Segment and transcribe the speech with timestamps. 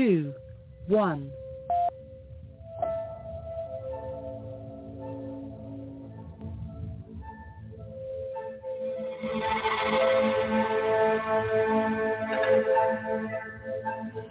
[0.00, 0.34] two,
[0.86, 1.30] one.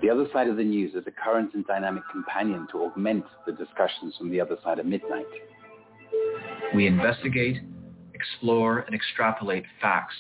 [0.02, 3.52] The other side of the news is a current and dynamic companion to augment the
[3.52, 5.28] discussions from the other side of midnight.
[6.74, 7.58] We investigate,
[8.16, 10.16] explore, and extrapolate facts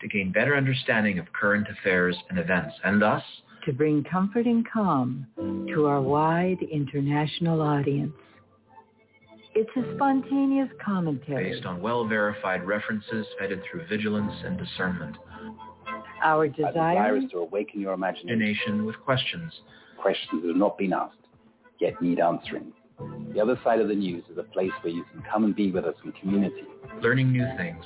[0.00, 3.22] to gain better understanding of current affairs and events, and thus
[3.64, 5.26] to bring comfort and calm
[5.74, 8.12] to our wide international audience.
[9.54, 15.16] It's a spontaneous commentary based on well-verified references vetted through vigilance and discernment.
[16.22, 18.38] Our Our desire desire is to awaken your imagination.
[18.38, 19.52] nation with questions.
[19.98, 21.16] Questions that have not been asked,
[21.78, 22.72] yet need answering.
[23.32, 25.70] The other side of the news is a place where you can come and be
[25.70, 26.64] with us in community.
[27.00, 27.84] learning new things,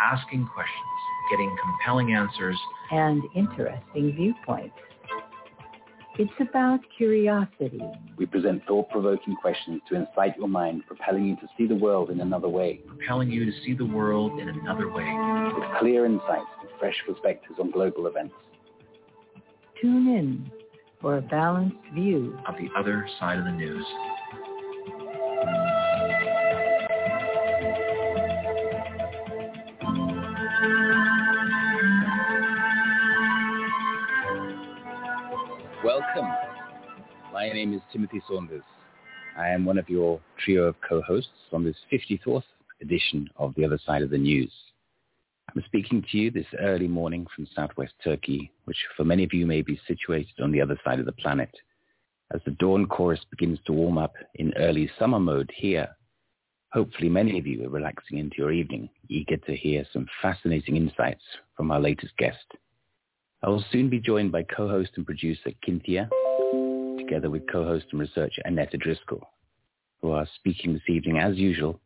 [0.00, 0.98] asking questions,
[1.30, 2.56] getting compelling answers,
[2.90, 4.76] and interesting viewpoints.
[6.16, 7.80] It's about curiosity,
[8.16, 12.20] We present thought-provoking questions to incite your mind, propelling you to see the world in
[12.20, 15.04] another way, propelling you to see the world in another way.
[15.56, 18.34] with clear insights and fresh perspectives on global events.
[19.80, 20.50] Tune in
[21.00, 23.84] for a balanced view of the other side of the news.
[35.84, 36.32] Welcome.
[37.30, 38.62] My name is Timothy Saunders.
[39.36, 42.42] I am one of your trio of co-hosts on this 54th
[42.80, 44.50] edition of The Other Side of the News.
[45.54, 49.44] I'm speaking to you this early morning from southwest Turkey, which for many of you
[49.44, 51.54] may be situated on the other side of the planet.
[52.32, 55.88] As the dawn chorus begins to warm up in early summer mode here,
[56.72, 61.24] hopefully many of you are relaxing into your evening, eager to hear some fascinating insights
[61.54, 62.46] from our latest guest.
[63.44, 66.08] I will soon be joined by co-host and producer Kintia,
[66.98, 69.20] together with co-host and researcher Annette Driscoll,
[70.00, 71.78] who are speaking this evening as usual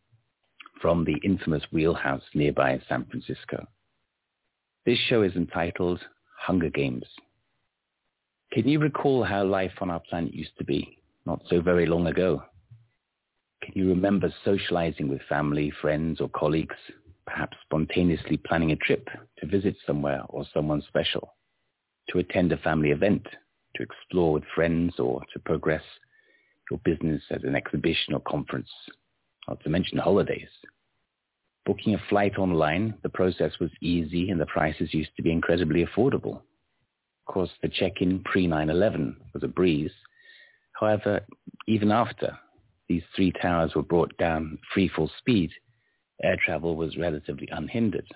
[0.81, 3.67] from the infamous wheelhouse nearby San Francisco.
[4.87, 6.01] This show is entitled
[6.39, 7.07] Hunger Games.
[8.53, 12.07] Can you recall how life on our planet used to be not so very long
[12.07, 12.41] ago?
[13.65, 16.77] Can you remember socializing with family, friends, or colleagues,
[17.27, 21.35] perhaps spontaneously planning a trip to visit somewhere or someone special,
[22.09, 23.27] to attend a family event,
[23.77, 25.83] to explore with friends, or to progress
[26.71, 28.71] your business at an exhibition or conference,
[29.49, 30.49] not to mention holidays?
[31.67, 35.85] Booking a flight online, the process was easy and the prices used to be incredibly
[35.85, 36.41] affordable.
[37.27, 39.93] Of course, the check-in pre-9-11 was a breeze.
[40.73, 41.21] However,
[41.67, 42.39] even after
[42.89, 45.51] these three towers were brought down free full speed,
[46.23, 48.07] air travel was relatively unhindered.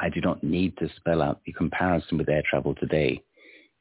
[0.00, 3.22] I do not need to spell out the comparison with air travel today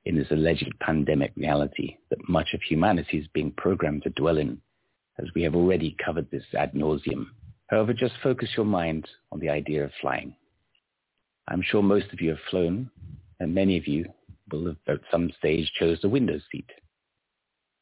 [0.05, 4.61] in this alleged pandemic reality that much of humanity is being programmed to dwell in,
[5.19, 7.27] as we have already covered this ad nauseum.
[7.67, 10.35] However, just focus your mind on the idea of flying.
[11.47, 12.89] I'm sure most of you have flown,
[13.39, 14.05] and many of you
[14.51, 16.69] will have at some stage chose the window seat.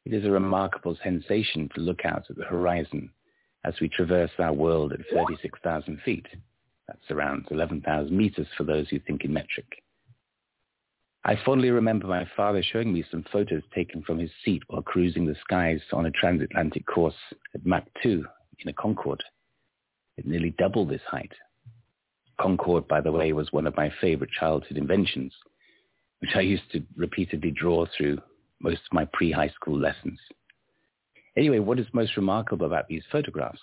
[0.05, 3.11] It is a remarkable sensation to look out at the horizon
[3.65, 6.25] as we traverse our world at 36,000 feet.
[6.91, 9.81] That's around 11,000 meters for those who think in metric.
[11.23, 15.25] I fondly remember my father showing me some photos taken from his seat while cruising
[15.25, 17.15] the skies on a transatlantic course
[17.55, 18.25] at Mach 2
[18.59, 19.23] in a Concorde.
[20.17, 21.31] It nearly doubled this height.
[22.37, 25.33] Concorde, by the way, was one of my favorite childhood inventions,
[26.19, 28.17] which I used to repeatedly draw through
[28.59, 30.19] most of my pre-high school lessons.
[31.37, 33.61] Anyway, what is most remarkable about these photographs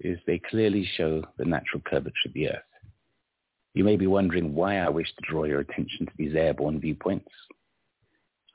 [0.00, 2.62] is they clearly show the natural curvature of the Earth.
[3.74, 7.30] You may be wondering why I wish to draw your attention to these airborne viewpoints.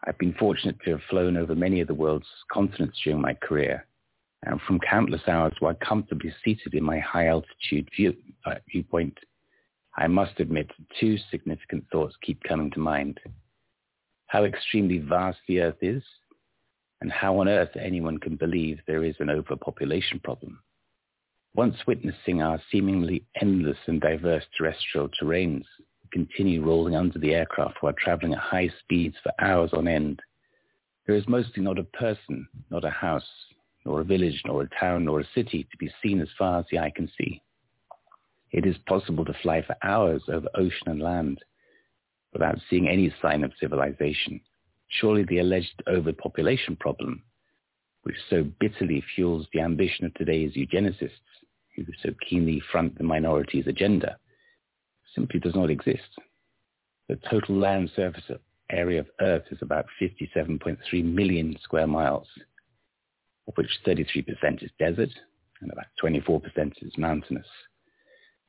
[0.06, 3.86] I've been fortunate to have flown over many of the world's continents during my career,
[4.44, 8.14] and from countless hours while comfortably seated in my high altitude view,
[8.46, 9.18] uh, viewpoint,
[9.98, 10.70] I must admit
[11.00, 13.20] two significant thoughts keep coming to mind.
[14.28, 16.04] How extremely vast the Earth is,
[17.02, 20.60] and how on earth anyone can believe there is an overpopulation problem.
[21.56, 25.64] Once witnessing our seemingly endless and diverse terrestrial terrains
[26.12, 30.22] continue rolling under the aircraft while traveling at high speeds for hours on end,
[31.08, 33.24] there is mostly not a person, not a house,
[33.86, 36.66] nor a village, nor a town, nor a city to be seen as far as
[36.70, 37.42] the eye can see.
[38.52, 41.40] It is possible to fly for hours over ocean and land
[42.34, 44.42] without seeing any sign of civilization.
[44.90, 47.24] Surely the alleged overpopulation problem,
[48.04, 51.12] which so bitterly fuels the ambition of today's eugenicists,
[51.76, 54.18] who so keenly front the minority's agenda,
[55.14, 56.20] simply does not exist.
[57.08, 58.24] The total land surface
[58.72, 62.28] area of Earth is about 57.3 million square miles,
[63.48, 65.12] of which 33% is desert
[65.62, 66.42] and about 24%
[66.82, 67.48] is mountainous.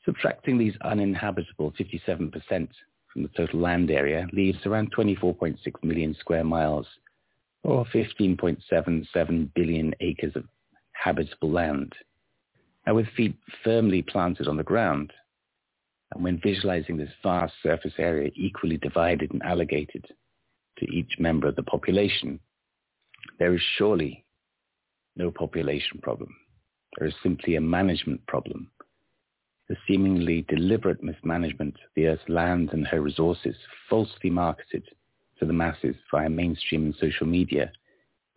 [0.04, 2.68] Subtracting these uninhabitable 57%
[3.12, 6.86] from the total land area leaves around 24.6 million square miles
[7.62, 10.44] or 15.77 billion acres of
[10.92, 11.92] habitable land.
[12.86, 15.12] Now with feet firmly planted on the ground,
[16.14, 20.06] and when visualizing this vast surface area equally divided and allocated
[20.78, 22.38] to each member of the population,
[23.38, 24.24] there is surely
[25.16, 26.34] no population problem.
[26.96, 28.70] There is simply a management problem.
[29.68, 33.56] The seemingly deliberate mismanagement of the Earth's land and her resources
[33.90, 34.84] falsely marketed
[35.40, 37.72] to the masses via mainstream and social media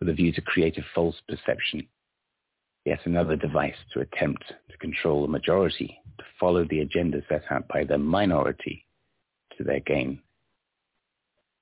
[0.00, 1.86] with a view to create a false perception.
[2.90, 7.68] Yet another device to attempt to control the majority to follow the agenda set out
[7.68, 8.84] by the minority
[9.56, 10.20] to their gain.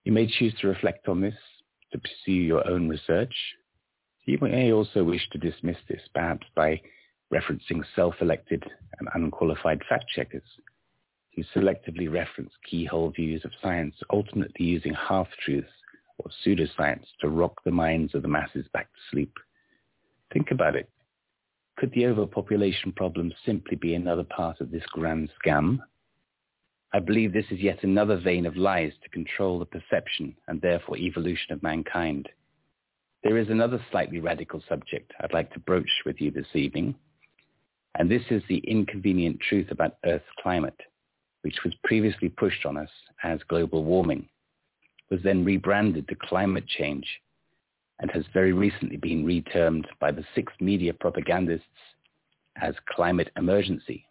[0.05, 1.35] You may choose to reflect on this,
[1.93, 3.35] to pursue your own research.
[4.25, 6.81] You may also wish to dismiss this, perhaps by
[7.31, 8.65] referencing self-elected
[8.99, 10.49] and unqualified fact-checkers
[11.37, 15.69] who selectively reference keyhole views of science, ultimately using half-truths
[16.17, 19.35] or pseudoscience to rock the minds of the masses back to sleep.
[20.33, 20.89] Think about it.
[21.79, 25.79] Could the overpopulation problem simply be another part of this grand scam?
[26.93, 30.97] I believe this is yet another vein of lies to control the perception and therefore
[30.97, 32.29] evolution of mankind.
[33.23, 36.97] There is another slightly radical subject I'd like to broach with you this evening,
[37.95, 40.81] and this is the inconvenient truth about Earth's climate,
[41.43, 42.91] which was previously pushed on us
[43.23, 44.29] as global warming,
[45.11, 47.07] was then rebranded to climate change
[48.01, 51.67] and has very recently been retermed by the six media propagandists
[52.61, 54.07] as climate emergency.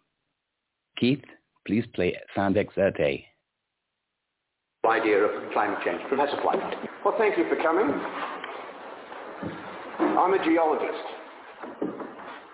[0.98, 1.24] Keith,
[1.66, 3.24] please play sound excerpt A.
[4.84, 6.00] Idea of climate change.
[6.08, 6.74] Professor White.
[7.04, 7.88] Well, thank you for coming.
[10.00, 11.04] I'm a geologist.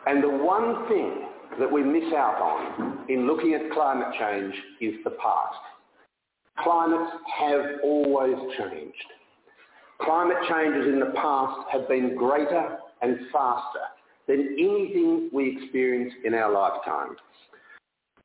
[0.07, 1.29] And the one thing
[1.59, 5.59] that we miss out on in looking at climate change is the past.
[6.63, 8.95] Climates have always changed.
[10.03, 13.87] Climate changes in the past have been greater and faster
[14.27, 17.17] than anything we experience in our lifetime.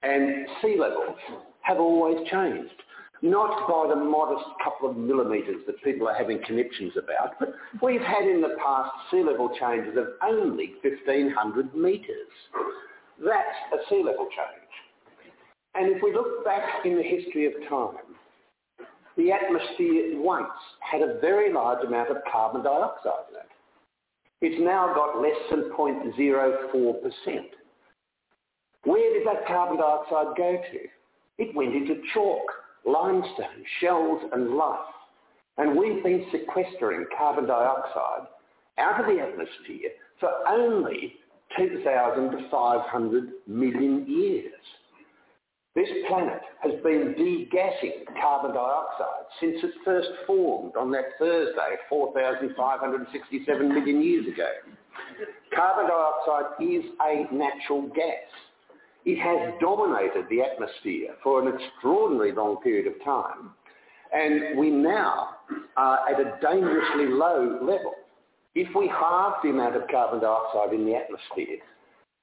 [0.02, 1.18] And sea levels
[1.62, 2.74] have always changed,
[3.22, 8.02] not by the modest couple of millimetres that people are having conniptions about, but we've
[8.02, 12.32] had in the past sea level changes of only 1,500 metres.
[13.20, 14.70] That's a sea level change.
[15.76, 18.09] And if we look back in the history of time,
[19.20, 20.48] the atmosphere once
[20.80, 23.52] had a very large amount of carbon dioxide in it.
[24.42, 27.02] It's now got less than 0.04%.
[28.86, 30.80] Where did that carbon dioxide go to?
[31.38, 32.46] It went into chalk,
[32.86, 34.80] limestone, shells and life.
[35.58, 38.28] And we've been sequestering carbon dioxide
[38.78, 39.90] out of the atmosphere
[40.22, 41.16] for only
[41.58, 44.54] 2,500 million years.
[45.76, 53.70] This planet has been degassing carbon dioxide since it first formed on that Thursday 4,567
[53.70, 54.50] million years ago.
[55.56, 58.30] Carbon dioxide is a natural gas.
[59.06, 63.52] It has dominated the atmosphere for an extraordinarily long period of time.
[64.12, 65.36] And we now
[65.78, 67.94] are at a dangerously low level.
[68.56, 71.60] If we halve the amount of carbon dioxide in the atmosphere,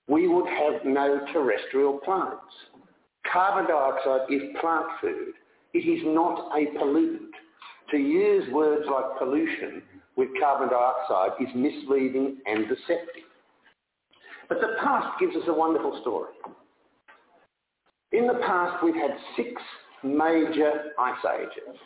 [0.09, 2.53] we would have no terrestrial plants.
[3.33, 5.35] Carbon dioxide is plant food.
[5.75, 7.31] It is not a pollutant.
[7.91, 9.83] To use words like pollution
[10.17, 13.29] with carbon dioxide is misleading and deceptive.
[14.49, 16.33] But the past gives us a wonderful story.
[18.13, 19.61] In the past, we've had six
[20.03, 21.79] major ice ages.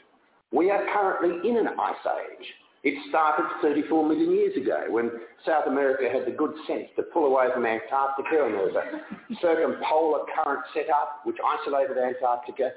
[0.53, 2.47] We are currently in an ice age.
[2.83, 5.11] It started 34 million years ago when
[5.45, 9.35] South America had the good sense to pull away from Antarctica and there was a
[9.41, 12.71] circumpolar current set up which isolated Antarctica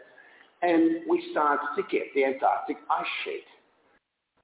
[0.61, 3.45] and we started to get the Antarctic ice sheet.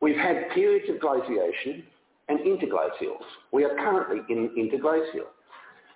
[0.01, 1.84] We've had periods of glaciation
[2.30, 3.24] and interglacials.
[3.51, 5.28] We are currently in interglacial.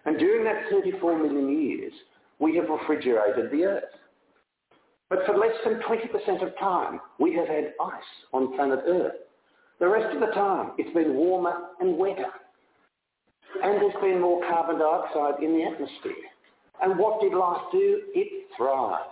[0.05, 1.93] And during that 34 million years,
[2.39, 3.83] we have refrigerated the Earth.
[5.09, 8.03] But for less than 20% of time, we have had ice
[8.33, 9.13] on planet Earth.
[9.83, 12.31] The rest of the time, it's been warmer and wetter.
[13.61, 16.23] And there's been more carbon dioxide in the atmosphere.
[16.81, 17.99] And what did life do?
[18.15, 19.03] It thrived.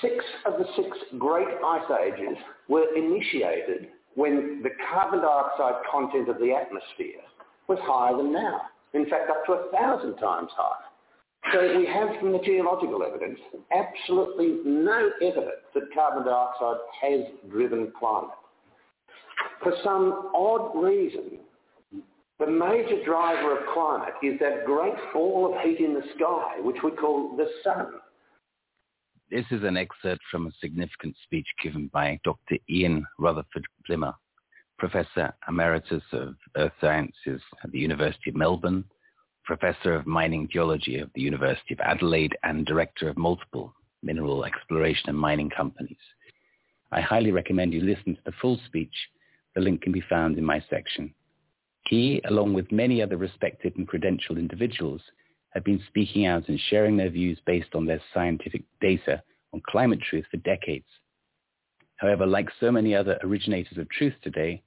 [0.00, 0.14] Six
[0.46, 6.52] of the six great ice ages were initiated when the carbon dioxide content of the
[6.52, 7.26] atmosphere
[7.66, 8.60] was higher than now.
[8.94, 10.86] In fact, up to a thousand times higher.
[11.52, 13.40] So we have from the geological evidence
[13.72, 18.30] absolutely no evidence that carbon dioxide has driven climate.
[19.62, 21.38] For some odd reason,
[22.38, 26.78] the major driver of climate is that great ball of heat in the sky, which
[26.82, 27.86] we call the sun.
[29.30, 32.56] This is an excerpt from a significant speech given by Dr.
[32.68, 34.14] Ian Rutherford Plimer,
[34.78, 38.84] Professor Emeritus of Earth Sciences at the University of Melbourne,
[39.44, 45.08] Professor of Mining Geology of the University of Adelaide, and Director of multiple mineral exploration
[45.08, 45.96] and mining companies.
[46.90, 48.94] I highly recommend you listen to the full speech.
[49.54, 51.14] The link can be found in my section.
[51.88, 55.02] He, along with many other respected and credentialed individuals,
[55.50, 60.00] have been speaking out and sharing their views based on their scientific data on climate
[60.00, 60.86] truth for decades.
[61.96, 64.62] However, like so many other originators of truth today,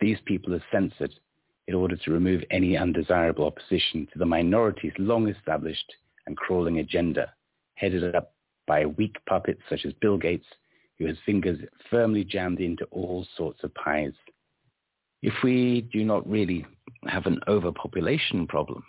[0.00, 1.12] these people are censored
[1.68, 5.92] in order to remove any undesirable opposition to the minority's long established
[6.26, 7.32] and crawling agenda,
[7.74, 8.34] headed up
[8.66, 10.46] by weak puppets such as Bill Gates,
[11.02, 11.58] who has fingers
[11.90, 14.12] firmly jammed into all sorts of pies.
[15.20, 16.64] If we do not really
[17.08, 18.84] have an overpopulation problem,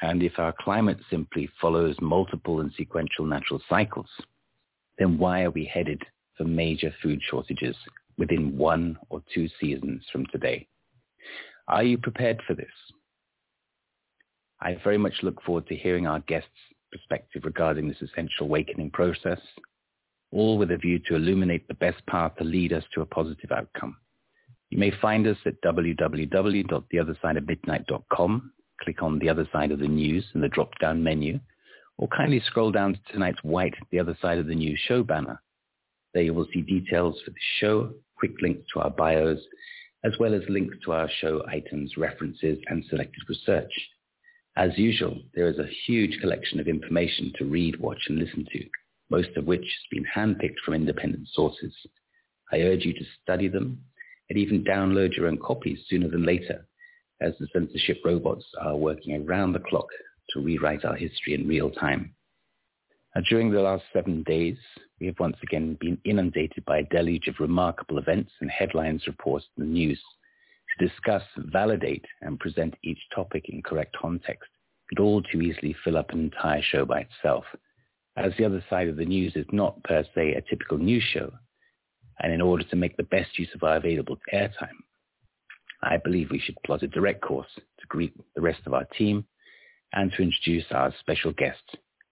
[0.00, 4.08] and if our climate simply follows multiple and sequential natural cycles,
[4.98, 6.02] then why are we headed
[6.38, 7.76] for major food shortages
[8.16, 10.66] within one or two seasons from today?
[11.68, 12.66] Are you prepared for this?
[14.60, 16.48] I very much look forward to hearing our guests'
[16.90, 19.40] perspective regarding this essential awakening process,
[20.32, 23.52] all with a view to illuminate the best path to lead us to a positive
[23.52, 23.96] outcome.
[24.70, 30.40] You may find us at www.theothersideofmidnight.com click on the other side of the news in
[30.40, 31.38] the drop-down menu,
[31.98, 35.40] or kindly scroll down to tonight's white The Other Side of the News show banner.
[36.14, 39.38] There you will see details for the show, quick links to our bios,
[40.04, 43.72] as well as links to our show items, references, and selected research.
[44.56, 48.64] As usual, there is a huge collection of information to read, watch, and listen to,
[49.12, 51.74] most of which has been handpicked from independent sources.
[52.50, 53.84] I urge you to study them
[54.30, 56.66] and even download your own copies sooner than later
[57.20, 59.88] as the censorship robots are working around the clock
[60.30, 62.14] to rewrite our history in real time.
[63.14, 64.56] Now, during the last seven days,
[64.98, 69.44] we have once again been inundated by a deluge of remarkable events and headlines reports
[69.58, 70.00] in the news.
[70.78, 74.48] To discuss, validate, and present each topic in correct context
[74.88, 77.44] could all too easily fill up an entire show by itself,
[78.16, 81.32] as the other side of the news is not per se a typical news show.
[82.20, 84.78] And in order to make the best use of our available airtime,
[85.82, 89.24] I believe we should plot a direct course to greet the rest of our team
[89.92, 91.62] and to introduce our special guest,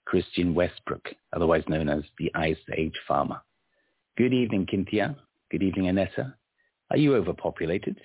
[0.07, 3.40] Christian Westbrook, otherwise known as the Ice Age Farmer.
[4.16, 5.14] Good evening, Kintia.
[5.50, 6.35] Good evening, Annetta.
[6.90, 7.97] Are you overpopulated?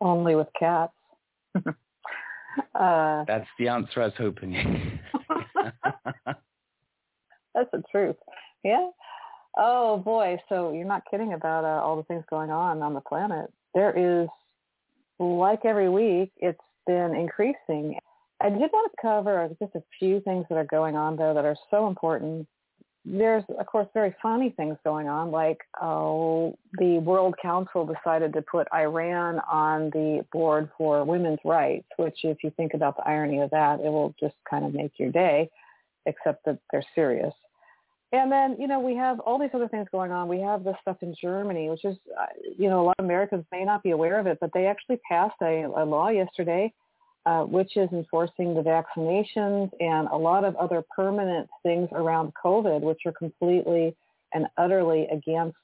[0.00, 0.92] Only with cats.
[2.74, 5.00] uh, That's the answer I was hoping.
[7.54, 8.16] That's the truth.
[8.62, 8.88] Yeah.
[9.56, 10.38] Oh boy.
[10.48, 14.22] So you're not kidding about uh, all the things going on on the planet there
[14.22, 14.28] is,
[15.18, 17.98] like every week, it's been increasing.
[18.40, 21.44] I did want to cover just a few things that are going on, though, that
[21.44, 22.46] are so important.
[23.04, 28.42] There's, of course, very funny things going on, like oh, the World Council decided to
[28.42, 33.40] put Iran on the board for women's rights, which, if you think about the irony
[33.40, 35.50] of that, it will just kind of make your day,
[36.06, 37.34] except that they're serious.
[38.12, 40.28] And then, you know, we have all these other things going on.
[40.28, 43.44] We have this stuff in Germany, which is, uh, you know, a lot of Americans
[43.50, 46.72] may not be aware of it, but they actually passed a, a law yesterday,
[47.26, 52.82] uh, which is enforcing the vaccinations and a lot of other permanent things around COVID,
[52.82, 53.96] which are completely
[54.32, 55.56] and utterly against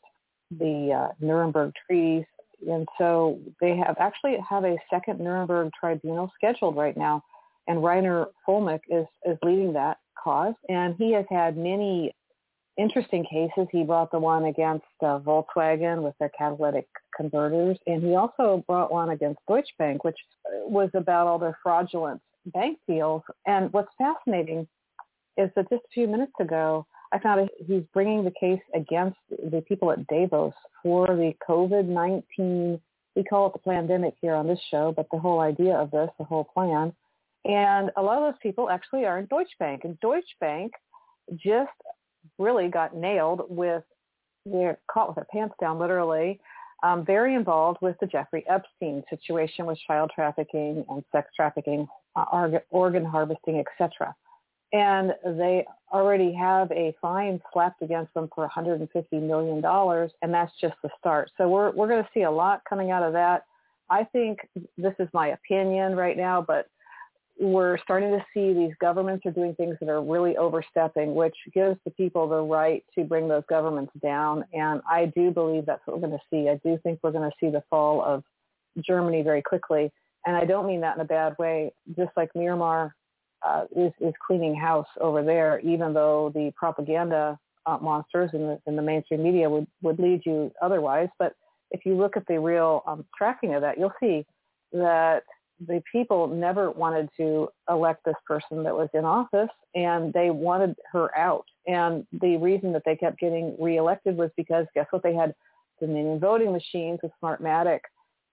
[0.59, 2.25] the uh, Nuremberg treaties.
[2.69, 7.23] And so they have actually have a second Nuremberg tribunal scheduled right now.
[7.69, 10.55] And Reiner Fuellmich is, is leading that cause.
[10.69, 12.13] And he has had many
[12.81, 13.69] interesting cases.
[13.71, 18.93] He brought the one against uh, Volkswagen with their catalytic converters, and he also brought
[18.93, 20.19] one against Deutsche Bank, which
[20.67, 23.23] was about all their fraudulent bank deals.
[23.47, 24.67] And what's fascinating
[25.37, 29.63] is that just a few minutes ago, I found he's bringing the case against the
[29.67, 32.81] people at Davos for the COVID-19,
[33.17, 36.09] we call it the pandemic here on this show, but the whole idea of this,
[36.19, 36.93] the whole plan.
[37.45, 39.83] And a lot of those people actually are in Deutsche Bank.
[39.85, 40.73] And Deutsche Bank
[41.37, 41.71] just
[42.39, 43.83] really got nailed with
[44.47, 46.41] they're caught with their pants down literally
[46.83, 51.87] um, very involved with the Jeffrey Epstein situation with child trafficking and sex trafficking,
[52.17, 54.15] uh, organ harvesting, etc.
[54.73, 59.63] And they already have a fine slapped against them for $150 million,
[60.23, 61.31] and that's just the start.
[61.37, 63.45] So we're, we're going to see a lot coming out of that.
[63.91, 64.39] I think
[64.79, 66.69] this is my opinion right now, but
[67.41, 71.79] we're starting to see these governments are doing things that are really overstepping, which gives
[71.87, 74.45] the people the right to bring those governments down.
[74.53, 76.51] And I do believe that's what we're going to see.
[76.51, 78.23] I do think we're going to see the fall of
[78.87, 79.91] Germany very quickly.
[80.27, 81.73] And I don't mean that in a bad way.
[81.97, 82.91] Just like Myanmar
[83.43, 88.61] uh, is, is cleaning house over there, even though the propaganda uh, monsters in the,
[88.67, 91.09] in the mainstream media would, would lead you otherwise.
[91.19, 91.35] But
[91.71, 94.27] if you look at the real um, tracking of that, you'll see
[94.73, 95.23] that
[95.67, 100.75] the people never wanted to elect this person that was in office and they wanted
[100.91, 101.45] her out.
[101.67, 105.03] And the reason that they kept getting reelected was because guess what?
[105.03, 105.35] They had
[105.79, 107.81] Dominion voting machines with Smartmatic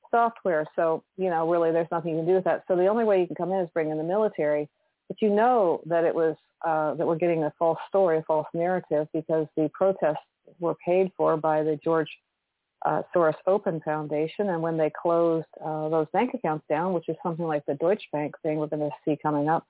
[0.09, 0.65] software.
[0.75, 2.63] So, you know, really there's nothing you can do with that.
[2.67, 4.69] So the only way you can come in is bring in the military.
[5.07, 8.47] But you know that it was, uh, that we're getting a false story, a false
[8.53, 10.17] narrative because the protests
[10.59, 12.09] were paid for by the George
[12.85, 14.49] uh, Soros Open Foundation.
[14.49, 18.07] And when they closed uh, those bank accounts down, which is something like the Deutsche
[18.11, 19.65] Bank thing we're going to see coming up,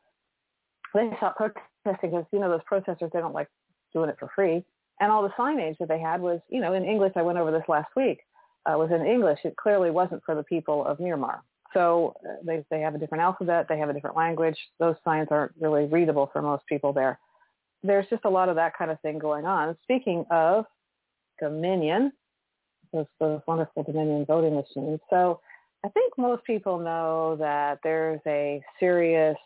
[0.93, 3.49] they stopped protesting because, you know, those protesters, they don't like
[3.93, 4.63] doing it for free.
[4.99, 7.51] And all the signage that they had was, you know, in English, I went over
[7.51, 8.19] this last week,
[8.65, 9.39] uh, was in English.
[9.43, 11.39] It clearly wasn't for the people of Myanmar.
[11.73, 13.67] So uh, they, they have a different alphabet.
[13.69, 14.57] They have a different language.
[14.79, 17.19] Those signs aren't really readable for most people there.
[17.83, 19.77] There's just a lot of that kind of thing going on.
[19.83, 20.65] Speaking of
[21.39, 22.11] Dominion,
[22.94, 25.00] those, those wonderful Dominion voting machines.
[25.10, 25.39] So
[25.86, 29.38] I think most people know that there's a serious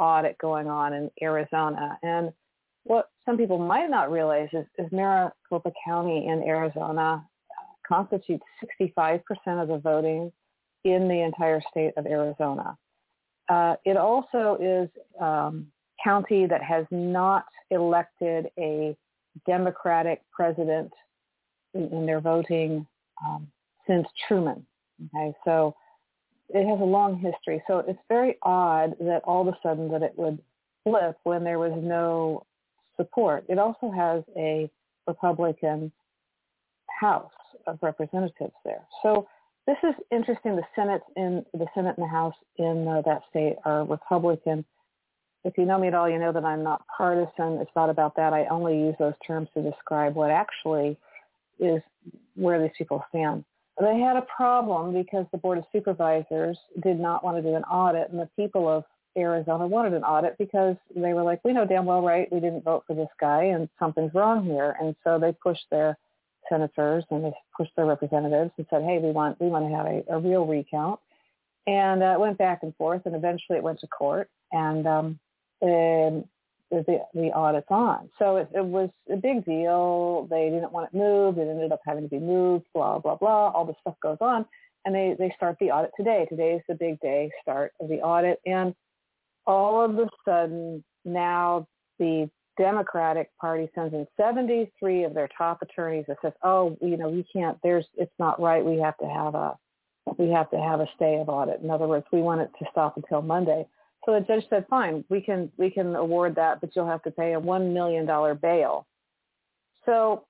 [0.00, 1.98] audit going on in Arizona.
[2.02, 2.32] And
[2.84, 7.24] what some people might not realize is, is Maricopa County in Arizona
[7.86, 8.44] constitutes
[8.80, 9.20] 65%
[9.62, 10.32] of the voting
[10.84, 12.76] in the entire state of Arizona.
[13.48, 14.88] Uh, it also is
[15.20, 15.66] um,
[16.02, 18.96] county that has not elected a
[19.46, 20.90] Democratic president
[21.76, 22.86] in, their voting
[23.24, 23.46] um,
[23.86, 24.64] since Truman.
[25.14, 25.74] Okay, so
[26.48, 27.62] it has a long history.
[27.66, 30.38] So it's very odd that all of a sudden that it would
[30.84, 32.46] flip when there was no
[32.96, 33.44] support.
[33.48, 34.70] It also has a
[35.06, 35.92] Republican
[36.88, 37.30] House
[37.66, 38.82] of Representatives there.
[39.02, 39.28] So
[39.66, 40.56] this is interesting.
[40.56, 44.64] The Senate in the Senate and the House in uh, that state are Republican.
[45.44, 47.58] If you know me at all, you know that I'm not partisan.
[47.60, 48.32] It's not about that.
[48.32, 50.96] I only use those terms to describe what actually
[51.58, 51.82] is
[52.34, 53.44] where these people stand.
[53.80, 57.64] They had a problem because the Board of Supervisors did not want to do an
[57.64, 58.84] audit, and the people of
[59.16, 62.64] Arizona wanted an audit because they were like, we know damn well right we didn't
[62.64, 64.76] vote for this guy and something's wrong here.
[64.80, 65.96] And so they pushed their
[66.48, 69.86] senators and they pushed their representatives and said, hey, we want we want to have
[69.86, 71.00] a, a real recount.
[71.66, 74.30] And uh, it went back and forth, and eventually it went to court.
[74.52, 75.18] And um,
[75.60, 76.24] and
[76.70, 78.10] the, the audits on.
[78.18, 80.26] So it, it was a big deal.
[80.30, 81.38] They didn't want it moved.
[81.38, 83.50] It ended up having to be moved, blah, blah, blah.
[83.50, 84.46] All this stuff goes on.
[84.84, 86.26] And they, they start the audit today.
[86.28, 88.40] Today is the big day start of the audit.
[88.46, 88.74] And
[89.46, 91.66] all of a sudden now
[91.98, 97.08] the Democratic Party sends in 73 of their top attorneys that says, oh, you know,
[97.08, 98.64] we can't, there's, it's not right.
[98.64, 99.56] We have to have a,
[100.18, 101.60] we have to have a stay of audit.
[101.60, 103.66] In other words, we want it to stop until Monday.
[104.06, 107.10] So the judge said, fine, we can we can award that, but you'll have to
[107.10, 108.86] pay a one million dollar bail.
[109.84, 110.24] So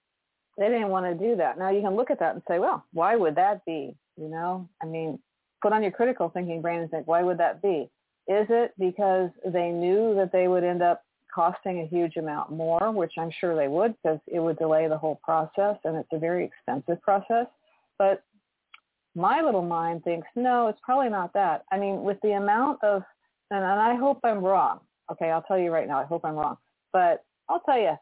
[0.57, 1.59] they didn't want to do that.
[1.59, 3.95] Now you can look at that and say, well, why would that be?
[4.17, 5.19] You know, I mean,
[5.62, 7.91] put on your critical thinking brain and think, why would that be?
[8.29, 12.91] Is it because they knew that they would end up costing a huge amount more,
[12.91, 16.19] which I'm sure they would because it would delay the whole process and it's a
[16.19, 17.47] very expensive process.
[17.99, 18.23] But
[19.15, 21.65] my little mind thinks, no, it's probably not that.
[21.71, 23.03] I mean, with the amount of
[23.50, 24.80] and, and I hope I'm wrong.
[25.11, 26.56] Okay, I'll tell you right now, I hope I'm wrong.
[26.92, 27.96] But I'll tell you,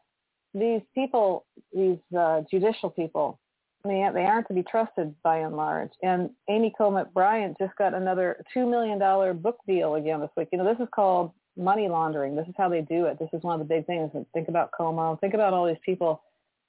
[0.53, 3.39] these people, these uh, judicial people,
[3.83, 5.91] they, they aren't to be trusted by and large.
[6.01, 8.97] And Amy Coney Barrett just got another $2 million
[9.37, 10.47] book deal again this week.
[10.51, 12.35] You know, this is called money laundering.
[12.35, 13.19] This is how they do it.
[13.19, 14.11] This is one of the big things.
[14.13, 15.19] And Think about Cuomo.
[15.19, 16.21] Think about all these people.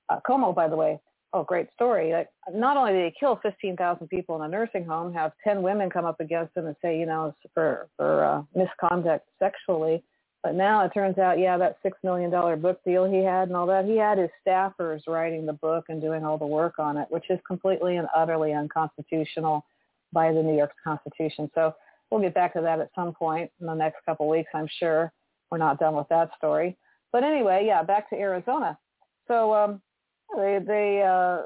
[0.09, 1.01] Uh, Cuomo, by the way,
[1.37, 2.13] oh, great story.
[2.13, 5.91] Like, not only did he kill 15,000 people in a nursing home, have 10 women
[5.91, 10.03] come up against him and say, you know, for, for uh, misconduct sexually,
[10.43, 13.67] but now it turns out, yeah, that $6 million book deal he had and all
[13.67, 17.07] that, he had his staffers writing the book and doing all the work on it,
[17.11, 19.65] which is completely and utterly unconstitutional
[20.13, 21.51] by the New York Constitution.
[21.55, 21.75] So
[22.11, 24.69] we'll get back to that at some point in the next couple of weeks, I'm
[24.79, 25.13] sure.
[25.51, 26.77] We're not done with that story.
[27.13, 28.79] But anyway, yeah, back to Arizona.
[29.29, 29.83] So um,
[30.35, 31.43] they they uh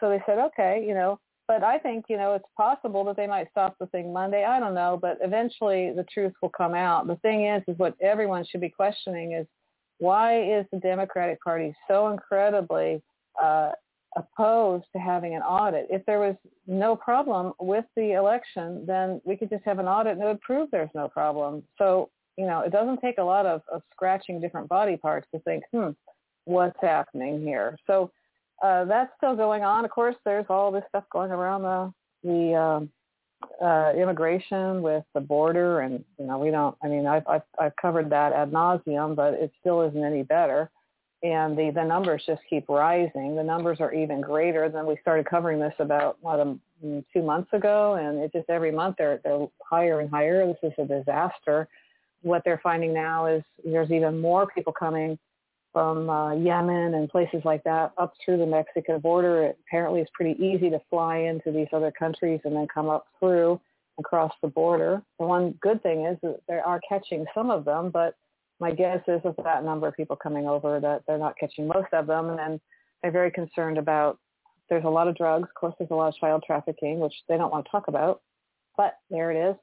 [0.00, 1.18] so they said okay you know.
[1.48, 4.44] But i think you know it's possible that they might stop the thing monday.
[4.44, 7.06] I don't know but eventually the truth will come out.
[7.06, 9.46] The thing is is what everyone should be questioning is
[9.98, 13.02] why is the democratic party so incredibly
[13.42, 13.72] uh
[14.16, 15.86] opposed to having an audit?
[15.90, 16.36] If there was
[16.66, 20.40] no problem with the election then we could just have an audit and it would
[20.40, 21.62] prove there's no problem.
[21.78, 25.40] So you know, it doesn't take a lot of, of scratching different body parts to
[25.40, 25.90] think, hmm,
[26.46, 27.76] what's happening here?
[27.86, 28.10] So
[28.62, 29.84] uh, that's still going on.
[29.84, 31.92] Of course, there's all this stuff going around the
[32.24, 32.90] the um,
[33.62, 36.74] uh, immigration with the border, and you know, we don't.
[36.82, 40.70] I mean, I've I've, I've covered that ad nauseum, but it still isn't any better.
[41.22, 43.36] And the the numbers just keep rising.
[43.36, 46.60] The numbers are even greater than we started covering this about what um,
[47.12, 50.46] two months ago, and it just every month they're they're higher and higher.
[50.46, 51.68] This is a disaster.
[52.22, 55.18] What they're finding now is there's even more people coming
[55.76, 59.42] from uh, Yemen and places like that up through the Mexican border.
[59.42, 63.08] It apparently is pretty easy to fly into these other countries and then come up
[63.20, 63.60] through
[63.98, 65.02] and cross the border.
[65.20, 68.14] The one good thing is that they are catching some of them, but
[68.58, 71.92] my guess is with that number of people coming over that they're not catching most
[71.92, 72.38] of them.
[72.40, 72.58] And
[73.02, 74.18] they're very concerned about
[74.70, 75.46] there's a lot of drugs.
[75.46, 78.22] Of course, there's a lot of child trafficking, which they don't want to talk about,
[78.78, 79.56] but there it is.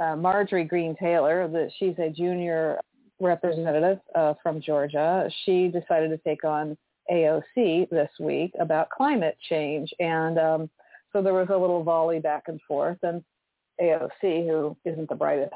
[0.03, 2.79] uh, Marjorie Green Taylor, the, she's a junior
[3.19, 5.29] representative uh, from Georgia.
[5.45, 6.77] She decided to take on
[7.11, 9.93] AOC this week about climate change.
[9.99, 10.69] And um,
[11.13, 12.97] so there was a little volley back and forth.
[13.03, 13.23] And
[13.81, 15.53] AOC, who isn't the brightest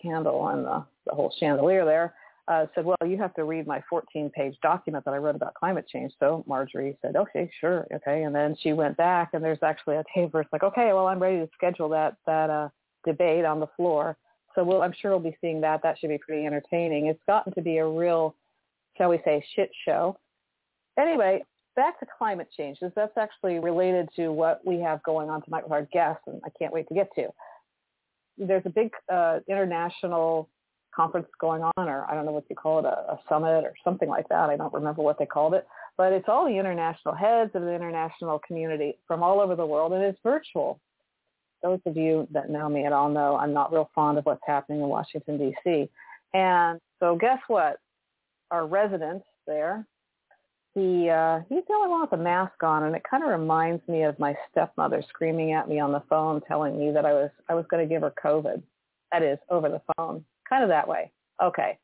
[0.00, 2.14] candle on the, the whole chandelier there,
[2.48, 5.86] uh, said, well, you have to read my 14-page document that I wrote about climate
[5.86, 6.12] change.
[6.18, 8.24] So Marjorie said, okay, sure, okay.
[8.24, 10.40] And then she went back, and there's actually a table.
[10.40, 12.68] It's like, okay, well, I'm ready to schedule that that uh,
[13.04, 14.16] debate on the floor.
[14.54, 15.80] So we'll, I'm sure we'll be seeing that.
[15.84, 17.06] That should be pretty entertaining.
[17.06, 18.34] It's gotten to be a real,
[18.98, 20.18] shall we say, shit show.
[21.00, 21.44] Anyway,
[21.76, 25.72] back to climate change, that's actually related to what we have going on tonight with
[25.72, 27.28] our guests, and I can't wait to get to.
[28.36, 30.48] There's a big uh, international
[30.94, 33.74] conference going on, or I don't know what you call it, a, a summit or
[33.84, 34.50] something like that.
[34.50, 37.72] I don't remember what they called it, but it's all the international heads of the
[37.72, 40.80] international community from all over the world, and it's virtual.
[41.62, 44.42] Those of you that know me at all know I'm not real fond of what's
[44.46, 45.88] happening in Washington, D.C.
[46.34, 47.76] And so guess what?
[48.50, 49.86] Our resident there,
[50.80, 53.86] he uh, he's the only one with a mask on, and it kind of reminds
[53.86, 57.30] me of my stepmother screaming at me on the phone, telling me that I was
[57.48, 58.62] I was going to give her COVID.
[59.12, 61.10] That is over the phone, kind of that way.
[61.42, 61.78] Okay,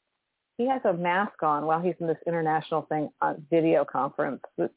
[0.57, 4.41] he has a mask on while he's in this international thing on video conference.
[4.57, 4.73] It's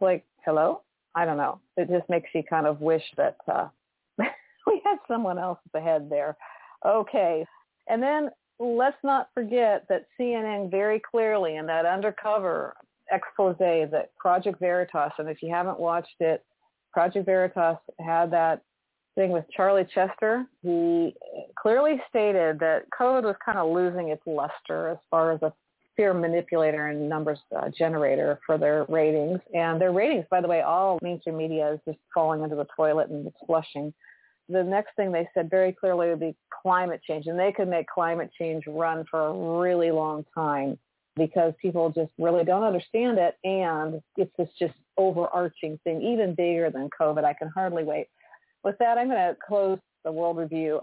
[0.00, 0.82] like, hello,
[1.14, 1.60] I don't know.
[1.76, 3.68] It just makes you kind of wish that uh,
[4.66, 6.36] we had someone else at the head there.
[6.86, 7.44] Okay,
[7.88, 12.74] and then let's not forget that CNN very clearly in that undercover
[13.10, 16.44] expose that Project Veritas, and if you haven't watched it,
[16.92, 18.62] Project Veritas had that
[19.14, 20.46] thing with Charlie Chester.
[20.62, 21.14] He
[21.60, 25.52] clearly stated that COVID was kind of losing its luster as far as a
[25.96, 29.40] fear manipulator and numbers uh, generator for their ratings.
[29.54, 33.10] And their ratings, by the way, all mainstream media is just falling into the toilet
[33.10, 33.92] and it's flushing.
[34.48, 37.86] The next thing they said very clearly would be climate change, and they could make
[37.86, 40.78] climate change run for a really long time
[41.20, 46.70] because people just really don't understand it and it's this just overarching thing, even bigger
[46.70, 47.24] than COVID.
[47.24, 48.06] I can hardly wait.
[48.64, 50.80] With that, I'm going to close the world review.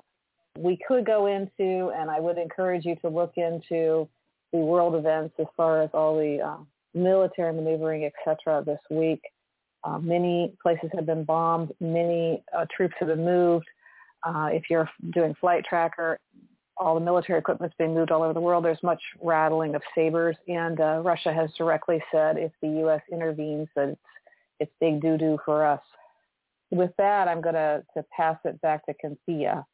[0.56, 4.08] We could go into, and I would encourage you to look into
[4.54, 6.58] the world events as far as all the uh,
[6.94, 8.64] military maneuvering, etc.
[8.64, 9.22] this week.
[9.84, 11.72] Uh, many places have been bombed.
[11.80, 13.68] Many uh, troops have been moved.
[14.24, 16.20] Uh, if you're doing flight tracker,
[16.80, 18.64] all the military equipment's being moved all over the world.
[18.64, 23.02] There's much rattling of sabers, and uh, Russia has directly said if the U.S.
[23.12, 24.02] intervenes, that it's,
[24.60, 25.82] it's big doo-doo for us.
[26.70, 27.84] With that, I'm going to,
[28.16, 29.66] pass it back to Cynthia.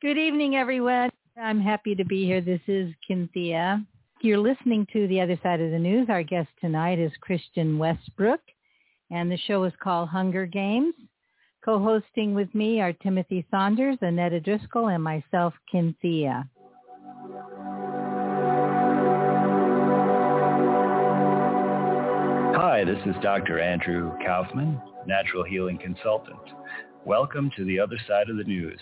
[0.00, 1.10] Good evening, everyone.
[1.40, 2.40] I'm happy to be here.
[2.40, 3.84] This is Cynthia.
[4.20, 6.08] You're listening to The Other Side of the News.
[6.10, 8.40] Our guest tonight is Christian Westbrook,
[9.10, 10.94] and the show is called Hunger Games.
[11.64, 16.48] Co-hosting with me are Timothy Saunders, Annetta Driscoll, and myself, Cynthia.
[22.56, 23.60] Hi, this is Dr.
[23.60, 26.40] Andrew Kaufman, natural healing consultant.
[27.04, 28.80] Welcome to the other side of the news,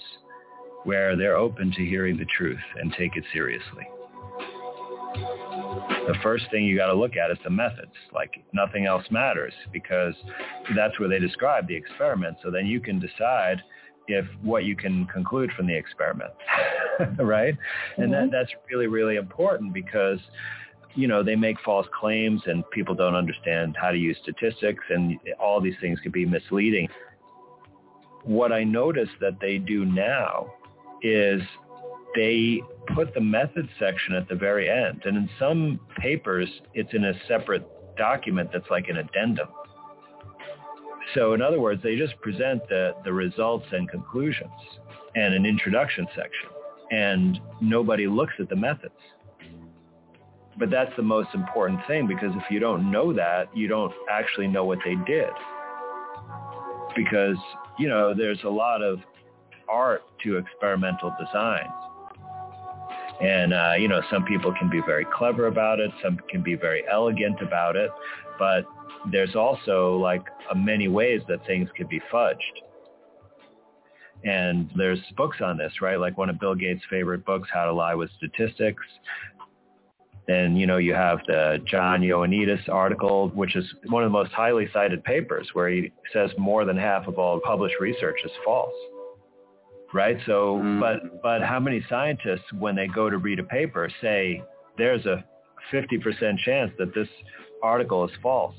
[0.84, 3.86] where they're open to hearing the truth and take it seriously.
[6.06, 7.92] The first thing you got to look at is the methods.
[8.12, 10.14] Like nothing else matters because
[10.74, 12.38] that's where they describe the experiment.
[12.42, 13.62] So then you can decide
[14.08, 16.32] if what you can conclude from the experiment,
[17.18, 17.54] right?
[17.54, 18.02] Mm-hmm.
[18.02, 18.32] And that, mm-hmm.
[18.32, 20.18] that's really, really important because
[20.94, 25.18] you know, they make false claims and people don't understand how to use statistics and
[25.38, 26.88] all these things could be misleading.
[28.24, 30.52] What I notice that they do now
[31.02, 31.40] is
[32.14, 32.60] they
[32.94, 35.02] put the methods section at the very end.
[35.04, 39.48] And in some papers, it's in a separate document that's like an addendum.
[41.14, 44.50] So in other words, they just present the, the results and conclusions
[45.14, 46.48] and an introduction section.
[46.90, 48.94] And nobody looks at the methods.
[50.58, 54.48] But that's the most important thing because if you don't know that, you don't actually
[54.48, 55.30] know what they did.
[56.96, 57.36] Because,
[57.78, 58.98] you know, there's a lot of
[59.68, 61.70] art to experimental designs.
[63.20, 65.90] And, uh, you know, some people can be very clever about it.
[66.02, 67.90] Some can be very elegant about it.
[68.38, 68.64] But
[69.12, 70.22] there's also like
[70.56, 72.36] many ways that things can be fudged.
[74.24, 75.98] And there's books on this, right?
[75.98, 78.84] Like one of Bill Gates' favorite books, How to Lie with Statistics.
[80.26, 84.32] Then, you know, you have the John Ioannidis article, which is one of the most
[84.32, 88.74] highly cited papers where he says more than half of all published research is false.
[89.92, 90.16] Right?
[90.26, 90.80] So, mm.
[90.80, 94.42] but, but how many scientists, when they go to read a paper, say
[94.78, 95.24] there's a
[95.72, 97.08] 50% chance that this
[97.62, 98.54] article is false.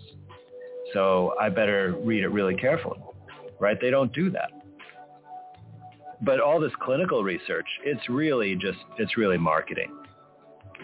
[0.94, 3.00] So I better read it really carefully.
[3.60, 3.78] Right?
[3.80, 4.52] They don't do that
[6.22, 9.92] but all this clinical research, it's really just, it's really marketing.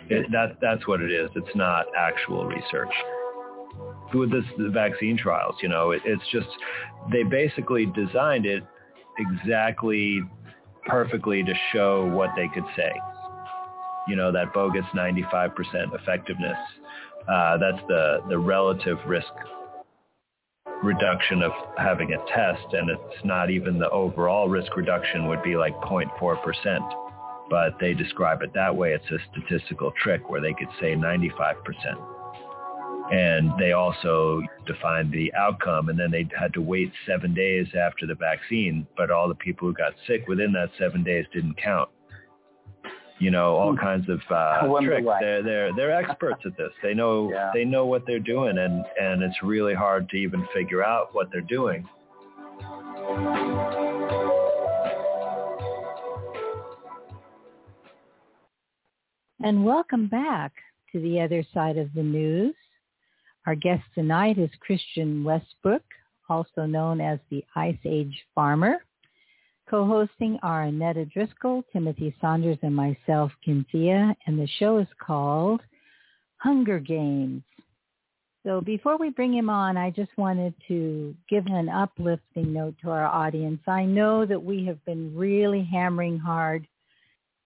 [0.10, 1.30] It, that, that's what it is.
[1.36, 2.94] It's not actual research.
[4.14, 6.48] With this, the vaccine trials, you know, it, it's just,
[7.12, 8.64] they basically designed it
[9.20, 10.22] exactly
[10.86, 12.92] perfectly to show what they could say.
[14.08, 15.52] You know, that bogus 95%
[15.94, 16.58] effectiveness.
[17.28, 19.28] Uh, that's the, the relative risk
[20.82, 25.58] reduction of having a test, and it's not even the overall risk reduction would be
[25.58, 27.08] like 0.4%
[27.50, 28.94] but they describe it that way.
[28.94, 32.17] It's a statistical trick where they could say 95%.
[33.12, 38.06] And they also defined the outcome, and then they had to wait seven days after
[38.06, 41.90] the vaccine, but all the people who got sick within that seven days didn't count.
[43.20, 43.80] You know, all hmm.
[43.80, 45.08] kinds of uh, tricks.
[45.20, 46.72] They're they're they're experts at this.
[46.84, 47.52] They know yeah.
[47.54, 51.30] they know what they're doing, and and it's really hard to even figure out what
[51.32, 51.88] they're doing.
[59.44, 60.52] And welcome back
[60.92, 62.56] to the other side of the news.
[63.48, 65.82] Our guest tonight is Christian Westbrook,
[66.28, 68.84] also known as the Ice Age Farmer.
[69.70, 75.62] Co-hosting are Annetta Driscoll, Timothy Saunders, and myself, Kynthia, and the show is called
[76.40, 77.42] Hunger Games.
[78.46, 82.90] So before we bring him on, I just wanted to give an uplifting note to
[82.90, 83.62] our audience.
[83.66, 86.68] I know that we have been really hammering hard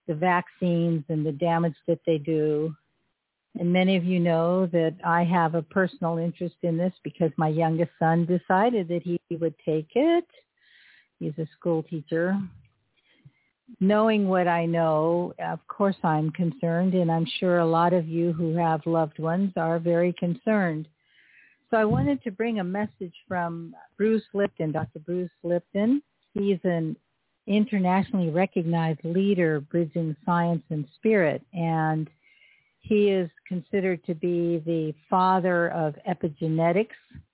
[0.08, 2.76] the vaccines and the damage that they do.
[3.60, 7.50] And many of you know that I have a personal interest in this because my
[7.50, 10.26] youngest son decided that he would take it.
[11.20, 12.40] He's a school teacher.
[13.80, 18.34] Knowing what I know, of course I'm concerned, and I'm sure a lot of you
[18.34, 20.88] who have loved ones are very concerned.
[21.70, 25.00] So I wanted to bring a message from Bruce Lipton, Dr.
[25.00, 26.02] Bruce Lipton.
[26.34, 26.98] He's an
[27.48, 31.42] internationally recognized leader bridging science and spirit.
[31.54, 32.10] And
[32.82, 36.88] he is considered to be the father of epigenetics.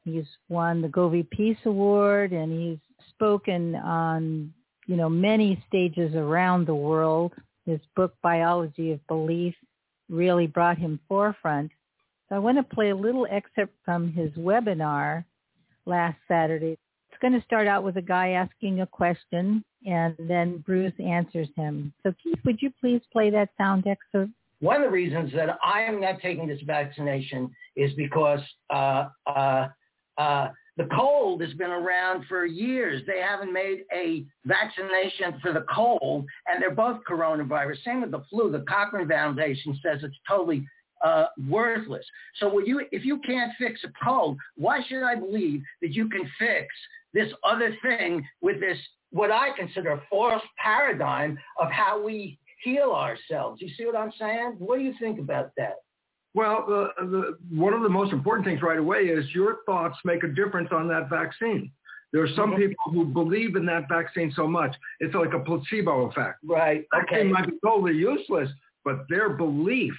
[0.04, 2.80] He's won the Goi Peace Award and he's
[3.10, 4.54] spoken on,
[4.86, 7.34] you know, many stages around the world.
[7.66, 9.56] His book, Biology of Belief,
[10.10, 11.72] really brought him forefront.
[12.30, 15.24] So I want to play a little excerpt from his webinar
[15.86, 16.78] last Saturday.
[17.10, 21.48] It's going to start out with a guy asking a question and then Bruce answers
[21.56, 21.94] him.
[22.04, 24.32] So Keith, would you please play that sound excerpt?
[24.60, 28.40] One of the reasons that I am not taking this vaccination is because
[28.72, 29.68] uh, uh,
[30.18, 33.04] uh, the cold has been around for years.
[33.06, 37.84] They haven't made a vaccination for the cold, and they're both coronavirus.
[37.84, 38.52] Same with the flu.
[38.52, 40.66] The Cochrane Foundation says it's totally
[41.04, 42.06] uh, worthless.
[42.40, 46.30] So you, if you can't fix a cold, why should I believe that you can
[46.40, 46.68] fix
[47.14, 48.78] this other thing with this
[49.12, 53.62] what I consider a false paradigm of how we heal ourselves.
[53.62, 54.56] You see what I'm saying?
[54.60, 55.76] What do you think about that?
[56.34, 60.24] Well, uh, the, one of the most important things right away is your thoughts make
[60.24, 61.72] a difference on that vaccine.
[62.14, 62.62] There are some mm-hmm.
[62.62, 66.40] people who believe in that vaccine so much, it's like a placebo effect.
[66.46, 66.86] Right.
[66.96, 67.06] Okay.
[67.10, 68.50] Vaccine might be totally useless,
[68.86, 69.94] but their belief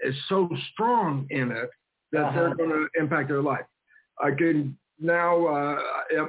[0.00, 1.70] is so strong in it
[2.12, 2.34] that uh-huh.
[2.34, 3.64] they're going to impact their life.
[4.20, 5.78] I can now uh,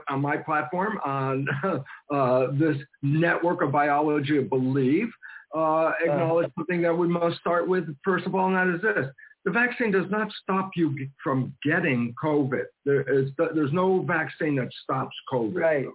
[0.09, 1.47] on my platform on
[2.11, 5.09] uh, this network of biology of belief
[5.55, 5.93] uh, uh-huh.
[6.03, 9.11] acknowledge something that we must start with first of all, and that is this:
[9.45, 12.65] the vaccine does not stop you from getting COVID.
[12.83, 15.55] There is, there's no vaccine that stops COVID.
[15.55, 15.85] Right.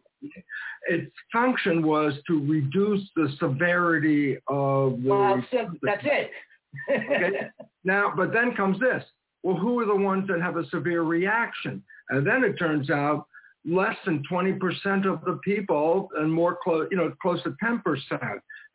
[0.88, 5.09] Its function was to reduce the severity of the.
[5.09, 5.44] Well,
[5.83, 6.31] that's it.
[6.90, 7.51] okay.
[7.83, 9.03] Now, but then comes this.
[9.42, 11.83] Well, who are the ones that have a severe reaction?
[12.11, 13.27] And then it turns out
[13.64, 17.81] less than 20% of the people and more close, you know, close to 10%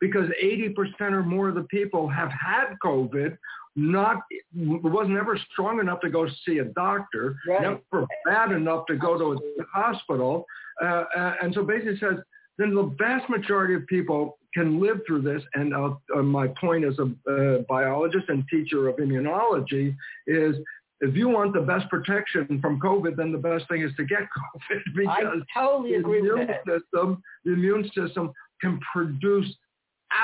[0.05, 3.37] because 80% or more of the people have had COVID
[3.77, 4.21] not
[4.53, 7.61] wasn't ever strong enough to go see a doctor, right.
[7.61, 10.45] never bad enough to go to a hospital,
[10.81, 12.15] uh, uh, and so basically says
[12.57, 15.43] then the vast majority of people can live through this.
[15.53, 19.95] And uh, uh, my point as a uh, biologist and teacher of immunology
[20.27, 20.55] is
[21.01, 24.19] if you want the best protection from COVID, then the best thing is to get
[24.71, 26.79] COVID because I totally agree the immune with that.
[26.79, 29.53] system, the immune system can produce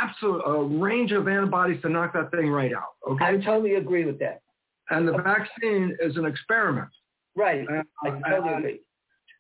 [0.02, 2.96] absolute a range of antibodies to knock that thing right out.
[3.10, 3.26] Okay.
[3.26, 4.42] I totally agree with that.
[4.90, 6.90] And the vaccine is an experiment.
[7.36, 7.66] Right.
[7.70, 8.80] Uh, I totally agree.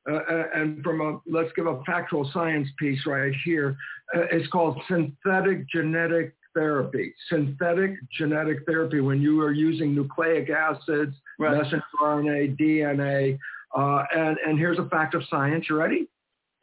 [0.09, 3.77] Uh, uh, and from a let's give a factual science piece right here.
[4.15, 7.13] Uh, it's called synthetic genetic therapy.
[7.29, 11.55] Synthetic genetic therapy when you are using nucleic acids, right.
[11.55, 13.37] messenger RNA, DNA,
[13.77, 15.65] uh, and and here's a fact of science.
[15.69, 16.07] You ready?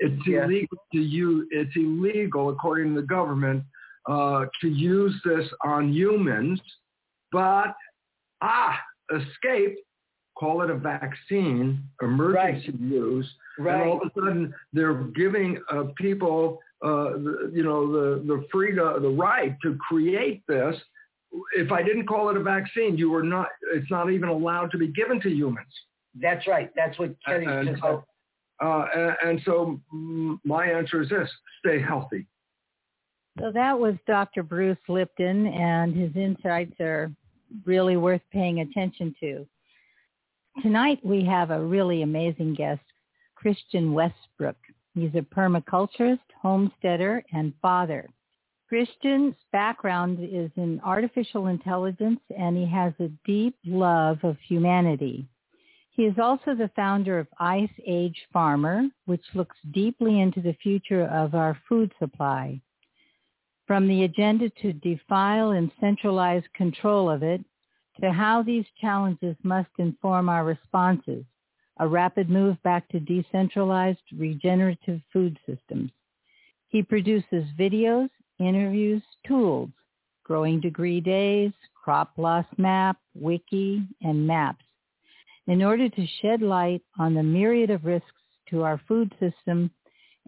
[0.01, 0.45] It's yeah.
[0.45, 1.47] illegal to use.
[1.51, 3.63] It's illegal according to the government
[4.09, 6.61] uh, to use this on humans,
[7.31, 7.75] but
[8.41, 8.79] ah,
[9.15, 9.77] escape,
[10.39, 12.81] call it a vaccine, emergency right.
[12.81, 13.81] use, right.
[13.81, 18.47] and all of a sudden they're giving uh, people, uh, the, you know, the the
[18.51, 20.75] freedom, the right to create this.
[21.55, 23.49] If I didn't call it a vaccine, you were not.
[23.75, 25.73] It's not even allowed to be given to humans.
[26.15, 26.71] That's right.
[26.75, 27.83] That's what Kenny just
[28.61, 29.81] uh, and, and so
[30.45, 31.29] my answer is this:
[31.65, 32.27] stay healthy.
[33.41, 34.43] So that was Dr.
[34.43, 37.13] Bruce Lipton, and his insights are
[37.65, 39.47] really worth paying attention to.
[40.61, 42.81] Tonight we have a really amazing guest,
[43.37, 44.57] Christian Westbrook.
[44.95, 48.09] He's a permaculturist, homesteader, and father.
[48.69, 55.29] Christian's background is in artificial intelligence, and he has a deep love of humanity.
[55.91, 61.07] He is also the founder of Ice Age Farmer, which looks deeply into the future
[61.07, 62.61] of our food supply
[63.69, 67.45] from the agenda to defile and centralize control of it
[68.01, 71.25] to how these challenges must inform our responses,
[71.79, 75.91] a rapid move back to decentralized regenerative food systems.
[76.69, 78.09] He produces videos,
[78.41, 79.71] interviews, tools,
[80.25, 84.65] growing degree days, crop loss map, wiki, and maps
[85.47, 88.07] in order to shed light on the myriad of risks
[88.51, 89.71] to our food system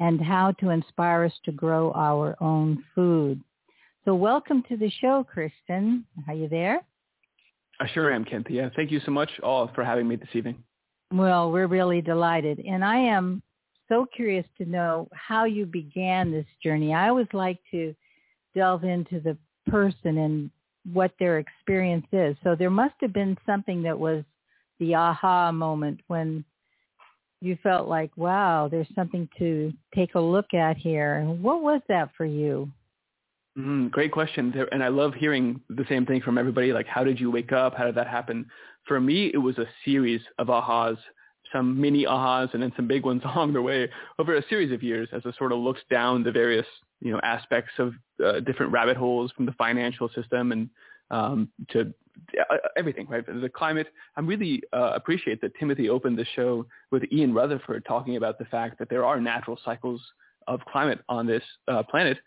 [0.00, 3.40] and how to inspire us to grow our own food.
[4.04, 6.06] So welcome to the show, Christian.
[6.26, 6.80] Are you there?
[7.78, 8.72] I sure am, Cynthia.
[8.74, 10.56] Thank you so much all for having me this evening.
[11.12, 12.60] Well, we're really delighted.
[12.60, 13.42] And I am
[13.88, 16.94] so curious to know how you began this journey.
[16.94, 17.94] I always like to
[18.54, 19.36] delve into the
[19.70, 20.50] person and
[20.92, 22.36] what their experience is.
[22.42, 24.24] So there must have been something that was
[24.78, 26.44] the aha moment when
[27.40, 31.24] you felt like, wow, there's something to take a look at here.
[31.24, 32.70] What was that for you?
[33.58, 34.54] Mm, great question.
[34.72, 36.72] And I love hearing the same thing from everybody.
[36.72, 37.74] Like, how did you wake up?
[37.74, 38.46] How did that happen?
[38.86, 40.98] For me, it was a series of ahas,
[41.52, 44.82] some mini ahas and then some big ones along the way over a series of
[44.82, 46.66] years as it sort of looks down the various,
[47.00, 50.68] you know, aspects of uh, different rabbit holes from the financial system and
[51.10, 51.92] um, to
[52.38, 53.24] uh, everything, right?
[53.26, 53.88] The climate.
[54.16, 58.44] I really uh, appreciate that Timothy opened the show with Ian Rutherford talking about the
[58.46, 60.00] fact that there are natural cycles
[60.46, 62.18] of climate on this uh, planet.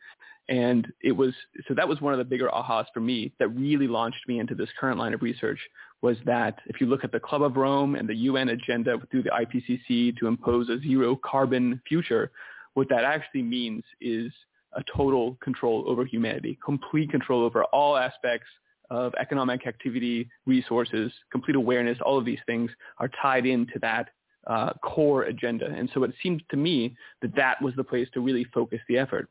[0.50, 1.34] And it was,
[1.68, 4.56] so that was one of the bigger ahas for me that really launched me into
[4.56, 5.60] this current line of research
[6.02, 9.24] was that if you look at the Club of Rome and the UN agenda through
[9.24, 12.32] the IPCC to impose a zero carbon future,
[12.74, 14.34] what that actually means is
[14.74, 18.48] a total control over humanity, complete control over all aspects
[18.94, 22.70] of economic activity, resources, complete awareness, all of these things
[23.00, 24.10] are tied into that
[24.46, 25.66] uh, core agenda.
[25.66, 29.00] And so it seemed to me that that was the place to really focus the
[29.00, 29.28] effort.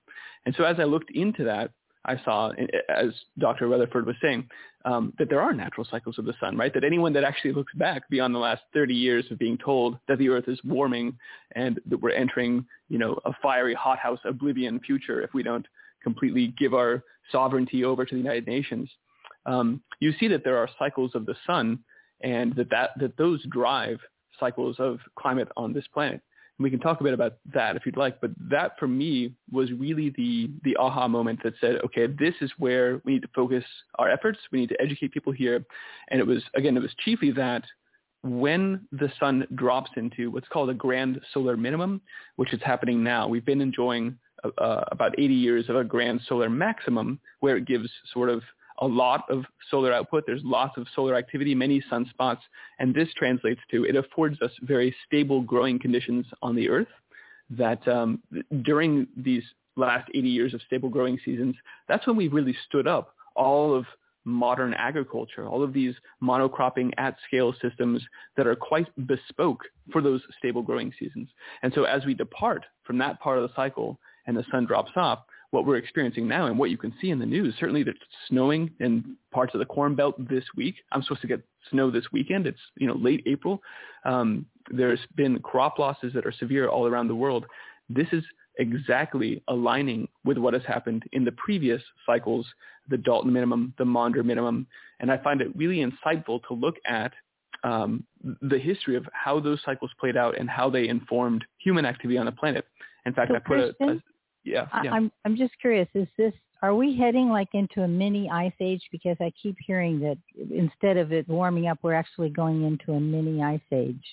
[0.46, 1.70] And so as I looked into that,
[2.04, 2.50] I saw,
[2.88, 3.68] as Dr.
[3.68, 4.48] Rutherford was saying,
[4.84, 6.74] um, that there are natural cycles of the sun, right?
[6.74, 10.18] That anyone that actually looks back beyond the last 30 years of being told that
[10.18, 11.16] the Earth is warming
[11.54, 15.66] and that we're entering, you know, a fiery hothouse oblivion future if we don't
[16.02, 18.90] completely give our sovereignty over to the United Nations,
[19.46, 21.78] um, you see that there are cycles of the sun
[22.22, 23.98] and that, that, that those drive
[24.38, 26.20] cycles of climate on this planet.
[26.58, 29.34] And we can talk a bit about that if you'd like, but that for me
[29.50, 33.28] was really the, the aha moment that said, okay, this is where we need to
[33.34, 33.64] focus
[33.98, 34.38] our efforts.
[34.50, 35.64] We need to educate people here.
[36.08, 37.64] And it was, again, it was chiefly that
[38.22, 42.00] when the sun drops into what's called a grand solar minimum,
[42.36, 46.50] which is happening now, we've been enjoying uh, about 80 years of a grand solar
[46.50, 48.42] maximum where it gives sort of
[48.82, 50.24] a lot of solar output.
[50.26, 52.40] There's lots of solar activity, many sunspots,
[52.80, 56.88] and this translates to it affords us very stable growing conditions on the Earth
[57.50, 58.20] that um,
[58.62, 59.44] during these
[59.76, 61.54] last 80 years of stable growing seasons,
[61.88, 63.84] that's when we really stood up all of
[64.24, 68.02] modern agriculture, all of these monocropping at scale systems
[68.36, 69.60] that are quite bespoke
[69.90, 71.28] for those stable growing seasons.
[71.62, 74.92] And so as we depart from that part of the cycle and the sun drops
[74.96, 75.20] off,
[75.52, 78.70] what we're experiencing now and what you can see in the news, certainly it's snowing
[78.80, 80.76] in parts of the Corn Belt this week.
[80.90, 82.46] I'm supposed to get snow this weekend.
[82.46, 83.62] It's, you know, late April.
[84.04, 87.44] Um, there's been crop losses that are severe all around the world.
[87.90, 88.24] This is
[88.58, 92.46] exactly aligning with what has happened in the previous cycles,
[92.88, 94.66] the Dalton minimum, the Maunder minimum.
[95.00, 97.12] And I find it really insightful to look at
[97.62, 98.04] um,
[98.40, 102.24] the history of how those cycles played out and how they informed human activity on
[102.24, 102.64] the planet.
[103.04, 104.02] In fact, so I put a,
[104.44, 104.92] yeah, yeah.
[104.92, 105.88] I'm I'm just curious.
[105.94, 106.32] Is this
[106.62, 108.82] are we heading like into a mini ice age?
[108.92, 110.18] Because I keep hearing that
[110.50, 114.04] instead of it warming up, we're actually going into a mini ice age.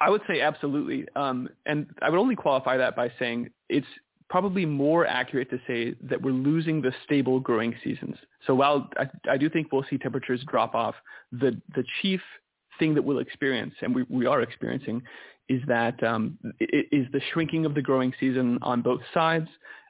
[0.00, 3.86] I would say absolutely, um, and I would only qualify that by saying it's
[4.30, 8.16] probably more accurate to say that we're losing the stable growing seasons.
[8.46, 10.94] So while I, I do think we'll see temperatures drop off,
[11.32, 12.20] the the chief
[12.78, 15.02] thing that we'll experience, and we, we are experiencing,
[15.50, 19.48] is that um, is the shrinking of the growing season on both sides.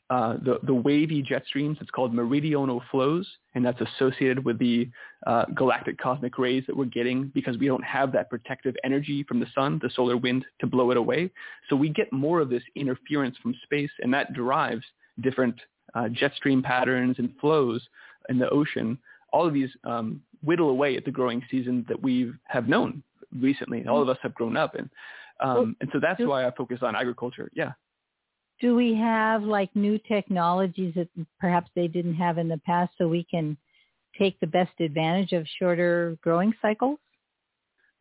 [0.08, 4.88] Uh, the, the wavy jet streams, it's called meridional flows, and that's associated with the
[5.26, 9.38] uh, galactic cosmic rays that we're getting because we don't have that protective energy from
[9.38, 11.30] the sun, the solar wind, to blow it away.
[11.68, 14.82] So we get more of this interference from space, and that drives
[15.20, 15.61] different
[15.94, 17.86] uh, jet stream patterns and flows
[18.30, 18.98] in the ocean.
[19.32, 23.04] All of these um, whittle away at the growing season that we have known
[23.38, 23.86] recently.
[23.86, 24.88] All of us have grown up in.
[25.40, 27.50] Um, and so that's do, why I focus on agriculture.
[27.54, 27.72] Yeah.
[28.60, 31.08] Do we have like new technologies that
[31.38, 33.56] perhaps they didn't have in the past so we can
[34.18, 36.98] take the best advantage of shorter growing cycles?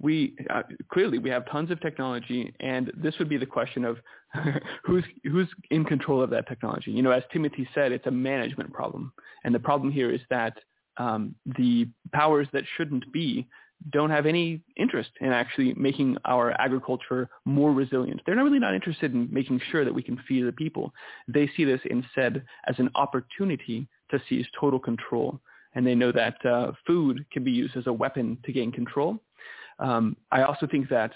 [0.01, 3.97] We uh, clearly we have tons of technology, and this would be the question of
[4.84, 6.91] who's who's in control of that technology.
[6.91, 9.11] You know, as Timothy said, it's a management problem,
[9.43, 10.57] and the problem here is that
[10.97, 13.47] um, the powers that shouldn't be
[13.91, 18.21] don't have any interest in actually making our agriculture more resilient.
[18.25, 20.93] They're not really not interested in making sure that we can feed the people.
[21.27, 25.39] They see this instead as an opportunity to seize total control.
[25.75, 29.19] And they know that uh, food can be used as a weapon to gain control.
[29.80, 31.13] Um, I also think that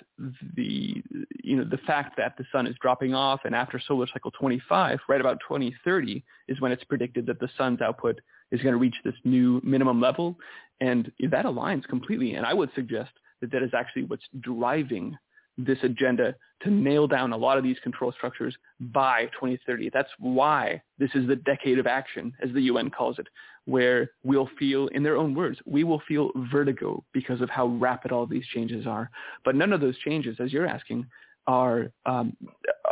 [0.55, 1.03] the
[1.43, 4.99] you know the fact that the sun is dropping off and after solar cycle 25,
[5.09, 8.95] right about 2030 is when it's predicted that the sun's output is going to reach
[9.03, 10.37] this new minimum level.
[10.79, 12.35] And that aligns completely.
[12.35, 13.11] And I would suggest
[13.41, 15.17] that that is actually what's driving
[15.57, 19.89] this agenda to nail down a lot of these control structures by 2030.
[19.93, 23.27] That's why this is the decade of action, as the UN calls it,
[23.65, 28.11] where we'll feel, in their own words, we will feel vertigo because of how rapid
[28.11, 29.09] all these changes are.
[29.43, 31.05] But none of those changes, as you're asking,
[31.45, 32.35] are um,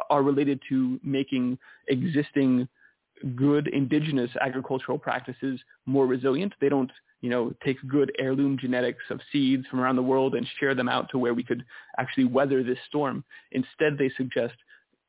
[0.10, 1.58] are related to making
[1.88, 2.68] existing
[3.36, 6.54] good indigenous agricultural practices more resilient.
[6.60, 6.92] They don't,
[7.22, 10.90] you know, take good heirloom genetics of seeds from around the world and share them
[10.90, 11.64] out to where we could
[11.98, 13.24] actually weather this storm.
[13.52, 14.56] Instead, they suggest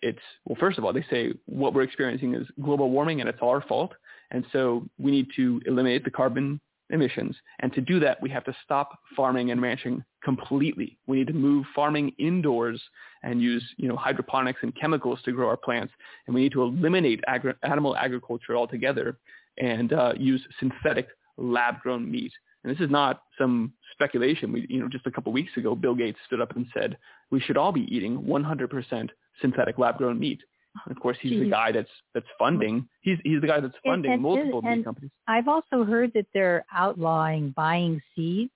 [0.03, 3.39] it's, well, first of all, they say what we're experiencing is global warming and it's
[3.41, 3.93] our fault.
[4.31, 6.61] And so we need to eliminate the carbon
[6.91, 7.37] emissions.
[7.61, 10.99] And to do that, we have to stop farming and ranching completely.
[11.07, 12.81] We need to move farming indoors
[13.23, 15.93] and use, you know, hydroponics and chemicals to grow our plants.
[16.27, 19.19] And we need to eliminate agri- animal agriculture altogether
[19.59, 22.33] and uh, use synthetic lab-grown meat.
[22.65, 24.53] And this is not some speculation.
[24.53, 26.97] We, you know, just a couple of weeks ago, Bill Gates stood up and said
[27.31, 29.09] we should all be eating 100%
[29.41, 30.41] synthetic lab-grown meat.
[30.87, 31.45] And Of course, he's Jeez.
[31.45, 32.89] the guy that's that's funding.
[33.03, 35.11] He's he's the guy that's funding and, and, multiple and meat companies.
[35.29, 38.53] I've also heard that they're outlawing buying seeds.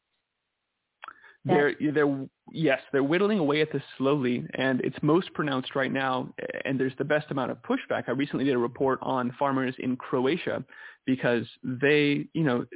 [1.47, 6.33] They're they're yes, they're whittling away at this slowly, and it's most pronounced right now.
[6.65, 8.05] And there's the best amount of pushback.
[8.09, 10.65] I recently did a report on farmers in Croatia
[11.07, 12.67] because they, you know,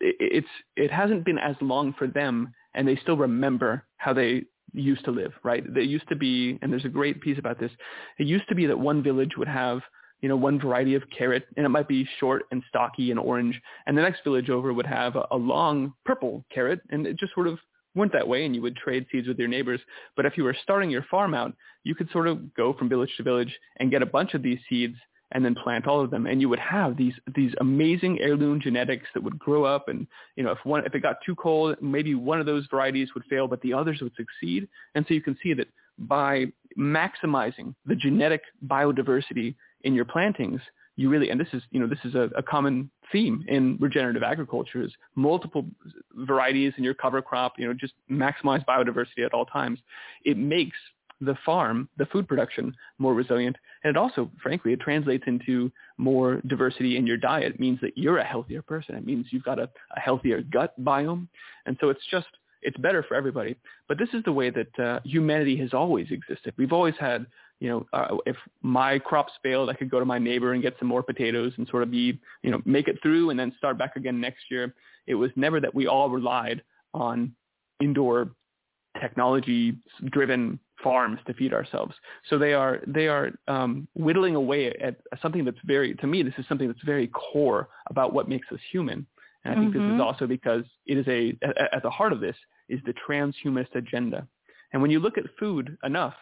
[0.00, 0.46] it's
[0.76, 4.44] it hasn't been as long for them, and they still remember how they
[4.74, 5.32] used to live.
[5.42, 5.64] Right?
[5.72, 7.72] They used to be, and there's a great piece about this.
[8.18, 9.80] It used to be that one village would have
[10.22, 13.60] you know, one variety of carrot, and it might be short and stocky and orange,
[13.86, 17.34] and the next village over would have a, a long purple carrot, and it just
[17.34, 17.58] sort of
[17.94, 19.80] went that way, and you would trade seeds with your neighbors.
[20.16, 21.54] But if you were starting your farm out,
[21.84, 24.58] you could sort of go from village to village and get a bunch of these
[24.68, 24.96] seeds
[25.32, 29.06] and then plant all of them and you would have these these amazing heirloom genetics
[29.14, 30.06] that would grow up and
[30.36, 33.24] you know if one if it got too cold maybe one of those varieties would
[33.24, 35.68] fail but the others would succeed and so you can see that
[35.98, 36.44] by
[36.78, 39.54] maximizing the genetic biodiversity
[39.84, 40.60] in your plantings,
[40.96, 44.22] you really, and this is, you know, this is a, a common theme in regenerative
[44.22, 45.64] agriculture is multiple
[46.14, 49.78] varieties in your cover crop, you know, just maximize biodiversity at all times.
[50.24, 50.76] It makes
[51.20, 53.56] the farm, the food production more resilient.
[53.84, 57.54] And it also, frankly, it translates into more diversity in your diet.
[57.54, 58.96] It means that you're a healthier person.
[58.96, 61.28] It means you've got a, a healthier gut biome.
[61.64, 62.26] And so it's just,
[62.60, 63.56] it's better for everybody.
[63.88, 66.54] But this is the way that uh, humanity has always existed.
[66.56, 67.26] We've always had
[67.62, 70.74] you know, uh, if my crops failed, I could go to my neighbor and get
[70.80, 73.78] some more potatoes and sort of be, you know, make it through and then start
[73.78, 74.74] back again next year.
[75.06, 77.36] It was never that we all relied on
[77.80, 78.30] indoor
[79.00, 81.94] technology driven farms to feed ourselves.
[82.28, 86.34] So they are they are um, whittling away at something that's very to me this
[86.38, 89.06] is something that's very core about what makes us human.
[89.44, 89.78] And I think mm-hmm.
[89.78, 90.00] this is mm-hmm.
[90.00, 91.38] also because it is a
[91.72, 92.36] at the heart of this
[92.68, 94.26] is the transhumanist agenda.
[94.72, 96.14] And when you look at food enough,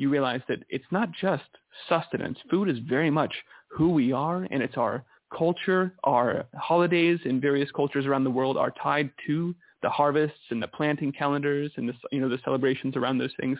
[0.00, 1.44] you realize that it's not just
[1.86, 2.38] sustenance.
[2.50, 3.34] Food is very much
[3.68, 5.04] who we are, and it's our
[5.36, 5.94] culture.
[6.04, 10.68] Our holidays in various cultures around the world are tied to the harvests and the
[10.68, 13.58] planting calendars and the you know the celebrations around those things.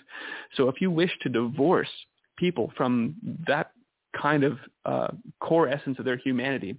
[0.57, 1.91] So if you wish to divorce
[2.38, 3.14] people from
[3.47, 3.72] that
[4.20, 5.09] kind of uh,
[5.41, 6.74] core essence of their humanity,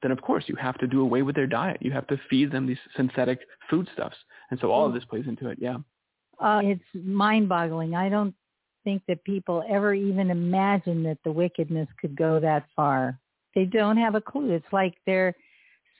[0.00, 1.78] then of course you have to do away with their diet.
[1.82, 4.16] You have to feed them these synthetic foodstuffs,
[4.50, 5.58] and so all of this plays into it.
[5.60, 5.76] Yeah.
[6.40, 7.94] Uh, it's mind-boggling.
[7.94, 8.34] I don't
[8.84, 13.18] think that people ever even imagine that the wickedness could go that far.
[13.54, 14.52] They don't have a clue.
[14.52, 15.34] It's like they're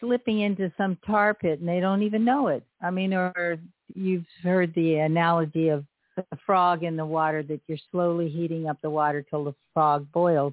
[0.01, 2.65] slipping into some tar pit and they don't even know it.
[2.83, 3.59] I mean, or
[3.95, 5.85] you've heard the analogy of
[6.17, 10.07] the frog in the water that you're slowly heating up the water till the frog
[10.13, 10.53] boils.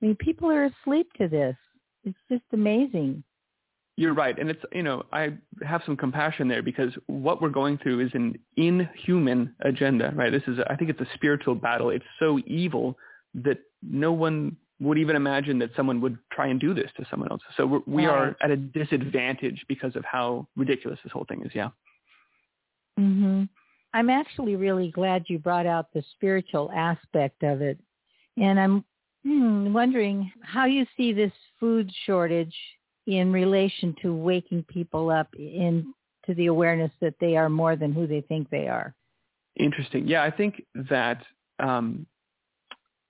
[0.00, 1.56] I mean, people are asleep to this.
[2.04, 3.22] It's just amazing.
[3.98, 4.38] You're right.
[4.38, 5.30] And it's, you know, I
[5.66, 10.30] have some compassion there because what we're going through is an inhuman agenda, right?
[10.30, 11.90] This is, I think it's a spiritual battle.
[11.90, 12.96] It's so evil
[13.34, 17.28] that no one would even imagine that someone would try and do this to someone
[17.32, 17.40] else.
[17.56, 21.50] So we're, we are at a disadvantage because of how ridiculous this whole thing is.
[21.52, 21.70] Yeah.
[22.96, 23.42] hmm
[23.94, 27.80] I'm actually really glad you brought out the spiritual aspect of it.
[28.36, 28.84] And I'm
[29.24, 32.54] hmm, wondering how you see this food shortage
[33.08, 35.86] in relation to waking people up into
[36.36, 38.94] the awareness that they are more than who they think they are.
[39.56, 40.06] Interesting.
[40.06, 41.22] Yeah, I think that,
[41.58, 42.06] um,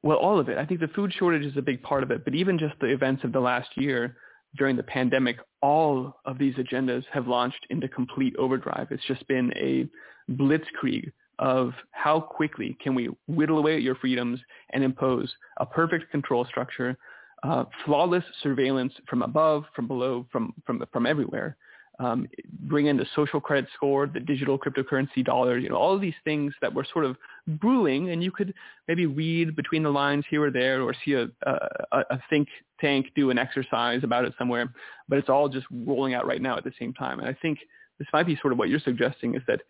[0.05, 0.57] well, all of it.
[0.57, 2.87] I think the food shortage is a big part of it, but even just the
[2.87, 4.17] events of the last year
[4.57, 8.87] during the pandemic, all of these agendas have launched into complete overdrive.
[8.93, 9.89] It's just been a
[10.33, 14.39] blitzkrieg of how quickly can we whittle away at your freedoms
[14.71, 16.97] and impose a perfect control structure
[17.43, 21.57] uh, flawless surveillance from above, from below, from from from everywhere.
[22.01, 22.29] Um,
[22.61, 26.15] bring in the social credit score, the digital cryptocurrency dollar, you know, all of these
[26.23, 27.17] things that were sort of
[27.59, 28.55] brewing, and you could
[28.87, 32.47] maybe read between the lines here or there, or see a, a, a think
[32.81, 34.73] tank do an exercise about it somewhere,
[35.09, 37.19] but it's all just rolling out right now at the same time.
[37.19, 37.59] And I think
[37.99, 39.61] this might be sort of what you're suggesting is that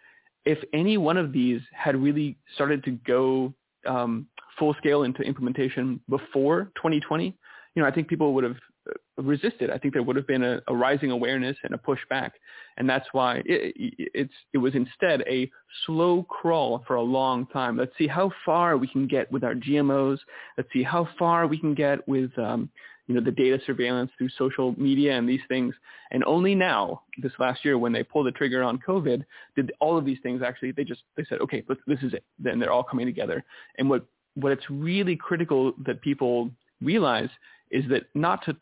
[0.44, 3.54] if any one of these had really started to go
[3.86, 4.26] um,
[4.58, 7.34] full scale into implementation before 2020,
[7.78, 8.56] you know, I think people would have
[8.90, 9.70] uh, resisted.
[9.70, 12.32] I think there would have been a, a rising awareness and a pushback,
[12.76, 15.48] and that's why it, it, it's it was instead a
[15.86, 17.76] slow crawl for a long time.
[17.76, 20.18] Let's see how far we can get with our GMOs.
[20.56, 22.68] Let's see how far we can get with um,
[23.06, 25.72] you know the data surveillance through social media and these things.
[26.10, 29.24] And only now, this last year, when they pulled the trigger on COVID,
[29.54, 32.24] did all of these things actually they just they said, okay, this is it.
[32.40, 33.44] Then they're all coming together.
[33.78, 34.04] And what
[34.34, 36.50] what it's really critical that people
[36.80, 37.28] realize
[37.70, 38.56] is that not to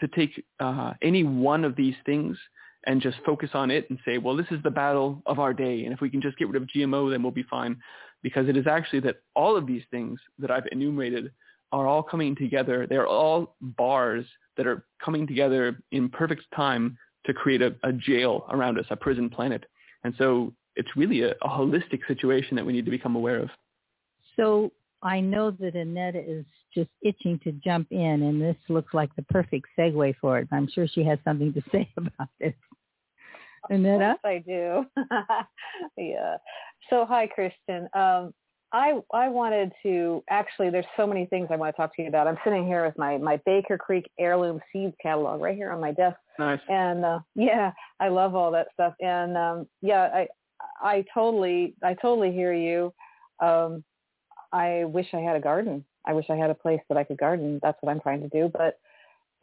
[0.00, 2.36] to take uh, any one of these things
[2.86, 5.84] and just focus on it and say, well, this is the battle of our day,
[5.84, 7.78] and if we can just get rid of GMO, then we'll be fine.
[8.22, 11.30] Because it is actually that all of these things that I've enumerated
[11.72, 12.86] are all coming together.
[12.86, 14.24] They're all bars
[14.56, 18.96] that are coming together in perfect time to create a, a jail around us, a
[18.96, 19.64] prison planet.
[20.04, 23.50] And so it's really a, a holistic situation that we need to become aware of.
[24.36, 24.72] So
[25.02, 26.44] I know that Annette is
[26.74, 30.48] just itching to jump in, and this looks like the perfect segue for it.
[30.52, 32.54] I'm sure she has something to say about this.
[33.68, 34.00] Annette?
[34.00, 34.86] Yes, I do.
[35.96, 36.36] yeah.
[36.88, 37.88] So hi, Christian.
[37.94, 38.32] Um,
[38.72, 40.70] I I wanted to actually.
[40.70, 42.26] There's so many things I want to talk to you about.
[42.26, 45.92] I'm sitting here with my my Baker Creek heirloom seeds catalog right here on my
[45.92, 46.16] desk.
[46.38, 46.60] Nice.
[46.68, 48.94] And uh, yeah, I love all that stuff.
[49.00, 50.28] And um, yeah, I
[50.80, 52.92] I totally I totally hear you.
[53.40, 53.82] Um,
[54.52, 55.84] I wish I had a garden.
[56.06, 57.60] I wish I had a place that I could garden.
[57.62, 58.50] That's what I'm trying to do.
[58.52, 58.78] But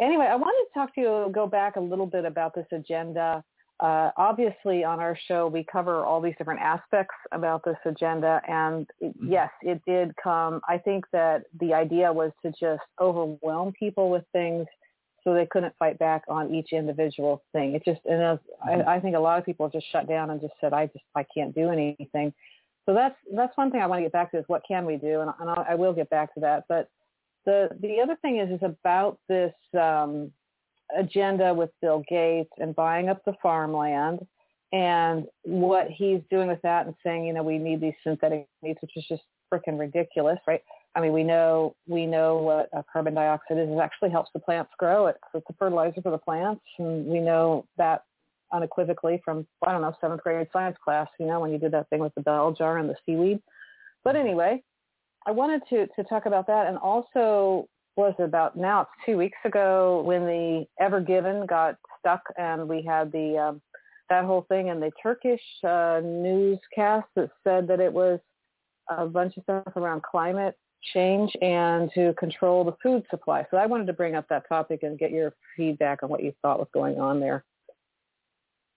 [0.02, 3.44] anyway, I wanted to talk to you, go back a little bit about this agenda.
[3.80, 8.42] Uh, obviously, on our show, we cover all these different aspects about this agenda.
[8.48, 9.32] And it, mm-hmm.
[9.32, 10.62] yes, it did come.
[10.68, 14.66] I think that the idea was to just overwhelm people with things
[15.24, 17.76] so they couldn't fight back on each individual thing.
[17.76, 18.90] It just, and was, I, mm-hmm.
[18.90, 21.26] I think a lot of people just shut down and just said, I just, I
[21.36, 22.34] can't do anything.
[22.88, 24.96] So that's that's one thing I want to get back to is what can we
[24.96, 26.64] do, and, and I will get back to that.
[26.70, 26.90] But
[27.46, 30.32] the the other thing is is about this um,
[30.98, 34.26] agenda with Bill Gates and buying up the farmland
[34.72, 38.82] and what he's doing with that and saying, you know, we need these synthetic meats,
[38.82, 39.24] which is just
[39.54, 40.62] freaking ridiculous, right?
[40.96, 43.70] I mean, we know we know what carbon dioxide is.
[43.70, 45.08] It actually helps the plants grow.
[45.08, 48.04] It's, it's a fertilizer for the plants, and we know that
[48.52, 51.08] unequivocally from I don't know seventh grade science class.
[51.20, 53.40] You know when you did that thing with the bell jar and the seaweed.
[54.04, 54.64] But anyway,
[55.26, 59.38] I wanted to to talk about that and also was about now it's two weeks
[59.44, 63.62] ago when the Ever Given got stuck and we had the um,
[64.10, 68.20] that whole thing and the Turkish uh, newscast that said that it was
[68.90, 70.56] a bunch of stuff around climate
[70.94, 73.46] change and to control the food supply.
[73.52, 76.34] So I wanted to bring up that topic and get your feedback on what you
[76.42, 77.44] thought was going on there.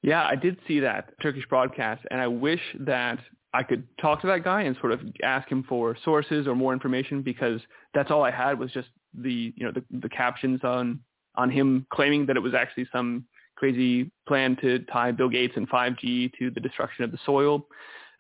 [0.02, 3.18] Yeah, I did see that Turkish broadcast, and I wish that
[3.52, 6.72] I could talk to that guy and sort of ask him for sources or more
[6.72, 7.60] information because
[7.94, 11.00] that's all I had was just the you know the, the captions on
[11.36, 13.24] on him claiming that it was actually some
[13.56, 17.66] crazy plan to tie Bill Gates and 5G to the destruction of the soil.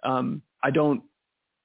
[0.02, 1.02] Um, I don't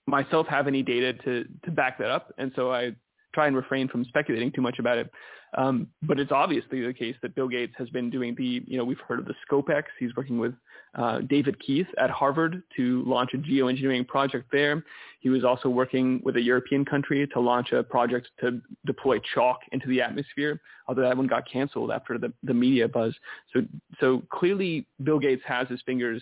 [0.08, 2.96] myself have any data to to back that up, and so I
[3.36, 5.12] try and refrain from speculating too much about it.
[5.58, 8.84] Um, but it's obviously the case that Bill Gates has been doing the, you know,
[8.84, 9.84] we've heard of the ScopeX.
[10.00, 10.54] He's working with
[10.96, 14.84] uh, David Keith at Harvard to launch a geoengineering project there.
[15.20, 19.60] He was also working with a European country to launch a project to deploy chalk
[19.72, 23.14] into the atmosphere, although that one got canceled after the, the media buzz.
[23.54, 23.62] So,
[24.00, 26.22] so clearly Bill Gates has his fingers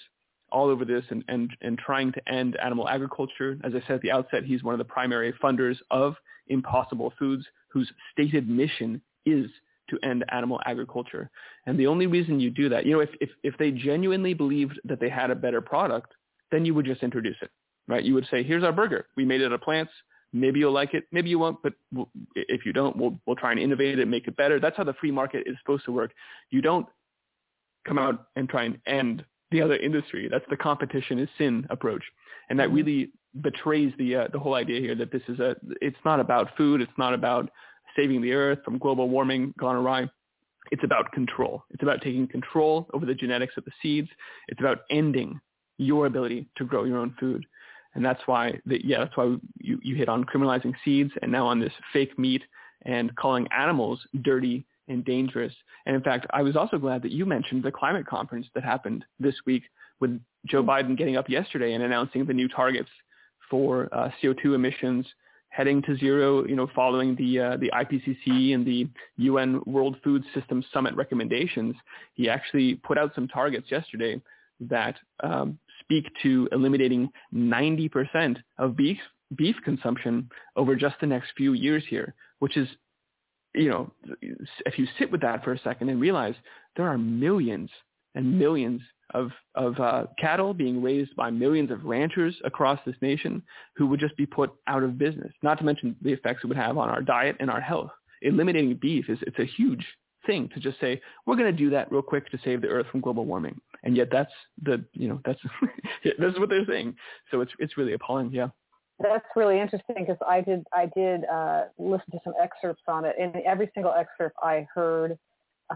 [0.54, 3.58] all over this and, and, and trying to end animal agriculture.
[3.64, 6.16] As I said at the outset, he's one of the primary funders of
[6.47, 9.47] Impossible Foods, whose stated mission is
[9.89, 11.30] to end animal agriculture.
[11.66, 14.80] And the only reason you do that, you know, if, if, if they genuinely believed
[14.86, 16.14] that they had a better product,
[16.51, 17.49] then you would just introduce it,
[17.88, 18.04] right?
[18.04, 19.08] You would say, here's our burger.
[19.18, 19.91] We made it out of plants.
[20.32, 21.06] Maybe you'll like it.
[21.12, 21.62] Maybe you won't.
[21.62, 24.60] But we'll, if you don't, we'll, we'll try and innovate it, make it better.
[24.60, 26.12] That's how the free market is supposed to work.
[26.49, 26.88] You don't
[27.86, 30.28] come out and try and end the other industry.
[30.30, 32.04] That's the competition is sin approach.
[32.49, 32.76] And that mm-hmm.
[32.76, 36.49] really betrays the uh, the whole idea here that this is a it's not about
[36.58, 37.49] food, it's not about
[37.95, 40.10] saving the earth from global warming gone awry.
[40.72, 41.64] It's about control.
[41.70, 44.10] It's about taking control over the genetics of the seeds.
[44.47, 45.39] It's about ending
[45.78, 47.45] your ability to grow your own food.
[47.95, 51.45] And that's why, the, yeah, that's why you, you hit on criminalizing seeds and now
[51.45, 52.41] on this fake meat
[52.84, 55.53] and calling animals dirty and dangerous.
[55.86, 59.05] And in fact, I was also glad that you mentioned the climate conference that happened
[59.19, 59.63] this week
[59.99, 62.89] with Joe Biden getting up yesterday and announcing the new targets
[63.49, 65.05] for uh, CO2 emissions
[65.53, 70.23] heading to zero, you know, following the uh, the IPCC and the UN World Food
[70.34, 71.75] System Summit recommendations,
[72.15, 74.19] he actually put out some targets yesterday
[74.61, 78.97] that um, speak to eliminating 90% of beef
[79.36, 82.67] beef consumption over just the next few years here, which is,
[83.54, 83.91] you know,
[84.66, 86.36] if you sit with that for a second and realize
[86.76, 87.70] there are millions
[88.16, 88.82] and millions
[89.14, 93.43] of, of uh, cattle being raised by millions of ranchers across this nation
[93.76, 96.58] who would just be put out of business, not to mention the effects it would
[96.58, 97.91] have on our diet and our health.
[98.22, 99.86] Eliminating beef is it's a huge
[100.26, 102.88] thing to just say, we're going to do that real quick to save the earth
[102.91, 103.60] from global warming.
[103.84, 104.32] And yet that's
[104.64, 105.39] the, you know, that's,
[106.20, 106.95] that's what they're saying.
[107.30, 108.32] So it's, it's really appalling.
[108.32, 108.47] Yeah.
[109.04, 113.16] That's really interesting because I did, I did uh, listen to some excerpts on it
[113.20, 115.20] and every single excerpt I heard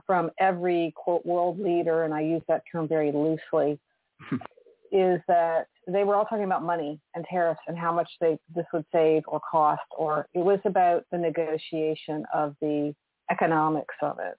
[0.06, 3.80] from every quote world leader, and I use that term very loosely,
[4.92, 8.66] is that they were all talking about money and tariffs and how much they this
[8.74, 12.94] would save or cost, or it was about the negotiation of the
[13.32, 14.38] economics of it,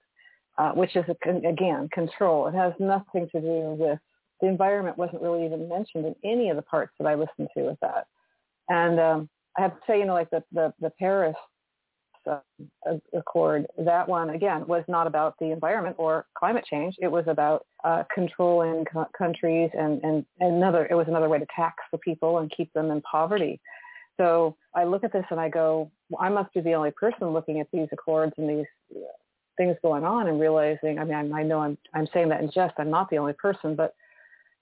[0.57, 2.47] uh, which is a, again control.
[2.47, 3.99] It has nothing to do with
[4.41, 7.63] the environment wasn't really even mentioned in any of the parts that I listened to
[7.63, 8.07] with that.
[8.69, 11.35] And um, I have to say, you know, like the the, the Paris
[12.29, 12.39] uh,
[13.13, 16.95] Accord, that one again was not about the environment or climate change.
[16.99, 20.87] It was about uh, controlling co- countries and, and another.
[20.89, 23.59] It was another way to tax the people and keep them in poverty.
[24.17, 27.29] So I look at this and I go, well, I must be the only person
[27.29, 28.65] looking at these accords and these
[29.57, 30.99] things going on and realizing.
[30.99, 32.73] I mean, I, I know I'm I'm saying that in jest.
[32.77, 33.95] I'm not the only person, but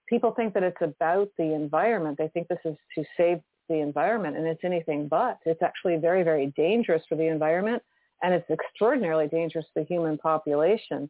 [0.07, 2.17] people think that it's about the environment.
[2.17, 3.39] They think this is to save
[3.69, 5.39] the environment, and it's anything but.
[5.45, 7.81] It's actually very, very dangerous for the environment,
[8.23, 11.09] and it's extraordinarily dangerous for the human population.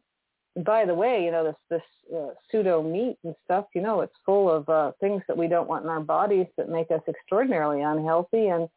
[0.56, 3.66] And by the way, you know this this uh, pseudo meat and stuff.
[3.74, 6.68] You know, it's full of uh, things that we don't want in our bodies that
[6.68, 8.48] make us extraordinarily unhealthy.
[8.48, 8.68] And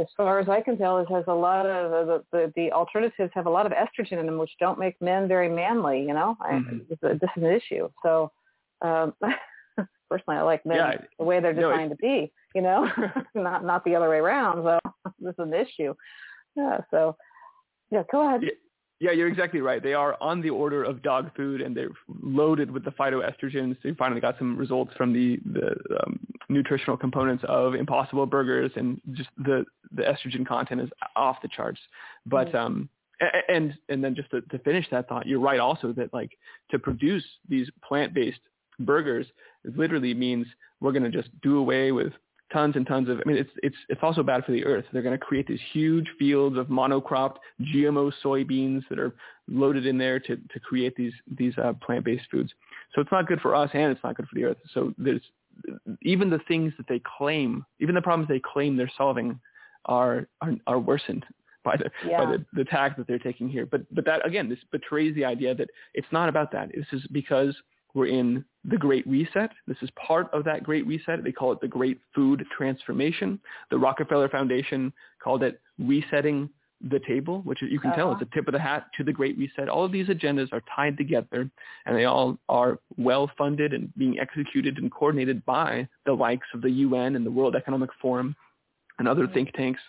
[0.00, 2.72] as far as I can tell, it has a lot of uh, the, the the
[2.72, 6.00] alternatives have a lot of estrogen in them, which don't make men very manly.
[6.00, 6.78] You know, mm-hmm.
[7.04, 7.88] I, this is an issue.
[8.02, 8.30] So.
[8.80, 9.14] Um,
[10.12, 12.88] personally, I like men yeah, the way they're designed no, to be you know,
[13.34, 14.62] not not the other way around.
[14.64, 14.78] So
[15.20, 15.94] this is an issue.
[16.56, 16.78] Yeah.
[16.90, 17.16] So
[17.90, 18.42] yeah, go ahead.
[18.42, 18.50] Yeah.
[19.00, 19.82] Yeah, you're exactly right.
[19.82, 21.90] They are on the order of dog food, and they're
[22.22, 23.76] loaded with the phytoestrogens.
[23.82, 29.00] They finally got some results from the the um, nutritional components of Impossible Burgers, and
[29.10, 31.80] just the the estrogen content is off the charts.
[32.26, 32.56] But mm-hmm.
[32.56, 32.88] um,
[33.48, 36.38] and and then just to, to finish that thought, you're right also that like
[36.70, 38.38] to produce these plant-based
[38.84, 39.26] burgers
[39.64, 40.46] literally means
[40.80, 42.12] we're going to just do away with
[42.52, 43.18] tons and tons of.
[43.18, 44.84] I mean, it's it's it's also bad for the earth.
[44.92, 49.14] They're going to create these huge fields of monocropped GMO soybeans that are
[49.48, 52.52] loaded in there to to create these these uh, plant-based foods.
[52.94, 54.58] So it's not good for us, and it's not good for the earth.
[54.74, 55.22] So there's
[56.02, 59.40] even the things that they claim, even the problems they claim they're solving,
[59.86, 61.24] are are, are worsened
[61.64, 62.24] by the yeah.
[62.24, 63.66] by the, the tack that they're taking here.
[63.66, 66.70] But but that again, this betrays the idea that it's not about that.
[66.74, 67.56] This is because
[67.94, 69.50] we're in the Great Reset.
[69.66, 71.22] This is part of that Great Reset.
[71.24, 73.40] They call it the Great Food Transformation.
[73.70, 76.48] The Rockefeller Foundation called it resetting
[76.90, 77.96] the table, which you can uh-huh.
[77.96, 79.68] tell is a tip of the hat to the Great Reset.
[79.68, 81.48] All of these agendas are tied together,
[81.86, 86.62] and they all are well funded and being executed and coordinated by the likes of
[86.62, 88.34] the UN and the World Economic Forum
[88.98, 89.34] and other mm-hmm.
[89.34, 89.80] think tanks.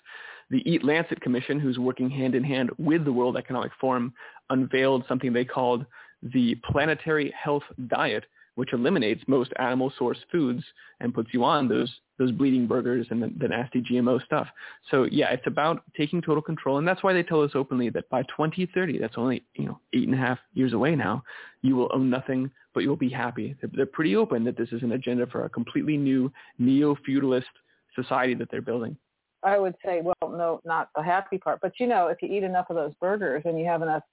[0.49, 4.13] The Eat Lancet Commission, who's working hand in hand with the World Economic Forum,
[4.49, 5.85] unveiled something they called
[6.33, 10.63] the planetary health diet, which eliminates most animal source foods
[10.99, 14.47] and puts you on those those bleeding burgers and the, the, nasty GMO stuff.
[14.91, 18.07] So yeah, it's about taking total control, and that's why they tell us openly that
[18.09, 21.23] by 2030, that's only you know eight and a half years away now,
[21.63, 23.55] you will own nothing, but you will be happy.
[23.59, 27.47] They're, they're pretty open that this is an agenda for a completely new neo-feudalist
[27.95, 28.95] society that they're building.
[29.43, 32.43] I would say, well, no, not the happy part, but you know, if you eat
[32.43, 34.03] enough of those burgers and you have enough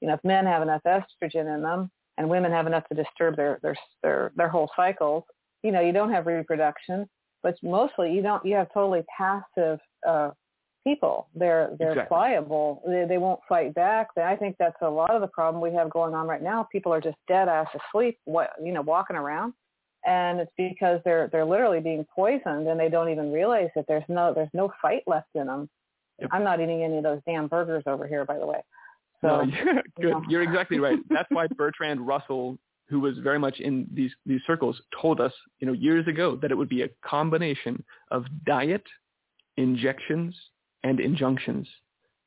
[0.00, 3.36] you know, if men have enough estrogen in them and women have enough to disturb
[3.36, 5.24] their their their their whole cycles,
[5.62, 7.08] you know, you don't have reproduction,
[7.42, 10.30] but mostly you don't you have totally passive uh
[10.84, 11.28] people.
[11.34, 12.08] They're they're exactly.
[12.08, 12.82] pliable.
[12.86, 14.08] They, they won't fight back.
[14.16, 16.66] I think that's a lot of the problem we have going on right now.
[16.70, 19.52] People are just dead ass asleep, what you know, walking around,
[20.06, 24.04] and it's because they're they're literally being poisoned, and they don't even realize that there's
[24.08, 25.68] no there's no fight left in them.
[26.18, 26.30] Yep.
[26.32, 28.62] I'm not eating any of those damn burgers over here, by the way.
[29.22, 29.42] So, no,
[29.98, 30.30] you're, good.
[30.30, 30.98] You're exactly right.
[31.10, 32.58] That's why Bertrand Russell,
[32.88, 36.50] who was very much in these these circles, told us, you know, years ago that
[36.50, 38.84] it would be a combination of diet,
[39.56, 40.34] injections,
[40.82, 41.68] and injunctions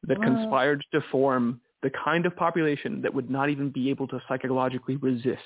[0.03, 4.19] that conspired to form the kind of population that would not even be able to
[4.27, 5.41] psychologically resist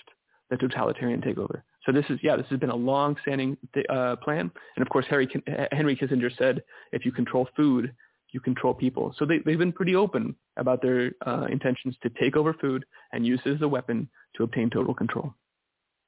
[0.50, 1.62] the totalitarian takeover.
[1.86, 3.58] So this is, yeah, this has been a long-standing
[3.90, 4.52] uh, plan.
[4.76, 5.28] And of course, Harry,
[5.72, 7.94] Henry Kissinger said, if you control food,
[8.32, 9.14] you control people.
[9.18, 13.26] So they, they've been pretty open about their uh, intentions to take over food and
[13.26, 15.34] use it as a weapon to obtain total control.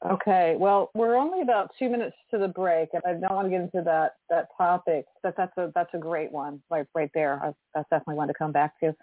[0.09, 3.49] Okay, well, we're only about two minutes to the break, and I don't want to
[3.49, 5.05] get into that that topic.
[5.22, 7.41] But that's a that's a great one, right right there.
[7.43, 8.95] I, that's definitely one to come back to.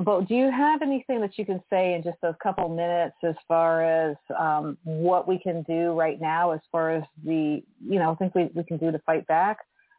[0.00, 3.36] But do you have anything that you can say in just a couple minutes as
[3.46, 8.10] far as um, what we can do right now, as far as the you know,
[8.10, 9.58] I think we we can do to fight back?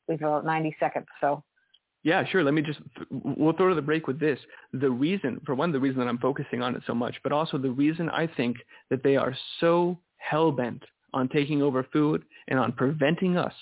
[0.09, 1.41] We've about 90 seconds, so
[2.03, 2.43] yeah, sure.
[2.43, 2.79] Let me just,
[3.09, 4.39] we'll throw to the break with this.
[4.73, 7.57] The reason, for one, the reason that I'm focusing on it so much, but also
[7.57, 8.57] the reason I think
[8.89, 10.83] that they are so hell-bent
[11.13, 13.53] on taking over food and on preventing us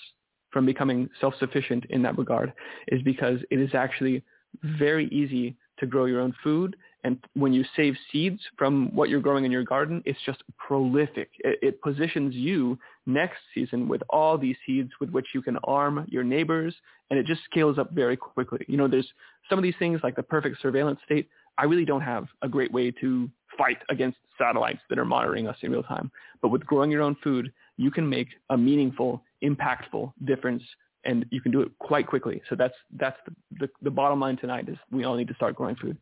[0.50, 2.52] from becoming self-sufficient in that regard
[2.88, 4.22] is because it is actually
[4.62, 9.20] very easy to grow your own food and when you save seeds from what you're
[9.20, 11.30] growing in your garden, it's just prolific.
[11.40, 16.06] It, it, positions you next season with all these seeds with which you can arm
[16.08, 16.74] your neighbors,
[17.10, 18.64] and it just scales up very quickly.
[18.68, 19.08] You know, there's
[19.48, 21.28] some of these things like the perfect surveillance state.
[21.58, 23.28] I really don't have a great way to
[23.58, 26.10] fight against satellites that are monitoring us in real time.
[26.40, 30.62] But with growing your own food, you can make a meaningful, impactful difference
[31.04, 32.40] and you can do it quite quickly.
[32.48, 33.34] So that's that's the,
[33.66, 35.98] the, the bottom line tonight is we all need to start growing food.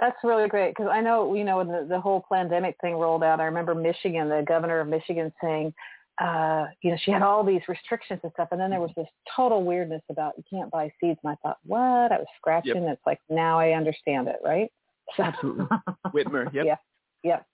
[0.00, 3.22] That's really great because I know you know when the, the whole pandemic thing rolled
[3.22, 3.40] out.
[3.40, 5.72] I remember Michigan, the governor of Michigan, saying,
[6.20, 9.06] uh, you know, she had all these restrictions and stuff, and then there was this
[9.34, 11.18] total weirdness about you can't buy seeds.
[11.22, 12.12] And I thought, what?
[12.12, 12.84] I was scratching.
[12.84, 12.92] Yep.
[12.92, 14.70] It's like now I understand it, right?
[15.18, 15.66] Absolutely,
[16.08, 16.52] Whitmer.
[16.52, 16.66] Yep.
[16.66, 16.76] Yeah,
[17.22, 17.46] yep,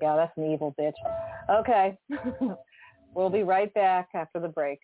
[0.00, 0.16] yeah.
[0.16, 0.92] That's an evil bitch.
[1.50, 1.98] Okay,
[3.14, 4.78] we'll be right back after the break.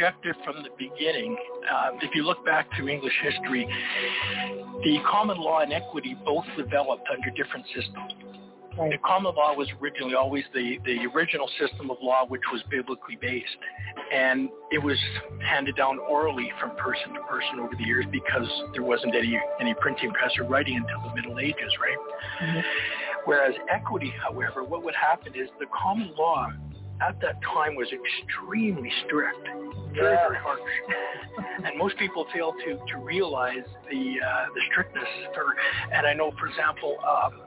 [0.00, 1.36] objective from the beginning,
[1.70, 3.68] uh, if you look back to English history,
[4.82, 8.12] the common law and equity both developed under different systems.
[8.78, 8.92] Right.
[8.92, 13.18] The common law was originally always the, the original system of law, which was biblically
[13.20, 13.44] based.
[14.12, 14.96] And it was
[15.44, 19.74] handed down orally from person to person over the years because there wasn't any, any
[19.80, 21.98] printing press or writing until the Middle Ages, right?
[22.42, 22.60] Mm-hmm.
[23.26, 26.50] Whereas equity, however, what would happen is the common law
[27.00, 29.46] at that time was extremely strict,
[29.94, 30.60] very, very harsh.
[31.64, 35.08] and most people fail to, to realize the, uh, the strictness.
[35.34, 35.56] For,
[35.92, 37.40] and I know, for example, um,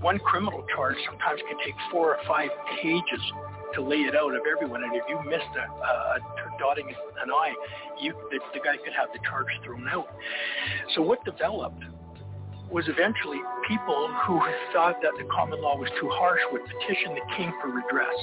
[0.00, 2.50] one criminal charge sometimes can take four or five
[2.82, 3.20] pages
[3.74, 4.84] to lay it out of everyone.
[4.84, 7.54] And if you missed a, a, a dotting an I,
[8.00, 10.08] you, the, the guy could have the charge thrown out.
[10.94, 11.82] So what developed
[12.74, 17.22] was eventually people who thought that the common law was too harsh would petition the
[17.36, 18.18] king for redress.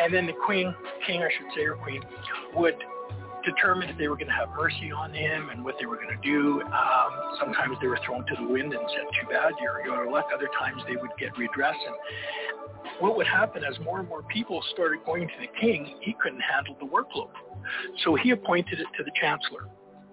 [0.00, 0.72] And then the queen,
[1.04, 2.00] king I should say, or queen,
[2.54, 2.76] would
[3.44, 6.14] determine if they were going to have mercy on him and what they were going
[6.14, 6.62] to do.
[6.62, 7.10] Um,
[7.40, 10.12] sometimes they were thrown to the wind and said, too bad, you're, you're out of
[10.12, 10.28] luck.
[10.32, 11.74] Other times they would get redress.
[11.74, 11.96] And
[13.00, 16.40] what would happen as more and more people started going to the king, he couldn't
[16.40, 17.34] handle the workload.
[18.04, 19.66] So he appointed it to the chancellor.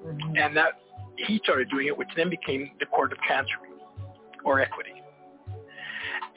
[0.03, 0.37] Mm-hmm.
[0.37, 0.79] And that
[1.17, 3.69] he started doing it, which then became the Court of Chancery
[4.43, 4.91] or Equity.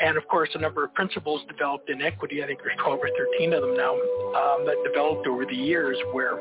[0.01, 2.43] And of course, a number of principles developed in equity.
[2.43, 5.97] I think there's 12 or 13 of them now um, that developed over the years,
[6.13, 6.39] where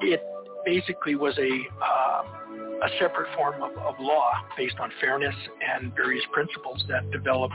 [0.00, 0.22] it
[0.64, 2.22] basically was a uh,
[2.82, 5.34] a separate form of, of law based on fairness
[5.74, 7.54] and various principles that developed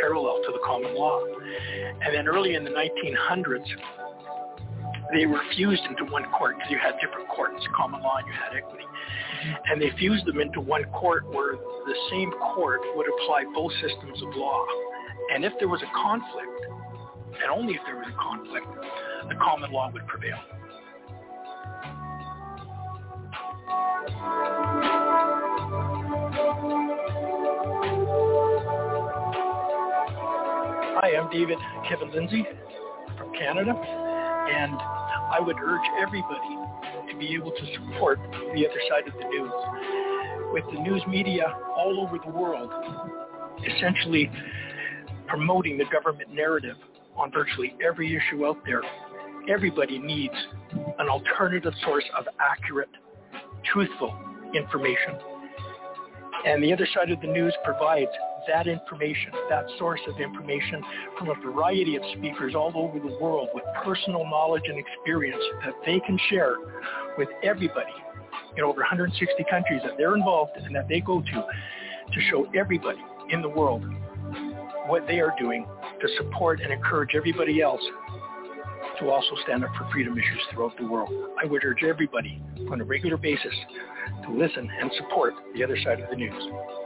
[0.00, 1.22] parallel to the common law.
[2.02, 3.66] And then early in the 1900s,
[5.12, 8.32] they were fused into one court because you had different courts, common law and you
[8.32, 8.84] had equity.
[9.70, 14.22] And they fused them into one court where the same court would apply both systems
[14.22, 14.64] of law.
[15.34, 16.66] And if there was a conflict,
[17.42, 18.66] and only if there was a conflict,
[19.28, 20.38] the common law would prevail.
[30.98, 32.44] Hi, I'm David Kevin Lindsay
[33.18, 33.74] from Canada,
[34.48, 38.18] and I would urge everybody to be able to support
[38.54, 39.52] the other side of the news.
[40.52, 42.70] With the news media all over the world
[43.64, 44.30] essentially
[45.26, 46.76] promoting the government narrative
[47.16, 48.82] on virtually every issue out there,
[49.48, 50.34] everybody needs
[50.98, 52.90] an alternative source of accurate,
[53.72, 54.16] truthful
[54.54, 55.18] information.
[56.46, 58.10] And the other side of the news provides
[58.48, 60.82] that information, that source of information
[61.18, 65.74] from a variety of speakers all over the world with personal knowledge and experience that
[65.84, 66.56] they can share
[67.18, 67.92] with everybody
[68.56, 71.46] in over 160 countries that they're involved in and that they go to
[72.12, 73.84] to show everybody in the world
[74.86, 75.66] what they are doing
[76.00, 77.82] to support and encourage everybody else
[79.00, 81.10] to also stand up for freedom issues throughout the world.
[81.42, 82.40] I would urge everybody
[82.70, 83.52] on a regular basis
[84.24, 86.85] to listen and support the other side of the news.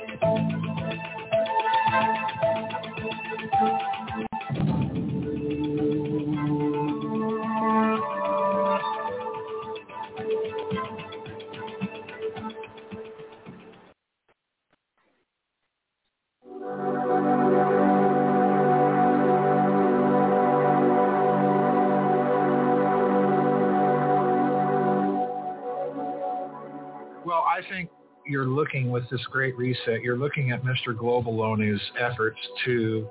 [28.71, 30.95] you're with this great reset, you're looking at Mr.
[30.95, 33.07] Globaloney's efforts to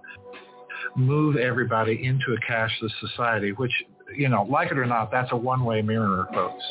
[0.96, 3.72] move everybody into a cashless society, which,
[4.16, 6.64] you know, like it or not, that's a one-way mirror, folks.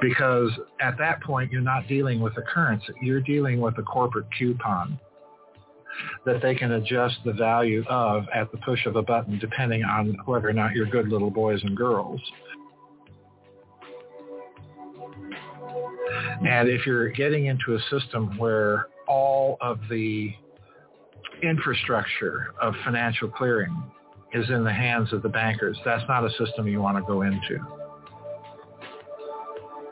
[0.00, 0.50] Because
[0.80, 2.92] at that point, you're not dealing with a currency.
[3.00, 5.00] You're dealing with a corporate coupon
[6.26, 10.16] that they can adjust the value of at the push of a button depending on
[10.26, 12.20] whether or not you're good little boys and girls.
[16.36, 16.46] Mm-hmm.
[16.46, 20.32] And if you're getting into a system where all of the
[21.42, 23.74] infrastructure of financial clearing
[24.32, 27.22] is in the hands of the bankers, that's not a system you want to go
[27.22, 27.58] into.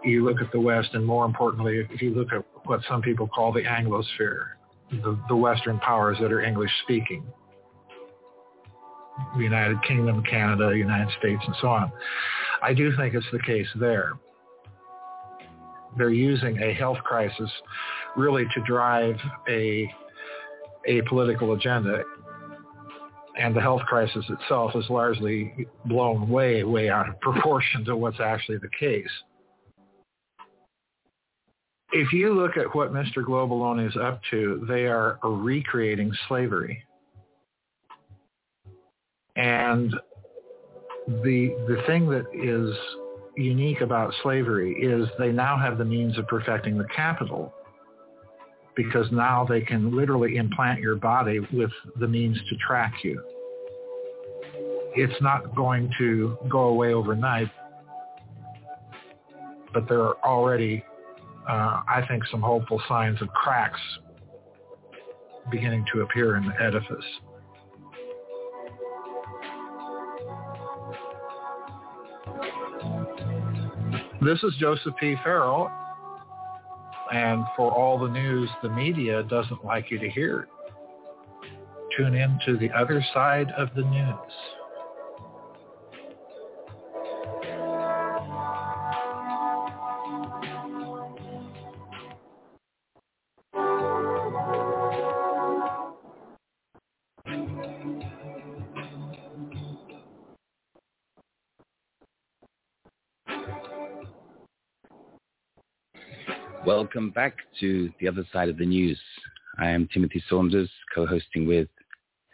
[0.05, 3.27] You look at the West, and more importantly, if you look at what some people
[3.27, 4.49] call the Anglosphere,
[4.91, 7.25] the, the Western powers that are English speaking,
[9.37, 11.91] the United Kingdom, Canada, United States, and so on.
[12.63, 14.13] I do think it's the case there.
[15.97, 17.51] They're using a health crisis
[18.17, 19.17] really to drive
[19.49, 19.91] a,
[20.87, 22.03] a political agenda.
[23.39, 28.21] And the health crisis itself is largely blown way, way out of proportion to what's
[28.21, 29.11] actually the case
[31.95, 33.19] if you look at what Mr.
[33.19, 36.85] Globaloney is up to, they are recreating slavery.
[39.37, 39.95] And
[41.07, 42.75] the the thing that is
[43.37, 47.53] unique about slavery is they now have the means of perfecting the capital
[48.77, 51.71] because now they can literally implant your body with
[52.01, 53.23] the means to track you.
[54.97, 57.51] It's not going to go away overnight,
[59.73, 60.85] but there are already
[61.49, 63.81] uh, I think, some hopeful signs of cracks
[65.51, 67.05] beginning to appear in the edifice.
[74.25, 75.17] This is Joseph P.
[75.23, 75.71] Farrell,
[77.13, 80.49] and for all the news the media doesn't like you to hear,
[81.95, 84.33] tune in to the other side of the news.
[106.77, 108.99] Welcome back to the other side of the news.
[109.61, 111.69] I am Timothy Saunders, co-hosting with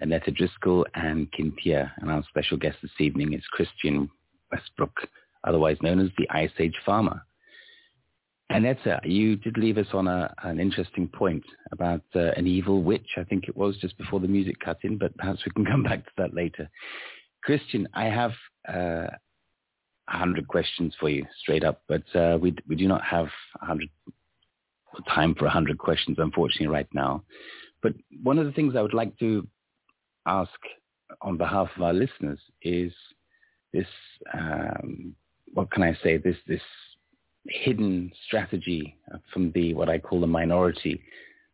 [0.00, 4.08] Annetta Driscoll and Cynthia, and our special guest this evening is Christian
[4.50, 4.96] Westbrook,
[5.44, 7.20] otherwise known as the Ice Age Farmer.
[8.48, 13.18] Annetta, you did leave us on a, an interesting point about uh, an evil witch,
[13.18, 15.82] I think it was, just before the music cut in, but perhaps we can come
[15.82, 16.66] back to that later.
[17.44, 18.32] Christian, I have
[18.66, 19.12] uh,
[20.08, 23.28] 100 questions for you straight up, but uh, we, we do not have
[23.60, 23.90] 100
[25.06, 27.22] time for 100 questions, unfortunately, right now.
[27.82, 29.46] But one of the things I would like to
[30.26, 30.50] ask
[31.22, 32.92] on behalf of our listeners is
[33.72, 33.86] this,
[34.34, 35.14] um,
[35.54, 36.60] what can I say, this, this
[37.48, 38.96] hidden strategy
[39.32, 41.00] from the, what I call the minority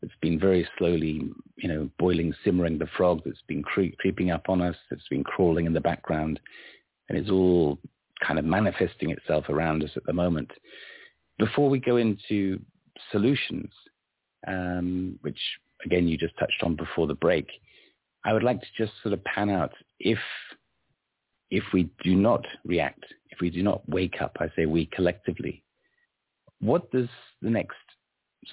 [0.03, 1.23] that's been very slowly,
[1.57, 5.25] you know, boiling, simmering the frog that's been cre- creeping up on us, that's been
[5.25, 6.39] crawling in the background,
[7.09, 7.79] and it's all
[8.27, 10.51] kind of manifesting itself around us at the moment.
[11.39, 12.61] Before we go into
[13.13, 13.73] solutions,
[14.47, 15.39] um, which
[15.85, 17.49] again you just touched on before the break,
[18.25, 20.19] I would like to just sort of pan out if
[21.51, 25.63] if we do not react, if we do not wake up, I say we collectively,
[26.61, 27.09] what does
[27.41, 27.77] the next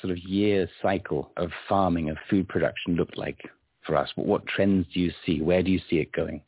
[0.01, 3.39] sort of year cycle of farming, of food production look like
[3.85, 4.09] for us?
[4.15, 5.41] What trends do you see?
[5.41, 6.41] Where do you see it going?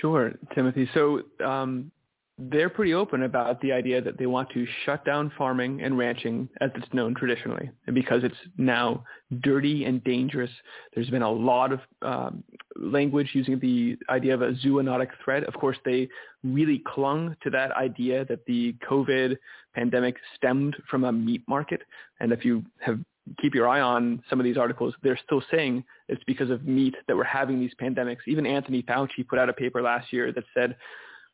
[0.00, 0.88] Sure, Timothy.
[0.92, 1.90] So um,
[2.38, 6.48] they're pretty open about the idea that they want to shut down farming and ranching
[6.60, 7.70] as it's known traditionally.
[7.86, 9.04] And because it's now
[9.40, 10.50] dirty and dangerous,
[10.94, 12.44] there's been a lot of um,
[12.76, 15.44] language using the idea of a zoonotic threat.
[15.44, 16.08] Of course, they
[16.44, 19.38] really clung to that idea that the COVID
[19.74, 21.80] pandemic stemmed from a meat market.
[22.20, 22.98] And if you have
[23.40, 26.94] keep your eye on some of these articles, they're still saying it's because of meat
[27.08, 28.18] that we're having these pandemics.
[28.28, 30.76] Even Anthony Fauci put out a paper last year that said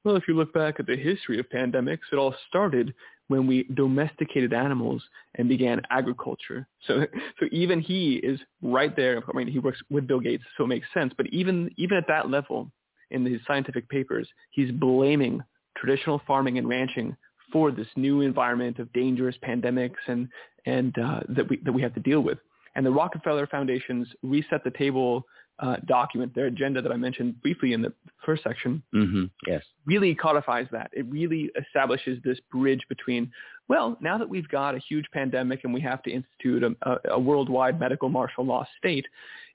[0.04, 2.92] well, if you look back at the history of pandemics, it all started
[3.28, 5.02] when we domesticated animals
[5.36, 6.66] and began agriculture.
[6.86, 7.06] So,
[7.40, 9.22] so even he is right there.
[9.32, 11.12] I mean, he works with Bill Gates, so it makes sense.
[11.16, 12.70] But even even at that level,
[13.10, 15.40] in his scientific papers, he's blaming
[15.76, 17.16] traditional farming and ranching
[17.52, 20.28] for this new environment of dangerous pandemics and
[20.66, 22.38] and uh, that we that we have to deal with.
[22.74, 25.24] And the Rockefeller Foundation's Reset the Table
[25.58, 27.92] uh, document, their agenda that I mentioned briefly in the
[28.24, 29.24] first section, mm-hmm.
[29.46, 30.90] yes, really codifies that.
[30.92, 33.30] It really establishes this bridge between,
[33.68, 37.18] well, now that we've got a huge pandemic and we have to institute a, a
[37.18, 39.06] worldwide medical martial law state,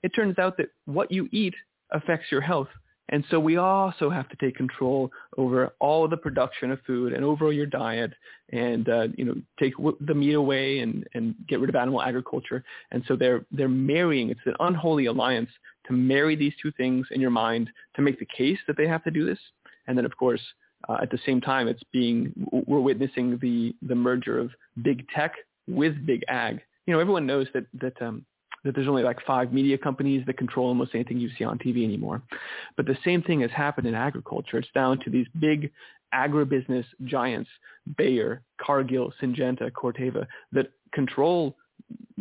[0.02, 1.54] it turns out that what you eat
[1.92, 2.68] affects your health
[3.10, 7.12] and so we also have to take control over all of the production of food
[7.12, 8.12] and over your diet
[8.52, 12.62] and, uh, you know, take the meat away and, and get rid of animal agriculture.
[12.90, 15.50] And so they're, they're marrying, it's an unholy alliance
[15.86, 19.04] to marry these two things in your mind to make the case that they have
[19.04, 19.38] to do this.
[19.86, 20.42] And then, of course,
[20.88, 22.32] uh, at the same time, it's being,
[22.66, 24.50] we're witnessing the, the merger of
[24.82, 25.34] big tech
[25.66, 26.60] with big ag.
[26.86, 28.24] You know, everyone knows that, that um,
[28.64, 31.84] that there's only like five media companies that control almost anything you see on TV
[31.84, 32.22] anymore.
[32.76, 34.58] But the same thing has happened in agriculture.
[34.58, 35.70] It's down to these big
[36.14, 37.50] agribusiness giants,
[37.96, 41.56] Bayer, Cargill, Syngenta, Corteva, that control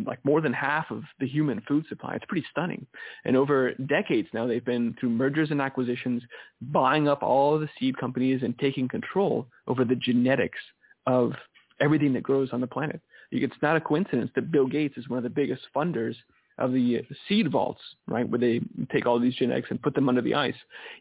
[0.05, 2.13] like more than half of the human food supply.
[2.15, 2.85] It's pretty stunning.
[3.25, 6.21] And over decades now, they've been through mergers and acquisitions,
[6.61, 10.59] buying up all the seed companies and taking control over the genetics
[11.07, 11.33] of
[11.79, 13.01] everything that grows on the planet.
[13.31, 16.15] It's not a coincidence that Bill Gates is one of the biggest funders
[16.57, 18.59] of the seed vaults, right, where they
[18.91, 20.55] take all these genetics and put them under the ice,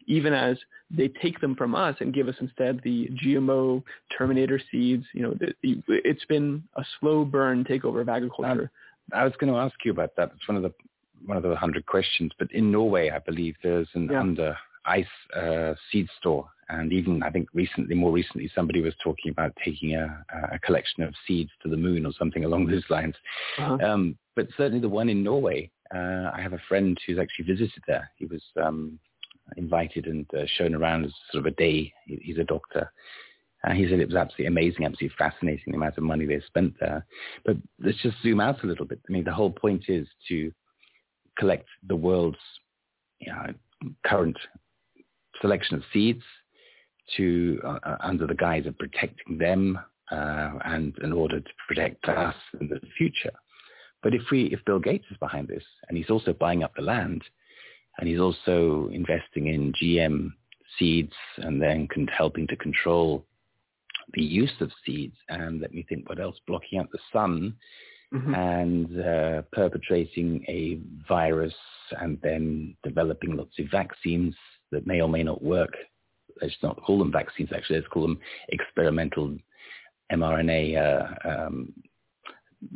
[0.05, 0.57] even as
[0.91, 3.83] they take them from us and give us instead the GMO
[4.15, 5.05] Terminator seeds.
[5.13, 8.69] You know, it's been a slow burn takeover of agriculture.
[9.13, 10.31] I was going to ask you about that.
[10.35, 10.73] It's one of the
[11.25, 12.31] one of the hundred questions.
[12.37, 14.19] But in Norway, I believe there's an yeah.
[14.19, 15.05] under ice
[15.35, 19.95] uh, seed store and even I think recently, more recently, somebody was talking about taking
[19.95, 23.15] a, a collection of seeds to the moon or something along those lines.
[23.57, 23.77] Uh-huh.
[23.85, 27.83] Um, but certainly the one in Norway, uh, I have a friend who's actually visited
[27.87, 28.09] there.
[28.17, 28.99] He was um,
[29.55, 31.93] invited and uh, shown around as sort of a day.
[32.05, 32.91] He, he's a doctor.
[33.63, 36.73] Uh, he said it was absolutely amazing, absolutely fascinating the amount of money they spent
[36.79, 37.05] there.
[37.45, 38.99] But let's just zoom out a little bit.
[39.07, 40.51] I mean, the whole point is to
[41.39, 42.37] collect the world's
[43.19, 43.53] you know,
[44.05, 44.37] current
[45.41, 46.23] selection of seeds
[47.15, 49.79] to uh, uh, under the guise of protecting them
[50.11, 53.33] uh, and in order to protect us in the future.
[54.03, 56.81] But if we, if Bill Gates is behind this, and he's also buying up the
[56.81, 57.23] land,
[57.97, 60.31] and he's also investing in GM
[60.77, 63.25] seeds, and then con- helping to control
[64.13, 66.35] the use of seeds, and let me think, what else?
[66.47, 67.55] Blocking out the sun,
[68.13, 68.33] mm-hmm.
[68.33, 71.55] and uh, perpetrating a virus,
[71.99, 74.35] and then developing lots of vaccines
[74.71, 75.73] that may or may not work
[76.41, 78.19] let's not call them vaccines actually, let's call them
[78.49, 79.37] experimental
[80.11, 81.73] mRNA uh, um,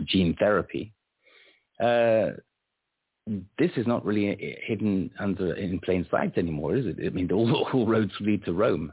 [0.05, 0.93] gene therapy.
[1.81, 2.31] Uh,
[3.57, 6.97] this is not really hidden under in plain sight anymore, is it?
[7.05, 8.91] I mean, all, all roads lead to Rome.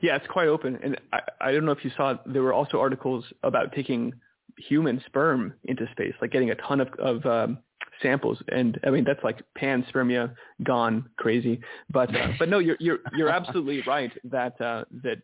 [0.00, 2.14] Yeah, it's quite open, and I, I don't know if you saw.
[2.24, 4.12] There were also articles about taking
[4.56, 7.58] human sperm into space, like getting a ton of, of um,
[8.02, 8.38] samples.
[8.48, 11.60] And i mean that's like panspermia gone crazy.
[11.90, 15.18] But uh, but no you're you're you're absolutely right that uh that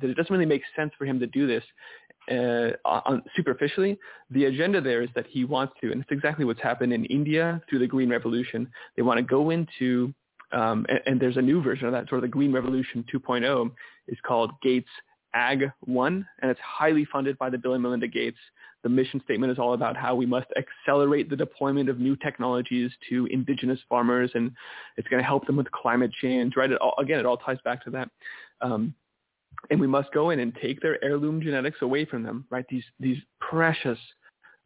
[0.00, 1.64] that it doesn't really make sense for him to do this
[2.30, 3.98] uh, on, superficially,
[4.30, 7.60] the agenda there is that he wants to, and it's exactly what's happened in India
[7.68, 8.70] through the Green Revolution.
[8.96, 10.14] They want to go into,
[10.52, 13.70] um, and, and, there's a new version of that, sort of the Green Revolution 2.0
[14.08, 14.88] is called Gates
[15.34, 18.38] Ag 1, and it's highly funded by the Bill and Melinda Gates
[18.82, 22.90] the mission statement is all about how we must accelerate the deployment of new technologies
[23.08, 24.52] to indigenous farmers, and
[24.96, 26.54] it's going to help them with climate change.
[26.56, 26.70] Right?
[26.70, 28.08] It all, again, it all ties back to that.
[28.60, 28.94] Um,
[29.70, 32.44] and we must go in and take their heirloom genetics away from them.
[32.50, 32.64] Right?
[32.68, 33.98] These these precious,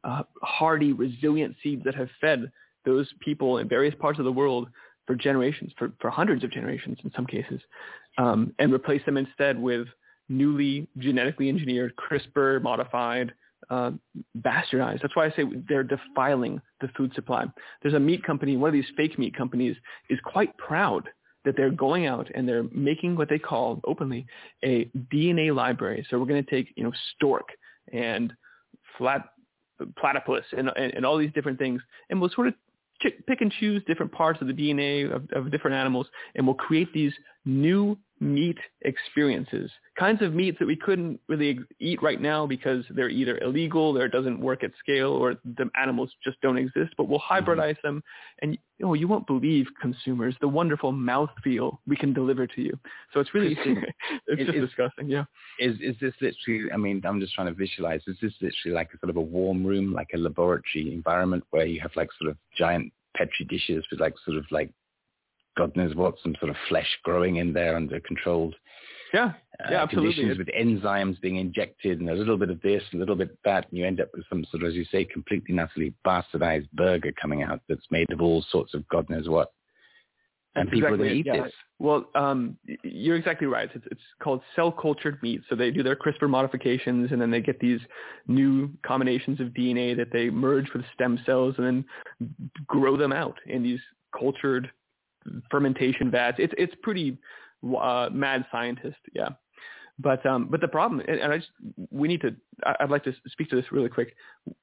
[0.05, 2.51] uh, hardy, resilient seeds that have fed
[2.85, 4.69] those people in various parts of the world
[5.07, 7.61] for generations, for, for hundreds of generations in some cases,
[8.19, 9.87] um, and replace them instead with
[10.29, 13.33] newly genetically engineered, CRISPR modified,
[13.71, 13.93] uh,
[14.41, 15.03] bastardized.
[15.03, 17.47] That's why I say they're defiling the food supply.
[17.83, 19.77] There's a meat company, one of these fake meat companies,
[20.09, 21.09] is quite proud
[21.45, 24.27] that they're going out and they're making what they call openly
[24.65, 26.07] a DNA library.
[26.11, 27.49] So we're going to take, you know, stork
[27.93, 28.33] and
[28.99, 29.23] flat
[29.99, 32.55] platypus and, and, and all these different things, and we'll sort of
[33.01, 36.93] pick and choose different parts of the DNA of, of different animals, and we'll create
[36.93, 37.13] these
[37.45, 43.11] new meat experiences, kinds of meats that we couldn't really eat right now because they're
[43.11, 47.09] either illegal or it doesn't work at scale or the animals just don't exist, but
[47.09, 47.45] we'll mm-hmm.
[47.45, 47.89] hybridize mm-hmm.
[47.89, 48.03] them
[48.43, 52.79] and you know, you won't believe consumers the wonderful mouthfeel we can deliver to you.
[53.13, 53.57] So it's really,
[54.27, 55.09] it's just is, disgusting.
[55.09, 55.25] Yeah.
[55.59, 58.91] Is, is this literally, I mean, I'm just trying to visualize, is this literally like
[58.95, 62.31] a sort of a warm room, like a laboratory environment where you have like sort
[62.31, 64.71] of giant petri dishes with like sort of like
[65.57, 68.55] God knows what, some sort of flesh growing in there under controlled
[69.13, 69.33] yeah,
[69.71, 70.15] yeah, uh, absolutely.
[70.15, 73.37] Conditions with enzymes being injected and a little bit of this, a little bit of
[73.45, 75.95] that, and you end up with some sort of, as you say, completely and utterly
[76.05, 79.53] bastardized burger coming out that's made of all sorts of God knows what.
[80.55, 81.45] And people exactly, eat yeah.
[81.45, 81.53] this.
[81.79, 83.69] Well, um, you're exactly right.
[83.75, 85.43] It's, it's called cell cultured meat.
[85.51, 87.81] So they do their CRISPR modifications, and then they get these
[88.27, 91.85] new combinations of DNA that they merge with stem cells, and then
[92.67, 93.81] grow them out in these
[94.19, 94.71] cultured
[95.51, 96.37] fermentation vats.
[96.39, 97.19] It's it's pretty
[97.81, 99.31] uh, mad scientist, yeah.
[99.99, 101.51] But um, but the problem, and I just
[101.91, 102.37] we need to.
[102.81, 104.15] I'd like to speak to this really quick.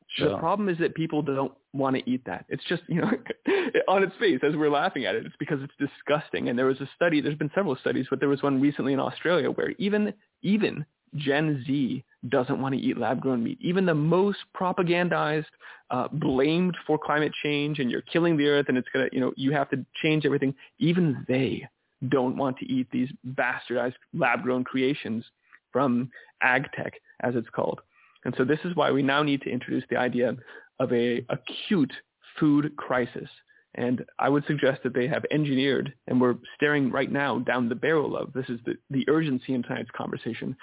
[0.09, 0.29] Sure.
[0.29, 2.45] The problem is that people don't want to eat that.
[2.49, 3.11] It's just you know
[3.87, 5.25] on its face as we're laughing at it.
[5.25, 6.49] It's because it's disgusting.
[6.49, 7.19] And there was a study.
[7.19, 10.13] There's been several studies, but there was one recently in Australia where even
[10.43, 10.85] even
[11.15, 13.57] Gen Z doesn't want to eat lab-grown meat.
[13.61, 15.45] Even the most propagandized,
[15.91, 19.33] uh, blamed for climate change, and you're killing the earth, and it's gonna, you know,
[19.35, 20.53] you have to change everything.
[20.79, 21.67] Even they
[22.09, 25.23] don't want to eat these bastardized lab-grown creations
[25.71, 26.09] from
[26.41, 27.81] ag tech, as it's called.
[28.25, 30.35] And so this is why we now need to introduce the idea
[30.79, 31.93] of a acute
[32.39, 33.29] food crisis.
[33.75, 37.75] And I would suggest that they have engineered, and we're staring right now down the
[37.75, 40.55] barrel of, this is the, the urgency in tonight's conversation,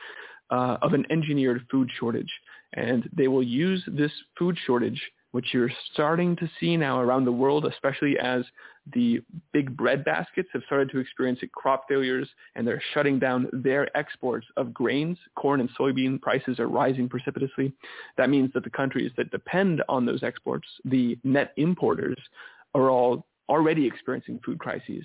[0.51, 2.31] uh, of an engineered food shortage.
[2.75, 5.01] And they will use this food shortage,
[5.33, 8.45] which you're starting to see now around the world, especially as
[8.93, 9.21] the
[9.53, 14.47] big bread baskets have started to experience crop failures and they're shutting down their exports
[14.57, 15.19] of grains.
[15.37, 17.73] Corn and soybean prices are rising precipitously.
[18.17, 22.19] That means that the countries that depend on those exports, the net importers,
[22.75, 25.05] are all already experiencing food crises.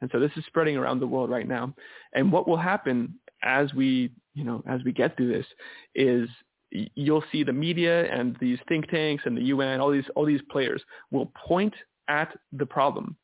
[0.00, 1.74] And so this is spreading around the world right now.
[2.12, 5.46] And what will happen as we, you know, as we get through this
[5.94, 6.28] is
[6.70, 10.42] you'll see the media and these think tanks and the UN, all these all these
[10.50, 11.74] players will point
[12.08, 13.16] at the problem.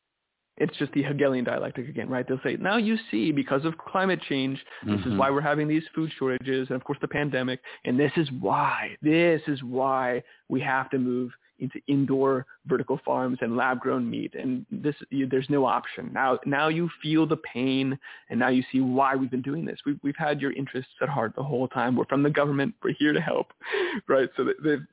[0.57, 2.27] It's just the Hegelian dialectic again, right?
[2.27, 5.13] They'll say, now you see, because of climate change, this mm-hmm.
[5.13, 7.59] is why we're having these food shortages and, of course, the pandemic.
[7.85, 11.31] And this is why, this is why we have to move
[11.63, 14.35] into indoor vertical farms and lab-grown meat.
[14.35, 16.11] And this, you, there's no option.
[16.13, 17.97] Now, now you feel the pain,
[18.29, 19.79] and now you see why we've been doing this.
[19.85, 21.95] We've, we've had your interests at heart the whole time.
[21.95, 22.75] We're from the government.
[22.83, 23.53] We're here to help,
[24.07, 24.29] right?
[24.37, 24.87] So there,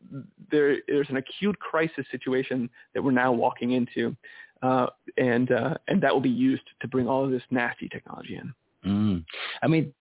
[0.51, 4.17] there's an acute crisis situation that we're now walking into,
[4.63, 4.87] uh,
[5.17, 8.55] and uh, and that will be used to bring all of this nasty technology in.
[8.87, 9.25] Mm.
[9.63, 9.93] I mean,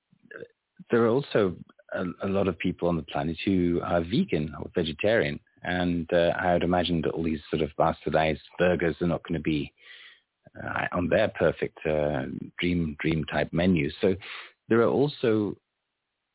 [0.91, 1.55] there are also
[1.93, 6.33] a, a, lot of people on the planet who are vegan or vegetarian, and uh,
[6.39, 9.73] I would imagine that all these sort of bastardized burgers are not going to be
[10.63, 12.23] uh, on their perfect uh,
[12.59, 13.93] dream dream type menus.
[14.01, 14.15] So
[14.67, 15.55] there are also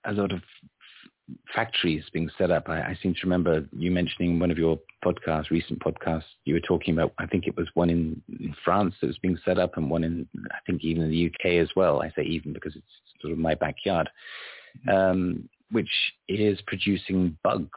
[0.07, 0.41] a lot of
[1.55, 2.69] factories being set up.
[2.69, 6.61] I, I, seem to remember you mentioning one of your podcasts, recent podcasts, you were
[6.61, 9.77] talking about, I think it was one in, in, France that was being set up
[9.77, 12.03] and one in, I think even in the UK as well.
[12.03, 12.85] I say even because it's
[13.23, 14.11] sort of my backyard,
[14.93, 15.91] um, which
[16.29, 17.71] is producing bugs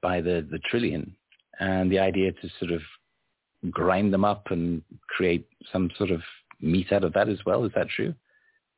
[0.00, 1.14] by the, the trillion.
[1.58, 2.80] And the idea to sort of
[3.70, 6.22] grind them up and create some sort of
[6.60, 7.64] meat out of that as well.
[7.64, 8.14] Is that true?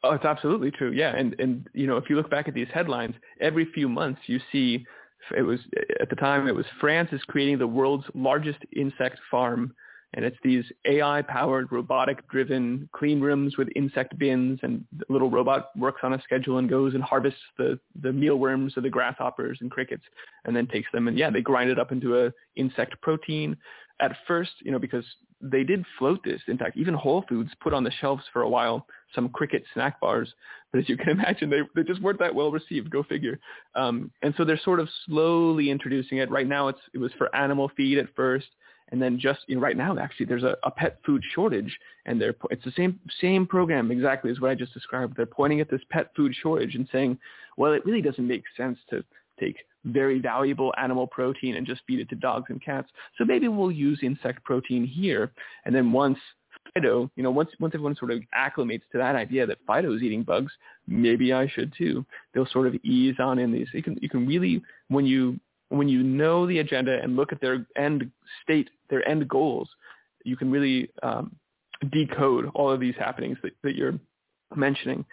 [0.05, 0.91] Oh, it's absolutely true.
[0.91, 4.21] Yeah, and and you know, if you look back at these headlines, every few months
[4.27, 4.85] you see
[5.37, 5.61] it was
[6.01, 9.73] at the time it was France is creating the world's largest insect farm
[10.15, 15.31] and it's these AI powered robotic driven clean rooms with insect bins and the little
[15.31, 19.59] robot works on a schedule and goes and harvests the the mealworms or the grasshoppers
[19.61, 20.05] and crickets
[20.45, 23.57] and then takes them and yeah they grind it up into a insect protein
[24.01, 25.05] at first you know because
[25.41, 28.49] they did float this in fact even whole foods put on the shelves for a
[28.49, 30.33] while some cricket snack bars.
[30.71, 32.91] But as you can imagine, they, they just weren't that well received.
[32.91, 33.39] Go figure.
[33.75, 36.31] Um, and so they're sort of slowly introducing it.
[36.31, 38.49] Right now, it's it was for animal feed at first,
[38.93, 42.21] And then just you know, right now, actually, there's a, a pet food shortage, and
[42.21, 45.17] they're it's the same same program exactly as what I just described.
[45.17, 47.19] They're pointing at this pet food shortage and saying,
[47.57, 49.03] well, it really doesn't make sense to
[49.41, 52.89] take very valuable animal protein and just feed it to dogs and cats.
[53.19, 55.33] So maybe we'll use insect protein here.
[55.65, 56.19] And then once
[56.75, 60.03] Fido, you know, once once everyone sort of acclimates to that idea that Fido is
[60.03, 60.53] eating bugs,
[60.87, 62.05] maybe I should too.
[62.33, 63.69] They'll sort of ease on in these.
[63.73, 65.41] You can you can really when you
[65.79, 68.11] when you know the agenda and look at their end
[68.43, 69.69] state, their end goals,
[70.25, 71.35] you can really um,
[71.91, 73.99] decode all of these happenings that, that you're
[74.55, 75.05] mentioning.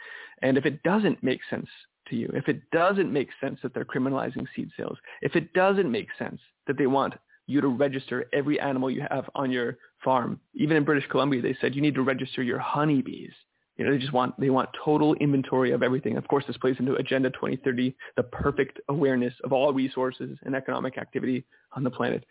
[0.41, 1.67] And if it doesn't make sense
[2.09, 5.91] to you, if it doesn't make sense that they're criminalizing seed sales, if it doesn't
[5.91, 7.13] make sense that they want
[7.47, 11.57] you to register every animal you have on your farm, even in British Columbia, they
[11.59, 13.31] said you need to register your honeybees.
[13.79, 16.17] You know, they just want they want total inventory of everything.
[16.17, 20.97] Of course, this plays into Agenda 2030, the perfect awareness of all resources and economic
[20.97, 22.25] activity on the planet.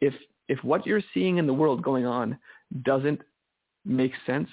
[0.00, 0.14] If
[0.48, 2.38] if what you're seeing in the world going on
[2.82, 3.20] doesn't
[3.84, 4.48] make sense,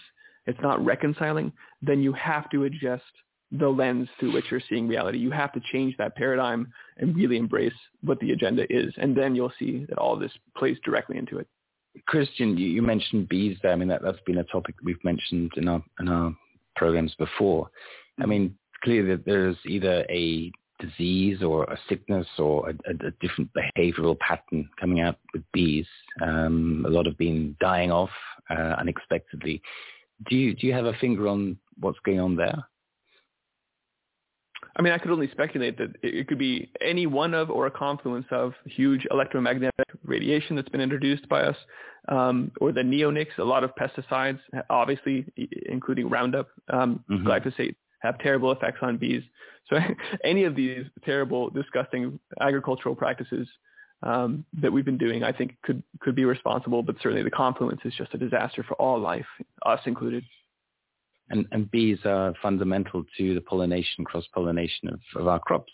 [0.48, 1.54] it's not reconciling,
[1.84, 3.04] then you have to adjust
[3.52, 5.20] the lens through which you're seeing reality.
[5.20, 9.36] You have to change that paradigm and really embrace what the agenda is, and then
[9.36, 11.48] you'll see that all this plays directly into it.
[12.08, 13.72] Christian, you, you mentioned bees there.
[13.72, 16.36] I mean, that, that's been a topic we've mentioned in our in our
[16.76, 17.70] programs before.
[18.22, 23.50] I mean, clearly there's either a disease or a sickness or a, a, a different
[23.54, 25.86] behavioral pattern coming out with bees.
[26.22, 28.10] Um, a lot have been dying off
[28.50, 29.62] uh, unexpectedly.
[30.30, 32.64] Do you do you have a finger on what's going on there?
[34.76, 37.72] I mean, I could only speculate that it could be any one of or a
[37.72, 41.58] confluence of huge electromagnetic radiation that's been introduced by us,
[42.08, 44.40] um, or the neonics, a lot of pesticides,
[44.70, 45.26] obviously
[45.66, 47.28] including Roundup, um, mm-hmm.
[47.28, 49.24] glyphosate, have terrible effects on bees.
[49.70, 49.78] So
[50.24, 53.48] any of these terrible, disgusting agricultural practices
[54.04, 56.82] um, that we've been doing, I think could could be responsible.
[56.82, 59.28] But certainly the confluence is just a disaster for all life,
[59.66, 60.24] us included
[61.32, 65.72] and, and bees are fundamental to the pollination, cross-pollination of, of our crops.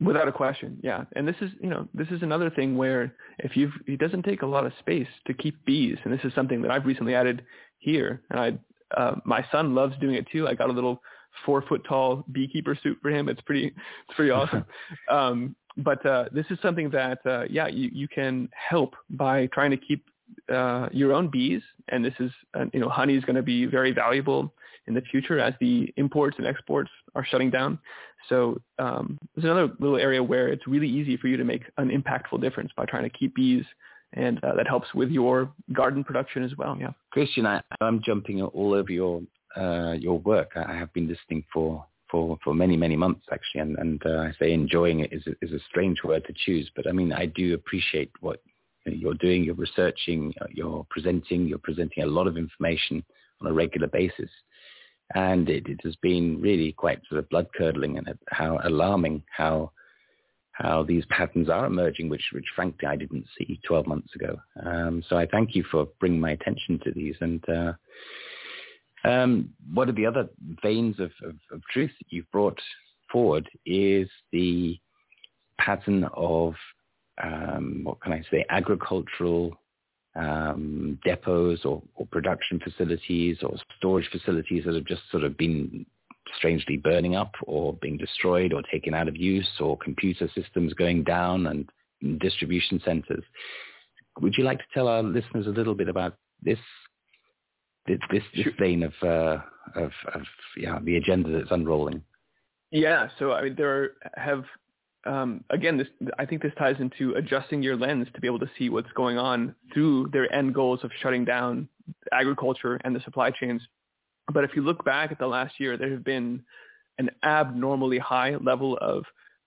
[0.00, 1.04] Without a question, yeah.
[1.16, 4.42] And this is, you know, this is another thing where if you've, it doesn't take
[4.42, 7.42] a lot of space to keep bees, and this is something that I've recently added
[7.78, 8.22] here.
[8.30, 10.46] And I, uh, my son loves doing it too.
[10.46, 11.02] I got a little
[11.44, 13.28] four foot tall beekeeper suit for him.
[13.28, 14.64] It's pretty, it's pretty awesome.
[15.10, 19.70] um, but uh, this is something that, uh, yeah, you, you can help by trying
[19.72, 20.04] to keep
[20.52, 23.66] uh, your own bees, and this is, uh, you know, honey is going to be
[23.66, 24.52] very valuable
[24.86, 27.78] in the future as the imports and exports are shutting down.
[28.28, 31.90] So um, there's another little area where it's really easy for you to make an
[31.90, 33.64] impactful difference by trying to keep bees,
[34.14, 36.76] and uh, that helps with your garden production as well.
[36.80, 39.22] Yeah, Christian, I, am jumping all over your
[39.56, 40.52] uh, your work.
[40.56, 43.60] I have been listening for for, for many, many months actually.
[43.60, 46.86] And, and uh, I say enjoying it is is a strange word to choose, but
[46.86, 48.40] I mean, I do appreciate what
[48.92, 53.04] you're doing, you're researching, you're presenting, you're presenting a lot of information
[53.40, 54.30] on a regular basis.
[55.14, 59.72] And it, it has been really quite sort of blood-curdling and how alarming how
[60.58, 64.40] how these patterns are emerging, which, which frankly I didn't see 12 months ago.
[64.66, 67.14] Um, so I thank you for bringing my attention to these.
[67.20, 67.72] And uh,
[69.04, 70.28] um, one of the other
[70.60, 72.58] veins of, of, of truth that you've brought
[73.12, 74.76] forward is the
[75.60, 76.54] pattern of
[77.22, 79.58] um, what can I say, agricultural
[80.16, 85.86] um, depots or, or, production facilities or storage facilities that have just sort of been
[86.36, 91.04] strangely burning up or being destroyed or taken out of use or computer systems going
[91.04, 93.24] down and distribution centers.
[94.20, 96.58] Would you like to tell our listeners a little bit about this
[97.86, 99.38] this this, this vein of, uh,
[99.74, 100.22] of of
[100.56, 102.02] yeah the agenda that's unrolling?
[102.70, 104.44] Yeah, so I mean there have
[105.04, 105.86] um, again, this
[106.18, 109.16] I think this ties into adjusting your lens to be able to see what's going
[109.18, 111.68] on through their end goals of shutting down
[112.12, 113.62] agriculture and the supply chains.
[114.32, 116.42] But if you look back at the last year, there have been
[116.98, 119.04] an abnormally high level of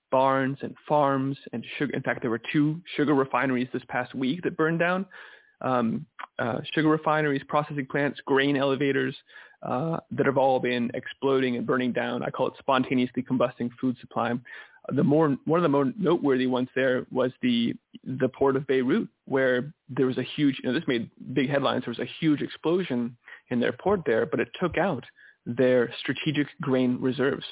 [0.09, 1.93] barns and farms and sugar.
[1.93, 5.05] In fact, there were two sugar refineries this past week that burned down.
[5.61, 6.05] Um,
[6.39, 9.15] uh, sugar refineries, processing plants, grain elevators
[9.61, 12.23] uh, that have all been exploding and burning down.
[12.23, 14.33] I call it spontaneously combusting food supply
[14.89, 19.07] the more one of the more noteworthy ones there was the the port of Beirut,
[19.25, 20.59] where there was a huge.
[20.63, 21.85] You know, this made big headlines.
[21.85, 23.15] There was a huge explosion
[23.49, 25.03] in their port there, but it took out
[25.45, 27.45] their strategic grain reserves.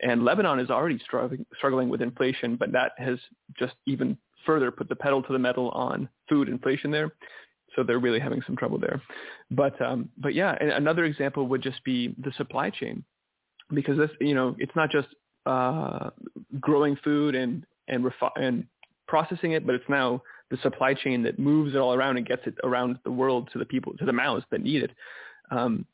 [0.00, 3.18] And Lebanon is already struggling, struggling with inflation, but that has
[3.56, 7.12] just even further put the pedal to the metal on food inflation there.
[7.76, 9.00] So they're really having some trouble there.
[9.50, 13.04] But um, but yeah, and another example would just be the supply chain,
[13.72, 15.08] because this you know it's not just
[15.46, 16.10] uh,
[16.60, 18.66] growing food and and refi- and
[19.06, 22.42] processing it, but it's now the supply chain that moves it all around and gets
[22.46, 24.90] it around the world to the people, to the mouths that need it.
[25.50, 25.84] Um,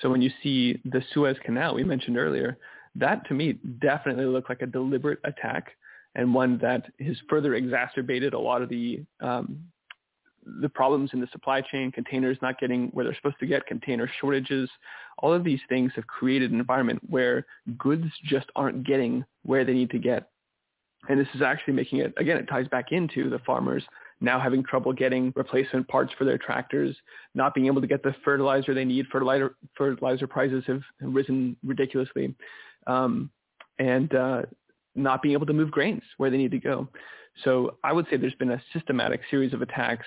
[0.00, 2.58] so when you see the Suez Canal we mentioned earlier,
[2.96, 5.72] that to me definitely looked like a deliberate attack
[6.14, 9.58] and one that has further exacerbated a lot of the um,
[10.60, 14.08] the problems in the supply chain, containers not getting where they're supposed to get, container
[14.20, 14.70] shortages,
[15.18, 17.46] all of these things have created an environment where
[17.78, 20.30] goods just aren't getting where they need to get.
[21.08, 23.84] And this is actually making it, again, it ties back into the farmers
[24.20, 26.96] now having trouble getting replacement parts for their tractors,
[27.34, 29.06] not being able to get the fertilizer they need.
[29.12, 32.34] Fertilizer, fertilizer prices have risen ridiculously.
[32.86, 33.30] Um,
[33.78, 34.42] and uh,
[34.94, 36.88] not being able to move grains where they need to go.
[37.44, 40.06] So I would say there's been a systematic series of attacks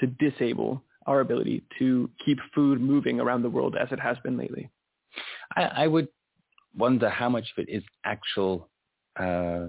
[0.00, 4.36] to disable our ability to keep food moving around the world as it has been
[4.36, 4.70] lately.
[5.56, 6.08] I, I would
[6.76, 8.68] wonder how much of it is actual
[9.18, 9.68] uh,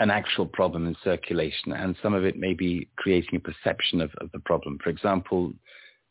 [0.00, 4.10] an actual problem in circulation, and some of it may be creating a perception of,
[4.20, 4.78] of the problem.
[4.82, 5.52] For example,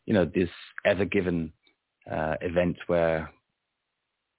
[0.06, 0.50] you know this
[0.86, 1.54] Ever Given
[2.12, 3.32] uh, event where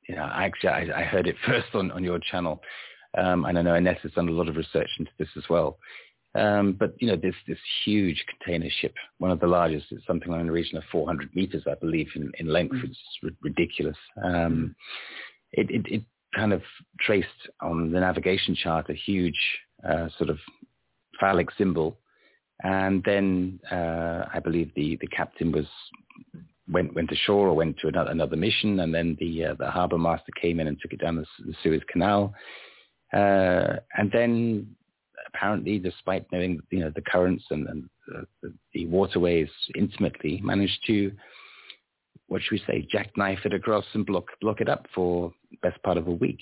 [0.08, 2.60] you know actually I, I heard it first on, on your channel,
[3.16, 5.78] um, and I know Annette has done a lot of research into this as well.
[6.34, 10.30] Um, but you know, this this huge container ship, one of the largest, it's something
[10.30, 12.74] like in the region of 400 meters, I believe, in, in length.
[12.74, 12.84] Mm.
[12.84, 13.96] It's r- ridiculous.
[14.22, 14.74] Um,
[15.52, 16.02] it, it, it
[16.34, 16.62] kind of
[17.00, 17.28] traced
[17.62, 19.38] on the navigation chart a huge
[19.88, 20.38] uh, sort of
[21.18, 21.98] phallic symbol,
[22.62, 25.66] and then uh, I believe the the captain was
[26.70, 29.98] went went ashore or went to another, another mission, and then the uh, the harbour
[29.98, 32.34] master came in and took it down the, the Suez Canal,
[33.12, 34.76] uh, and then
[35.32, 37.88] apparently, despite knowing you know the currents and, and
[38.42, 41.12] the, the, waterways intimately, managed to
[42.28, 45.32] what should we say jackknife it across and block block it up for
[45.62, 46.40] best part of a week.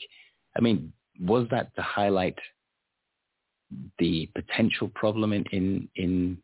[0.56, 2.38] I mean, was that to highlight
[3.98, 6.38] the potential problem in in, in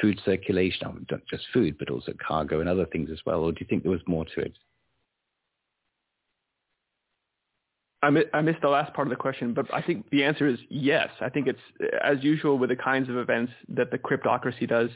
[0.00, 3.40] food circulation, not just food, but also cargo and other things as well?
[3.40, 4.52] Or do you think there was more to it?
[8.02, 10.46] I, mi- I missed the last part of the question, but I think the answer
[10.46, 11.08] is yes.
[11.20, 14.90] I think it's as usual with the kinds of events that the cryptocracy does.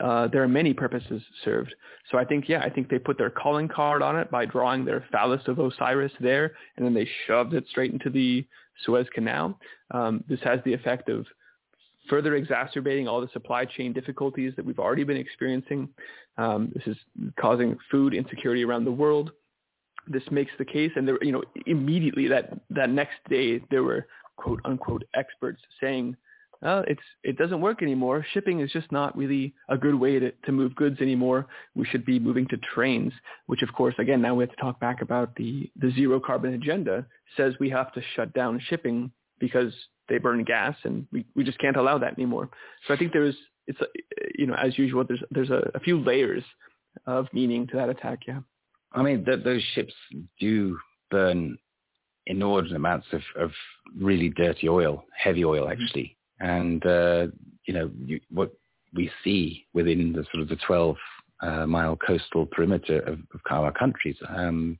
[0.00, 1.74] Uh, there are many purposes served.
[2.10, 4.84] So I think, yeah, I think they put their calling card on it by drawing
[4.84, 8.46] their phallus of Osiris there, and then they shoved it straight into the
[8.84, 9.58] Suez Canal.
[9.90, 11.26] Um, this has the effect of
[12.08, 15.88] further exacerbating all the supply chain difficulties that we've already been experiencing.
[16.36, 16.96] Um, this is
[17.40, 19.32] causing food insecurity around the world
[20.06, 20.92] this makes the case.
[20.96, 24.06] And there, you know, immediately that that next day there were
[24.36, 26.16] quote unquote experts saying,
[26.62, 28.24] uh, it's it doesn't work anymore.
[28.32, 31.46] Shipping is just not really a good way to, to move goods anymore.
[31.74, 33.12] We should be moving to trains,
[33.46, 36.54] which of course, again, now we have to talk back about the the zero carbon
[36.54, 37.06] agenda
[37.36, 39.74] says we have to shut down shipping because
[40.08, 42.48] they burn gas and we, we just can't allow that anymore.
[42.86, 43.36] So I think there's
[43.66, 43.78] it's
[44.38, 46.44] you know as usual there's there's a, a few layers
[47.06, 48.20] of meaning to that attack.
[48.26, 48.40] Yeah.
[48.94, 49.92] I mean, th- those ships
[50.40, 50.78] do
[51.10, 51.58] burn
[52.26, 53.50] inordinate amounts of, of
[53.98, 55.82] really dirty oil, heavy oil mm-hmm.
[55.82, 56.16] actually.
[56.40, 57.26] And, uh,
[57.66, 58.52] you know, you, what
[58.94, 60.96] we see within the sort of the 12
[61.42, 64.78] uh, mile coastal perimeter of, of our countries um,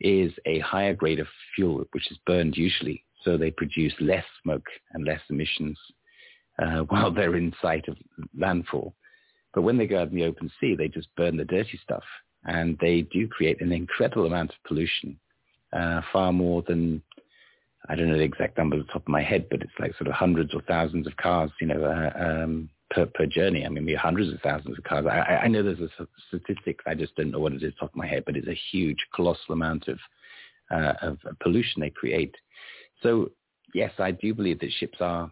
[0.00, 3.04] is a higher grade of fuel, which is burned usually.
[3.22, 5.78] So they produce less smoke and less emissions
[6.62, 7.96] uh, while they're in sight of
[8.38, 8.94] landfall.
[9.54, 12.04] But when they go out in the open sea, they just burn the dirty stuff
[12.44, 15.18] and they do create an incredible amount of pollution,
[15.72, 17.02] uh, far more than
[17.88, 19.96] I don't know the exact number at the top of my head, but it's like
[19.96, 23.66] sort of hundreds or thousands of cars, you know, uh, um, per per journey.
[23.66, 25.06] I mean, we have hundreds of thousands of cars.
[25.06, 26.80] I, I know there's a statistic.
[26.86, 28.98] I just don't know what it is top of my head, but it's a huge,
[29.14, 29.98] colossal amount of
[30.70, 32.34] uh, of pollution they create.
[33.02, 33.32] So
[33.74, 35.30] yes, I do believe that ships are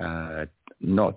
[0.00, 0.46] uh,
[0.80, 1.16] not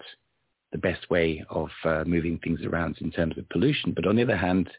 [0.72, 3.92] the best way of uh, moving things around in terms of pollution.
[3.94, 4.70] But on the other hand,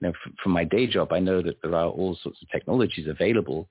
[0.00, 3.06] you know, from my day job, I know that there are all sorts of technologies
[3.08, 3.68] available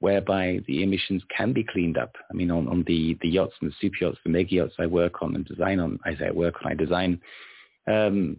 [0.00, 2.16] whereby the emissions can be cleaned up.
[2.30, 4.86] I mean, on, on the, the yachts and the super yachts, the mega yachts I
[4.86, 7.20] work on and design on, I say I work on, I design,
[7.86, 8.38] um,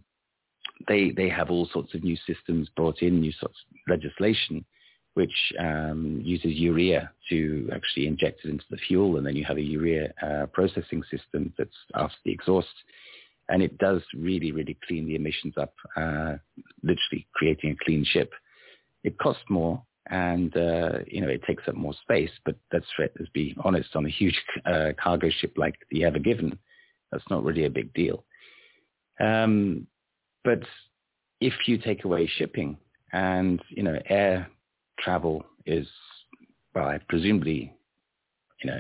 [0.88, 4.65] they, they have all sorts of new systems brought in, new sorts of legislation,
[5.14, 9.57] which um, uses urea to actually inject it into the fuel, and then you have
[9.57, 12.69] a urea uh, processing system that's after the exhaust
[13.52, 16.36] and it does really, really clean the emissions up, uh,
[16.84, 18.32] literally creating a clean ship.
[19.03, 22.32] It costs more, and uh, you know it takes up more space.
[22.45, 26.57] But that's let's be honest, on a huge uh, cargo ship like the Ever Given,
[27.11, 28.23] that's not really a big deal.
[29.19, 29.86] Um,
[30.44, 30.61] but
[31.41, 32.78] if you take away shipping,
[33.11, 34.48] and you know air
[34.98, 35.88] travel is
[36.73, 37.76] well, I presumably
[38.64, 38.80] you know,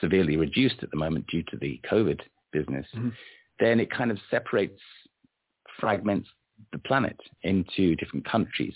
[0.00, 2.20] severely reduced at the moment due to the COVID
[2.52, 3.08] business, mm-hmm.
[3.60, 4.80] Then it kind of separates,
[5.78, 6.28] fragments
[6.72, 8.74] the planet into different countries.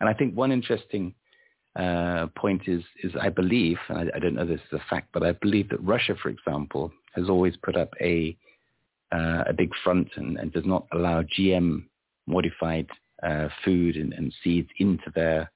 [0.00, 1.14] And I think one interesting
[1.76, 5.08] uh, point is, is I believe, and I, I, don't know this is a fact,
[5.12, 8.36] but I believe that Russia, for example, has always put up a
[9.12, 11.84] uh, a big front and, and, does not allow GM
[12.26, 12.88] modified
[13.22, 15.48] uh, food and, and, seeds into their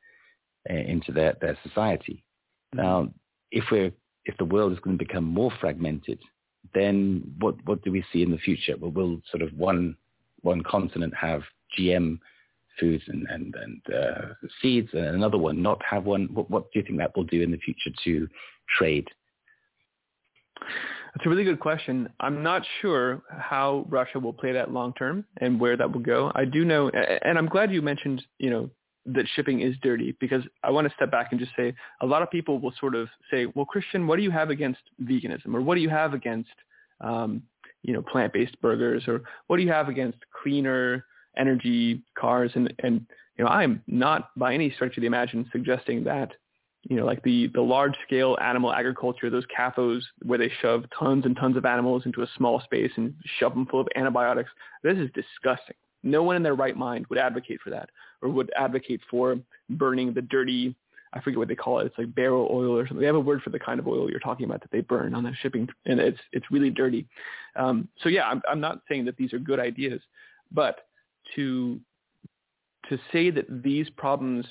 [0.70, 2.23] uh, into their, their society.
[2.74, 2.81] Mm-hmm.
[2.81, 3.09] Now,
[3.51, 3.91] if we're
[4.24, 6.20] if the world is going to become more fragmented,
[6.74, 8.77] then what what do we see in the future?
[8.78, 9.97] Well, will sort of one
[10.43, 11.43] one continent have
[11.78, 12.19] GM
[12.78, 16.28] foods and and, and uh, seeds, and another one not have one?
[16.32, 18.28] What, what do you think that will do in the future to
[18.78, 19.09] trade?
[21.15, 22.09] That's a really good question.
[22.20, 26.31] I'm not sure how Russia will play that long term and where that will go.
[26.35, 28.70] I do know, and I'm glad you mentioned, you know,
[29.07, 32.23] that shipping is dirty because I want to step back and just say a lot
[32.23, 35.61] of people will sort of say, well, Christian, what do you have against veganism or
[35.63, 36.51] what do you have against,
[37.01, 37.43] um,
[37.83, 41.07] you know, plant-based burgers or what do you have against cleaner
[41.37, 42.51] energy cars?
[42.55, 43.07] And, and,
[43.39, 46.33] you know, I'm not by any stretch of the imagination suggesting that,
[46.83, 51.25] you know, like the, the large scale animal agriculture, those CAFOs where they shove tons
[51.25, 54.51] and tons of animals into a small space and shove them full of antibiotics.
[54.83, 55.77] This is disgusting.
[56.03, 57.91] No one in their right mind would advocate for that
[58.23, 59.39] or would advocate for
[59.71, 60.75] burning the dirty,
[61.13, 61.87] I forget what they call it.
[61.87, 63.01] It's like barrel oil or something.
[63.01, 65.15] They have a word for the kind of oil you're talking about that they burn
[65.15, 67.07] on the shipping, and it's it's really dirty.
[67.57, 70.01] Um, so yeah, I'm, I'm not saying that these are good ideas,
[70.53, 70.87] but
[71.37, 71.81] to
[72.89, 74.47] to say that these problems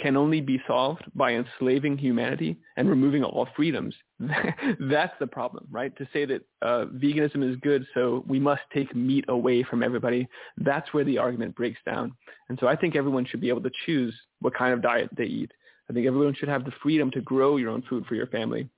[0.00, 3.94] can only be solved by enslaving humanity and removing all freedoms.
[4.18, 5.94] That's the problem, right?
[5.96, 10.28] To say that uh, veganism is good, so we must take meat away from everybody,
[10.58, 12.14] that's where the argument breaks down.
[12.48, 15.24] And so I think everyone should be able to choose what kind of diet they
[15.24, 15.52] eat.
[15.90, 18.68] I think everyone should have the freedom to grow your own food for your family.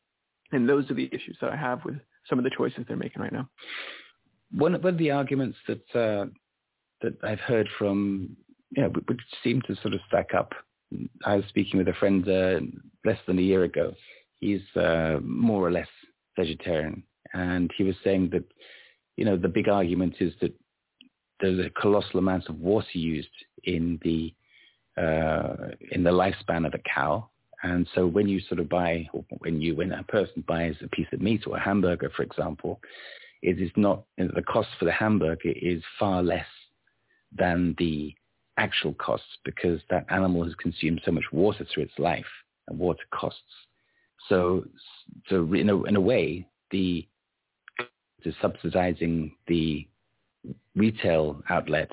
[0.53, 1.97] And those are the issues that I have with
[2.29, 3.49] some of the choices they're making right now.
[4.53, 6.27] One, of the arguments that uh,
[7.03, 8.37] that I've heard from,
[8.71, 10.53] you know, which seem to sort of stack up
[11.25, 12.61] I was speaking with a friend uh,
[13.05, 13.95] less than a year ago.
[14.41, 15.89] He's uh, more or less
[16.37, 17.03] vegetarian,
[17.33, 18.45] and he was saying that
[19.17, 20.53] you know the big argument is that
[21.41, 23.29] there's a colossal amount of water used
[23.65, 24.35] in the
[25.01, 27.29] uh, in the lifespan of a cow,
[27.63, 30.89] and so when you sort of buy, or when you when a person buys a
[30.89, 32.81] piece of meat or a hamburger, for example,
[33.43, 36.47] it is not the cost for the hamburger is far less
[37.37, 38.15] than the
[38.57, 42.25] actual costs because that animal has consumed so much water through its life
[42.69, 43.41] and water costs.
[44.29, 44.65] So,
[45.29, 47.07] so in a, in a way, the,
[48.41, 49.87] subsidizing the
[50.75, 51.91] retail outlet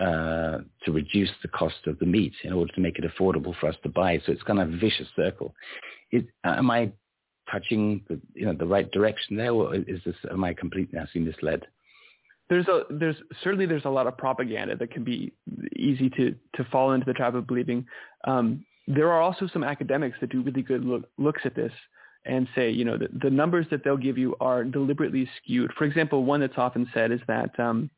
[0.00, 3.68] uh, to reduce the cost of the meat in order to make it affordable for
[3.68, 4.20] us to buy.
[4.26, 5.54] So it's kind of a vicious circle.
[6.10, 6.90] It, am I
[7.50, 11.06] touching the, you know, the right direction there, or is this am I completely now
[11.14, 11.66] misled?
[12.48, 15.32] There's a there's certainly there's a lot of propaganda that can be
[15.76, 17.86] easy to to fall into the trap of believing.
[18.26, 21.72] Um, there are also some academics that do really good look, looks at this
[22.26, 25.70] and say, you know, the, the numbers that they'll give you are deliberately skewed.
[25.76, 27.90] For example, one that's often said is that um,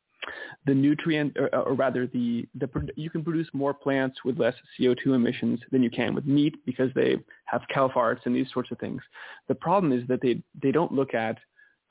[0.65, 5.07] the nutrient, or, or rather, the, the you can produce more plants with less CO2
[5.07, 8.79] emissions than you can with meat because they have cow farts and these sorts of
[8.79, 9.01] things.
[9.47, 11.37] The problem is that they they don't look at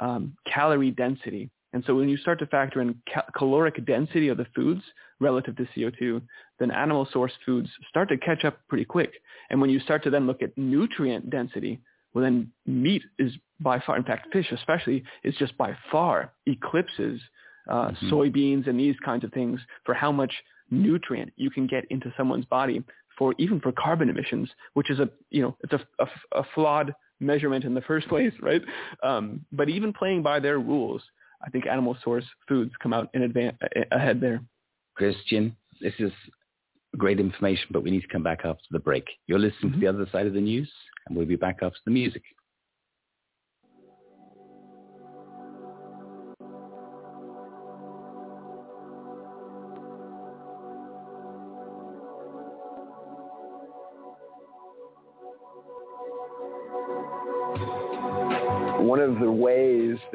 [0.00, 4.38] um, calorie density and so when you start to factor in ca- caloric density of
[4.38, 4.80] the foods
[5.20, 6.22] relative to CO2,
[6.58, 9.12] then animal source foods start to catch up pretty quick.
[9.50, 11.78] And when you start to then look at nutrient density,
[12.14, 13.30] well then meat is
[13.60, 17.20] by far, in fact fish especially, is just by far eclipses
[17.68, 18.10] uh, mm-hmm.
[18.10, 20.32] soybeans and these kinds of things for how much
[20.70, 22.82] nutrient you can get into someone's body
[23.18, 26.94] for even for carbon emissions, which is a you know it's a, a, a flawed
[27.20, 28.62] measurement in the first place, right?
[29.02, 31.02] Um, but even playing by their rules,
[31.46, 33.56] I think animal source foods come out in advance
[33.92, 34.42] ahead there.
[34.94, 36.12] Christian, this is
[36.96, 39.04] great information, but we need to come back after the break.
[39.26, 39.80] You're listening mm-hmm.
[39.80, 40.70] to the other side of the news,
[41.06, 42.22] and we'll be back after the music.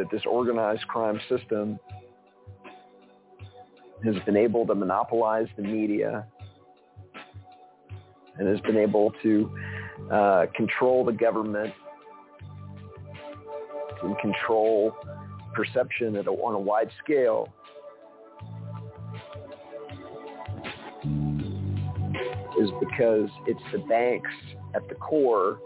[0.02, 1.78] That this organized crime system
[4.04, 6.26] has been able to monopolize the media
[8.40, 9.56] and has been able to
[10.12, 11.72] uh, control the government
[14.02, 14.92] and control
[15.54, 17.48] perception a, on a wide scale.
[22.60, 24.32] Is because it's the banks
[24.74, 25.60] at the core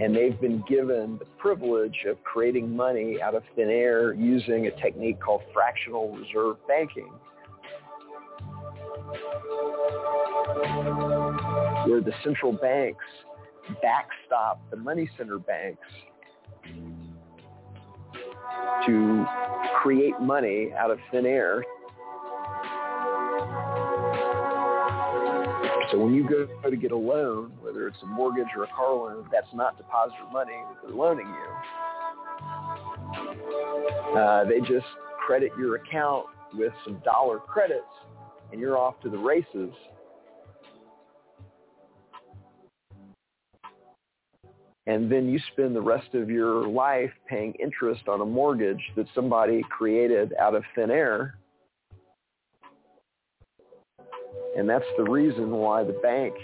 [0.00, 4.70] and they've been given the privilege of creating money out of thin air using a
[4.80, 7.12] technique called fractional reserve banking,
[11.86, 13.04] where the central banks
[13.82, 15.86] backstop the money center banks
[18.86, 19.26] to
[19.82, 21.62] create money out of thin air.
[25.90, 28.94] So when you go to get a loan, whether it's a mortgage or a car
[28.94, 31.50] loan, that's not depositor money that they're loaning you.
[34.16, 34.86] Uh, they just
[35.26, 37.82] credit your account with some dollar credits
[38.52, 39.70] and you're off to the races.
[44.86, 49.06] And then you spend the rest of your life paying interest on a mortgage that
[49.14, 51.36] somebody created out of thin air.
[54.60, 56.34] And that's the reason why the bank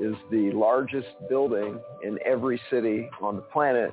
[0.00, 3.92] is the largest building in every city on the planet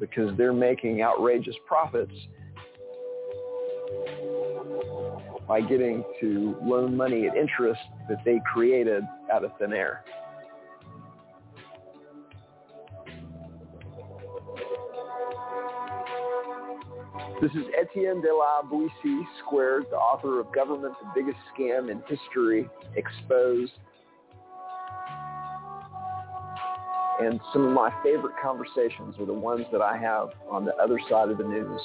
[0.00, 2.14] because they're making outrageous profits
[5.46, 10.02] by getting to loan money at interest that they created out of thin air.
[17.44, 22.02] This is Etienne de la Boetie Squared, the author of Government, the Biggest Scam in
[22.08, 22.66] History,
[22.96, 23.72] Exposed.
[27.20, 30.98] And some of my favorite conversations are the ones that I have on the other
[31.10, 31.82] side of the news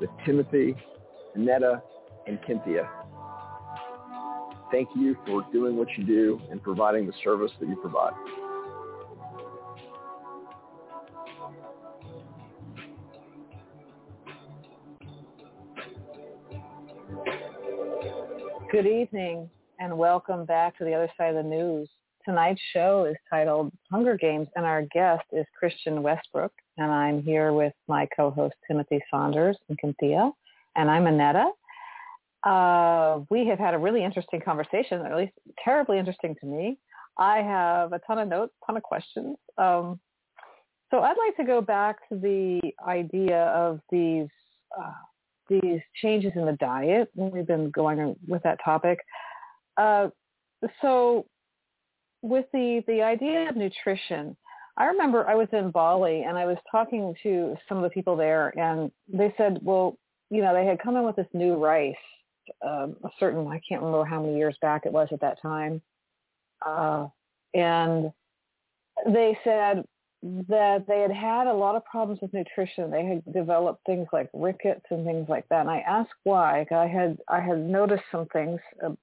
[0.00, 0.74] with Timothy,
[1.34, 1.82] Annetta,
[2.26, 2.88] and Kintia.
[4.72, 8.14] Thank you for doing what you do and providing the service that you provide.
[18.74, 19.48] Good evening
[19.78, 21.88] and welcome back to the other side of the news.
[22.24, 27.52] Tonight's show is titled Hunger Games and our guest is Christian Westbrook and I'm here
[27.52, 30.28] with my co-host Timothy Saunders and Cynthia
[30.74, 31.50] and I'm Annetta.
[32.42, 35.34] Uh, we have had a really interesting conversation, or at least
[35.64, 36.76] terribly interesting to me.
[37.16, 39.36] I have a ton of notes, ton of questions.
[39.56, 40.00] Um,
[40.90, 44.26] so I'd like to go back to the idea of these
[44.76, 44.90] uh,
[45.48, 47.10] these changes in the diet.
[47.14, 48.98] We've been going with that topic.
[49.76, 50.08] Uh,
[50.80, 51.26] so
[52.22, 54.36] with the, the idea of nutrition,
[54.76, 58.16] I remember I was in Bali and I was talking to some of the people
[58.16, 59.98] there and they said, well,
[60.30, 61.94] you know, they had come in with this new rice,
[62.66, 65.80] um, a certain, I can't remember how many years back it was at that time.
[66.64, 67.06] Uh,
[67.52, 68.10] and
[69.06, 69.84] they said,
[70.48, 72.90] that they had had a lot of problems with nutrition.
[72.90, 75.60] They had developed things like rickets and things like that.
[75.60, 76.66] And I asked why.
[76.70, 78.58] I had I had noticed some things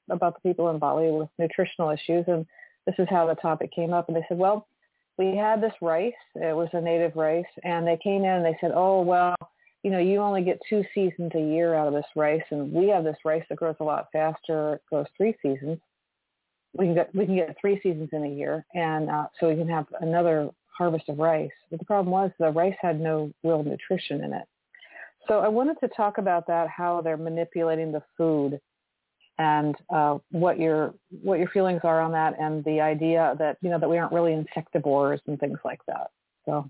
[0.09, 2.45] about the people in Bali with nutritional issues, and
[2.87, 4.07] this is how the topic came up.
[4.07, 4.67] And they said, well,
[5.17, 6.13] we had this rice.
[6.33, 9.35] It was a native rice, and they came in and they said, oh well,
[9.83, 12.87] you know, you only get two seasons a year out of this rice, and we
[12.89, 14.75] have this rice that grows a lot faster.
[14.75, 15.77] It grows three seasons.
[16.73, 19.55] We can get we can get three seasons in a year, and uh, so we
[19.55, 21.49] can have another harvest of rice.
[21.69, 24.45] But the problem was the rice had no real nutrition in it.
[25.27, 28.59] So I wanted to talk about that, how they're manipulating the food
[29.37, 30.93] and uh, what your
[31.23, 34.11] what your feelings are on that and the idea that you know that we aren't
[34.11, 36.11] really insectivores and things like that.
[36.45, 36.69] So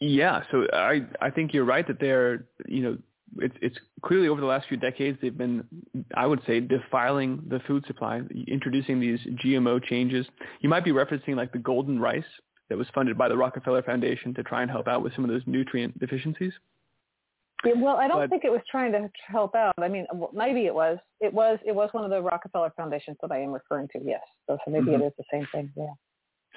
[0.00, 2.98] yeah, so I I think you're right that they're you know
[3.38, 5.64] it's it's clearly over the last few decades they've been
[6.14, 10.26] I would say defiling the food supply, introducing these GMO changes.
[10.60, 12.24] You might be referencing like the golden rice
[12.68, 15.30] that was funded by the Rockefeller Foundation to try and help out with some of
[15.30, 16.52] those nutrient deficiencies.
[17.64, 19.74] Yeah, well, I don't but, think it was trying to help out.
[19.78, 20.98] I mean, maybe it was.
[21.20, 21.58] It was.
[21.64, 24.00] It was one of the Rockefeller foundations that I am referring to.
[24.04, 24.20] Yes.
[24.46, 25.02] So, so maybe mm-hmm.
[25.02, 25.72] it is the same thing.
[25.76, 25.86] Yeah.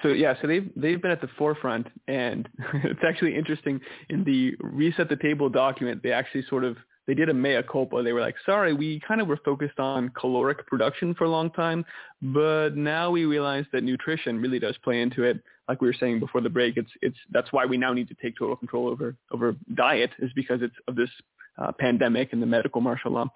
[0.02, 2.48] So yeah, so they've they've been at the forefront, and
[2.84, 3.80] it's actually interesting.
[4.08, 8.02] In the reset the table document, they actually sort of they did a mea culpa.
[8.02, 11.50] They were like, sorry, we kind of were focused on caloric production for a long
[11.50, 11.84] time,
[12.22, 15.42] but now we realize that nutrition really does play into it.
[15.68, 18.16] Like we were saying before the break, it's it's that's why we now need to
[18.22, 21.10] take total control over over diet is because it's of this
[21.58, 23.26] uh, pandemic and the medical martial law.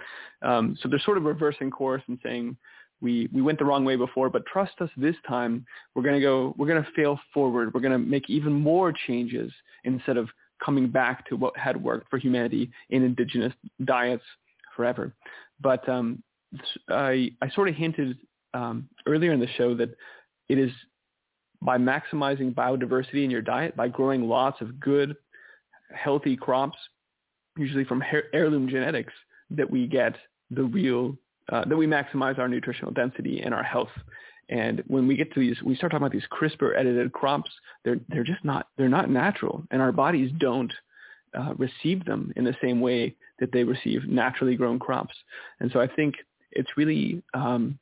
[0.43, 2.57] Um, so they're sort of reversing course and saying
[3.05, 5.65] we we went the wrong way before, but trust us this time.
[5.95, 6.55] We're gonna go.
[6.57, 7.73] We're gonna fail forward.
[7.73, 9.53] We're gonna make even more changes
[9.85, 10.29] instead of
[10.65, 13.53] coming back to what had worked for humanity in indigenous
[13.85, 14.25] diets
[14.75, 15.13] forever.
[15.61, 16.23] But um,
[16.89, 18.17] I I sort of hinted
[18.55, 19.95] um, earlier in the show that
[20.49, 20.73] it is
[21.61, 25.15] by maximizing biodiversity in your diet, by growing lots of good,
[25.95, 26.79] healthy crops,
[27.59, 28.03] usually from
[28.33, 29.13] heirloom genetics,
[29.51, 30.15] that we get
[30.51, 31.17] the real
[31.53, 33.91] uh, that we maximize our nutritional density and our health.
[34.49, 37.51] And when we get to these, we start talking about these CRISPR edited crops.
[37.85, 40.73] They're they're just not they're not natural, and our bodies don't
[41.37, 45.15] uh, receive them in the same way that they receive naturally grown crops.
[45.61, 46.15] And so I think
[46.53, 47.79] it's really um,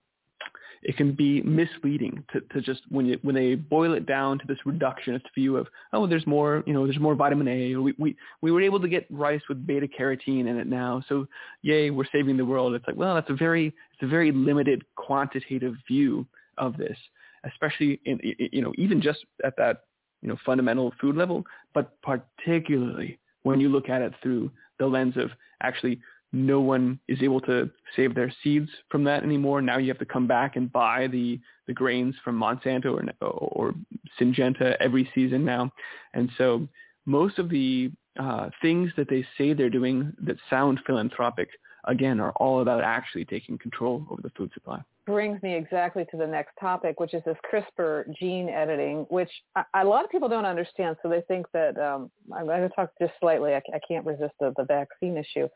[0.82, 4.46] it can be misleading to, to just when you when they boil it down to
[4.46, 7.94] this reductionist view of oh there's more you know there's more vitamin A or we
[7.98, 11.26] we, we were able to get rice with beta carotene in it now so
[11.62, 12.74] yay we're saving the world.
[12.74, 16.26] It's like well that's a very it's a very limited quantitative view
[16.58, 16.96] of this
[17.44, 19.84] especially in you know even just at that
[20.20, 21.44] you know fundamental food level
[21.74, 25.30] but particularly when you look at it through the lens of
[25.62, 26.00] actually
[26.32, 29.60] no one is able to save their seeds from that anymore.
[29.60, 32.86] Now you have to come back and buy the, the grains from Monsanto
[33.20, 33.74] or, or
[34.18, 35.70] Syngenta every season now.
[36.14, 36.66] And so
[37.04, 41.50] most of the uh, things that they say they're doing that sound philanthropic,
[41.84, 44.82] again, are all about actually taking control over the food supply.
[45.04, 49.30] Brings me exactly to the next topic, which is this CRISPR gene editing, which
[49.74, 50.96] a, lot of people don't understand.
[51.02, 53.54] So they think that um, I'm going to talk just slightly.
[53.54, 55.48] I, I can't resist the, the vaccine issue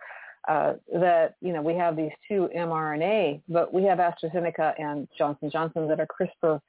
[0.49, 5.51] uh, that you know we have these two mRNA, but we have AstraZeneca and Johnson
[5.51, 6.61] Johnson that are CRISPR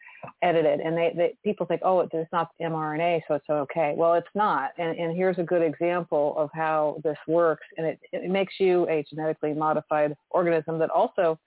[0.42, 3.94] edited, and they, they people think, oh, it's not mRNA, so it's okay.
[3.96, 8.00] Well, it's not, and, and here's a good example of how this works, and it,
[8.12, 11.40] it makes you a genetically modified organism that also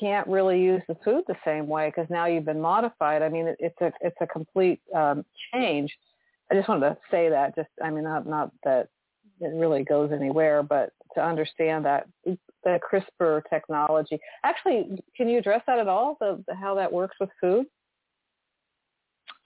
[0.00, 3.22] can't really use the food the same way because now you've been modified.
[3.22, 5.92] I mean, it, it's a it's a complete um, change.
[6.50, 7.54] I just wanted to say that.
[7.54, 8.88] Just I mean, not not that
[9.40, 14.18] it really goes anywhere, but to understand that the CRISPR technology.
[14.44, 16.16] Actually, can you address that at all?
[16.20, 17.66] The, the how that works with food?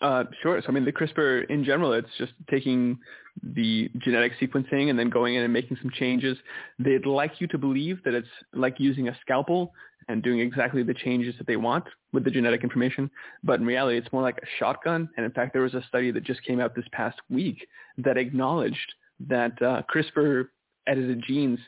[0.01, 0.61] Uh, sure.
[0.61, 2.99] So I mean, the CRISPR in general, it's just taking
[3.43, 6.39] the genetic sequencing and then going in and making some changes.
[6.79, 9.73] They'd like you to believe that it's like using a scalpel
[10.09, 13.11] and doing exactly the changes that they want with the genetic information.
[13.43, 15.09] But in reality, it's more like a shotgun.
[15.17, 17.67] And in fact, there was a study that just came out this past week
[17.99, 18.95] that acknowledged
[19.29, 20.47] that uh, CRISPR
[20.89, 21.59] edited genes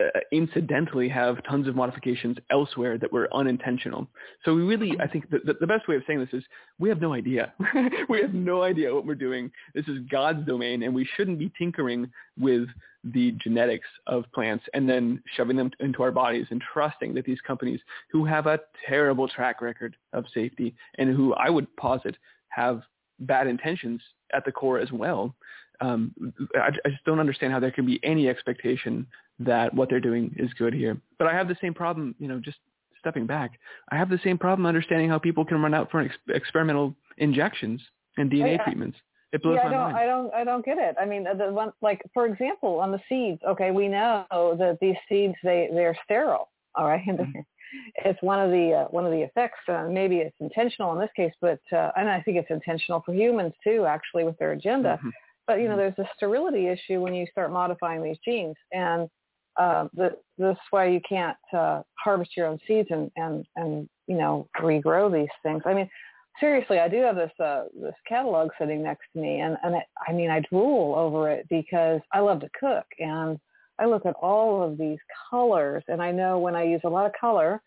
[0.00, 4.06] uh, incidentally have tons of modifications elsewhere that were unintentional.
[4.44, 6.44] So we really, I think the, the best way of saying this is
[6.78, 7.52] we have no idea.
[8.08, 9.50] we have no idea what we're doing.
[9.74, 12.68] This is God's domain and we shouldn't be tinkering with
[13.04, 17.40] the genetics of plants and then shoving them into our bodies and trusting that these
[17.46, 22.16] companies who have a terrible track record of safety and who I would posit
[22.48, 22.82] have
[23.20, 24.02] bad intentions
[24.34, 25.34] at the core as well
[25.80, 26.14] um,
[26.54, 29.06] I, I just don't understand how there can be any expectation
[29.38, 31.00] that what they're doing is good here.
[31.18, 32.58] But I have the same problem, you know, just
[32.98, 33.58] stepping back.
[33.90, 37.80] I have the same problem understanding how people can run out for ex- experimental injections
[38.18, 38.98] and DNA I, treatments.
[39.32, 39.96] It blows yeah, my I don't, mind.
[39.96, 40.96] I don't, I don't get it.
[41.00, 43.40] I mean, the one, like for example, on the seeds.
[43.48, 46.48] Okay, we know that these seeds they they're sterile.
[46.74, 47.04] All right?
[47.06, 47.40] mm-hmm.
[48.04, 49.60] it's one of the uh, one of the effects.
[49.68, 53.14] Uh, maybe it's intentional in this case, but uh, and I think it's intentional for
[53.14, 54.98] humans too, actually, with their agenda.
[54.98, 55.08] Mm-hmm.
[55.50, 55.92] But you know, mm-hmm.
[55.96, 59.08] there's a sterility issue when you start modifying these genes, and
[59.56, 64.16] uh, the, this way you can't uh, harvest your own seeds and, and and you
[64.16, 65.60] know regrow these things.
[65.66, 65.90] I mean,
[66.38, 69.82] seriously, I do have this uh, this catalog sitting next to me, and and it,
[70.06, 73.36] I mean, I drool over it because I love to cook, and
[73.80, 77.06] I look at all of these colors, and I know when I use a lot
[77.06, 77.60] of color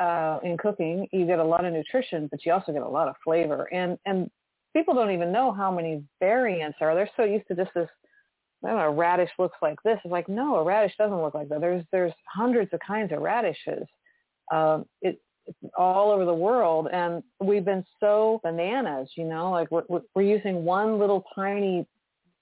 [0.00, 3.08] uh, in cooking, you get a lot of nutrition, but you also get a lot
[3.08, 4.30] of flavor, and and
[4.74, 6.94] people don't even know how many variants are.
[6.94, 7.88] They're so used to just this.
[8.64, 8.84] I don't know.
[8.84, 9.98] A radish looks like this.
[10.04, 11.60] It's like no, a radish doesn't look like that.
[11.60, 13.84] There's there's hundreds of kinds of radishes.
[14.52, 19.10] Um, it it's all over the world, and we've been so bananas.
[19.16, 21.86] You know, like we're we're using one little tiny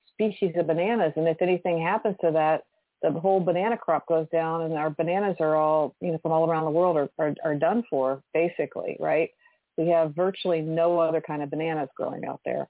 [0.09, 2.63] species of bananas, and if anything happens to that,
[3.03, 6.49] the whole banana crop goes down, and our bananas are all you know from all
[6.49, 9.31] around the world are are, are done for basically, right?
[9.77, 12.69] We have virtually no other kind of bananas growing out there.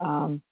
[0.00, 0.42] Um,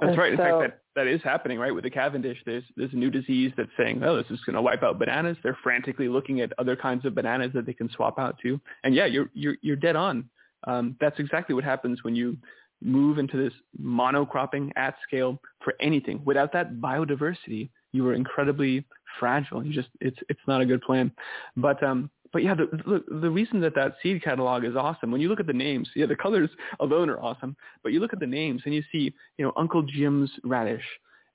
[0.00, 0.32] that's right.
[0.32, 1.74] In so, fact, that, that is happening, right?
[1.74, 4.62] With the Cavendish, there's there's a new disease that's saying, oh, this is going to
[4.62, 5.36] wipe out bananas.
[5.42, 8.60] They're frantically looking at other kinds of bananas that they can swap out to.
[8.84, 10.28] And yeah, you're you're you're dead on.
[10.66, 12.36] Um, that's exactly what happens when you
[12.82, 16.22] move into this monocropping at scale for anything.
[16.24, 18.84] Without that biodiversity, you are incredibly
[19.18, 19.64] fragile.
[19.64, 21.10] You just it's it's not a good plan.
[21.56, 25.10] But um, but yeah, the, the the reason that that seed catalog is awesome.
[25.10, 27.56] When you look at the names, yeah, the colors alone are awesome.
[27.82, 30.84] But you look at the names and you see, you know, Uncle Jim's radish,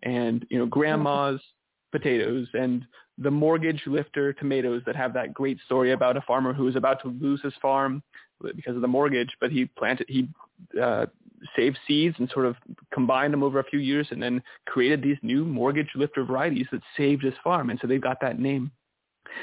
[0.04, 1.42] and you know, Grandma's
[1.92, 2.86] potatoes, and
[3.18, 7.02] the mortgage lifter tomatoes that have that great story about a farmer who is about
[7.02, 8.04] to lose his farm
[8.56, 10.28] because of the mortgage, but he planted he
[10.82, 11.06] uh,
[11.56, 12.56] saved seeds and sort of
[12.94, 16.82] combined them over a few years, and then created these new mortgage lifter varieties that
[16.96, 18.72] saved his farm, and so they've got that name.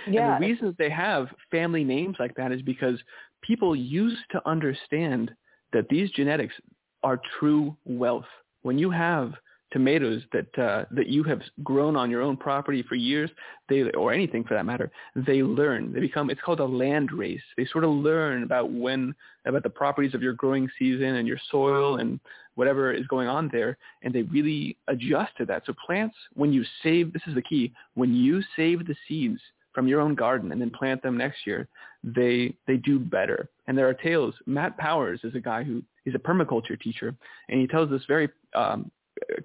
[0.09, 0.35] Yeah.
[0.35, 2.99] And the reason that they have family names like that is because
[3.43, 5.31] people used to understand
[5.73, 6.55] that these genetics
[7.03, 8.25] are true wealth.
[8.63, 9.33] When you have
[9.73, 13.31] tomatoes that uh, that you have grown on your own property for years,
[13.69, 15.93] they or anything for that matter, they learn.
[15.93, 17.43] They become it's called a land race.
[17.57, 19.15] They sort of learn about when
[19.47, 22.21] about the properties of your growing season and your soil and
[22.55, 25.63] whatever is going on there, and they really adjust to that.
[25.67, 29.41] So plants, when you save, this is the key, when you save the seeds
[29.75, 31.69] from your own garden and then plant them next year,
[32.05, 33.49] they they do better.
[33.67, 34.35] And there are tales.
[34.47, 37.15] Matt Powers is a guy who he's a permaculture teacher,
[37.49, 38.91] and he tells this very um,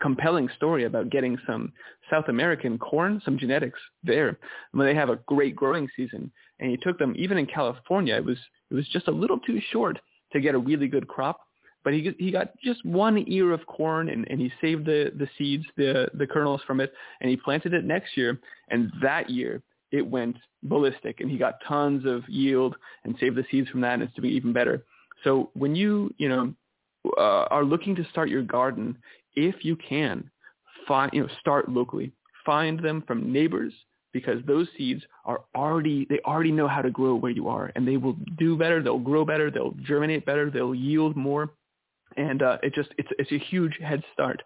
[0.02, 1.72] compelling story about getting some
[2.10, 4.38] South American corn, some genetics there.
[4.72, 8.26] When they have a great growing season, and he took them even in California, it
[8.26, 8.38] was
[8.72, 10.00] it was just a little too short
[10.34, 11.42] to get a really good crop.
[11.84, 15.30] But he he got just one ear of corn, and, and he saved the the
[15.38, 16.92] seeds, the the kernels from it,
[17.22, 18.40] and he planted it next year.
[18.70, 23.46] And that year, it went ballistic, and he got tons of yield and saved the
[23.50, 24.84] seeds from that, and it's be even better.
[25.24, 26.54] So when you you know
[27.18, 28.98] uh, are looking to start your garden,
[29.36, 30.30] if you can,
[30.88, 32.12] find you know start locally.
[32.46, 33.74] Find them from neighbors
[34.14, 37.88] because those seeds are already they already know how to grow where you are, and
[37.88, 38.82] they will do better.
[38.82, 39.52] They'll grow better.
[39.52, 40.50] They'll germinate better.
[40.50, 41.50] They'll yield more,
[42.16, 44.42] and uh, it just it's it's a huge head start.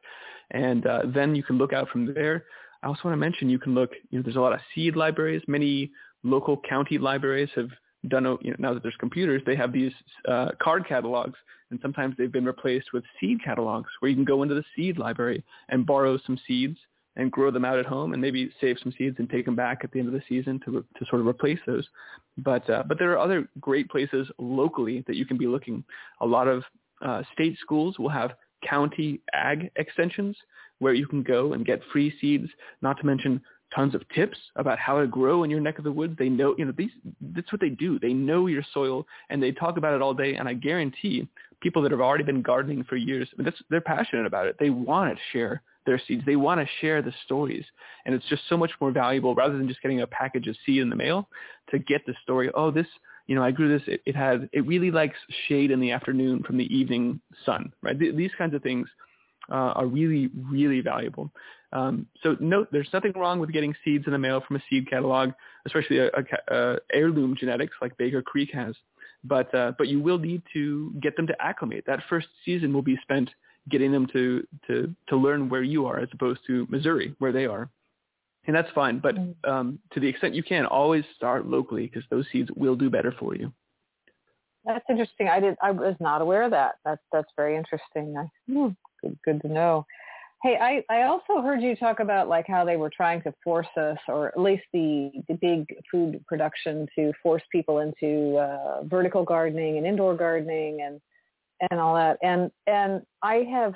[0.51, 2.43] And uh, then you can look out from there.
[2.83, 3.91] I also want to mention you can look.
[4.09, 5.41] You know, there's a lot of seed libraries.
[5.47, 5.91] Many
[6.23, 7.69] local county libraries have
[8.07, 8.23] done.
[8.41, 9.93] You know, now that there's computers, they have these
[10.27, 11.37] uh, card catalogs
[11.71, 14.97] and sometimes they've been replaced with seed catalogs where you can go into the seed
[14.97, 16.77] library and borrow some seeds
[17.15, 19.79] and grow them out at home and maybe save some seeds and take them back
[19.83, 21.87] at the end of the season to to sort of replace those.
[22.37, 25.83] But uh, but there are other great places locally that you can be looking.
[26.21, 26.63] A lot of
[27.01, 28.31] uh, state schools will have
[28.67, 30.37] county ag extensions
[30.81, 32.49] where you can go and get free seeds.
[32.81, 33.39] Not to mention
[33.73, 36.15] tons of tips about how to grow in your neck of the woods.
[36.17, 36.89] They know, you know, these,
[37.21, 37.99] that's what they do.
[37.99, 40.35] They know your soil and they talk about it all day.
[40.35, 41.27] And I guarantee
[41.61, 44.55] people that have already been gardening for years, that's, they're passionate about it.
[44.59, 46.23] They want to share their seeds.
[46.25, 47.63] They want to share the stories.
[48.05, 50.81] And it's just so much more valuable rather than just getting a package of seed
[50.81, 51.29] in the mail
[51.69, 52.49] to get the story.
[52.55, 52.87] Oh, this,
[53.27, 53.87] you know, I grew this.
[53.87, 55.17] It, it it really likes
[55.47, 57.97] shade in the afternoon from the evening sun, right?
[57.97, 58.87] Th- these kinds of things
[59.49, 61.31] uh, are really, really valuable.
[61.73, 64.89] Um, so note, there's nothing wrong with getting seeds in the mail from a seed
[64.89, 65.31] catalog,
[65.65, 68.75] especially a, a, a heirloom genetics like Baker Creek has.
[69.23, 71.83] But uh, but you will need to get them to acclimate.
[71.85, 73.29] That first season will be spent
[73.69, 77.45] getting them to to to learn where you are, as opposed to Missouri, where they
[77.45, 77.69] are.
[78.47, 78.99] And that's fine.
[78.99, 79.35] But mm.
[79.47, 83.13] um, to the extent you can, always start locally because those seeds will do better
[83.19, 83.53] for you.
[84.65, 85.27] That's interesting.
[85.27, 85.55] I did.
[85.61, 86.75] I was not aware of that.
[86.85, 88.15] That's that's very interesting.
[88.17, 88.69] I, hmm,
[89.01, 89.85] good, good to know.
[90.43, 93.67] Hey, I, I also heard you talk about like how they were trying to force
[93.77, 99.23] us, or at least the, the big food production to force people into uh, vertical
[99.23, 100.99] gardening and indoor gardening and
[101.69, 102.17] and all that.
[102.23, 103.73] And and I have,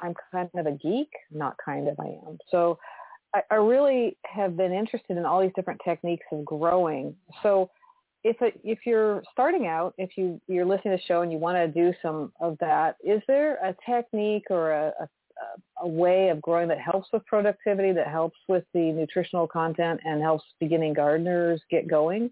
[0.00, 2.38] I'm kind of a geek, not kind of, I am.
[2.48, 2.78] So
[3.34, 7.16] I, I really have been interested in all these different techniques of growing.
[7.42, 7.70] So
[8.24, 11.38] if it, if you're starting out, if you you're listening to the show and you
[11.38, 15.08] want to do some of that, is there a technique or a, a
[15.80, 20.22] a way of growing that helps with productivity, that helps with the nutritional content, and
[20.22, 22.30] helps beginning gardeners get going?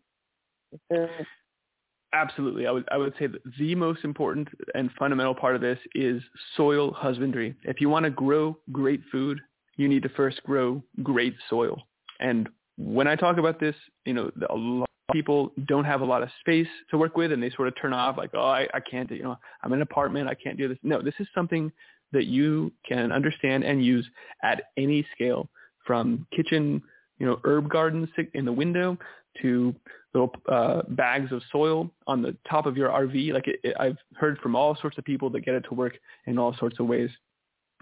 [2.12, 2.66] Absolutely.
[2.66, 6.22] I would I would say that the most important and fundamental part of this is
[6.56, 7.54] soil husbandry.
[7.64, 9.40] If you want to grow great food,
[9.76, 11.82] you need to first grow great soil.
[12.18, 16.22] And when I talk about this, you know, a lot people don't have a lot
[16.22, 18.80] of space to work with and they sort of turn off like, oh, I, I
[18.80, 20.28] can't, you know, I'm in an apartment.
[20.28, 20.78] I can't do this.
[20.82, 21.72] No, this is something
[22.12, 24.06] that you can understand and use
[24.42, 25.48] at any scale
[25.86, 26.82] from kitchen,
[27.18, 28.98] you know, herb gardens in the window
[29.42, 29.74] to
[30.12, 33.32] little uh, bags of soil on the top of your RV.
[33.32, 35.98] Like it, it, I've heard from all sorts of people that get it to work
[36.26, 37.10] in all sorts of ways.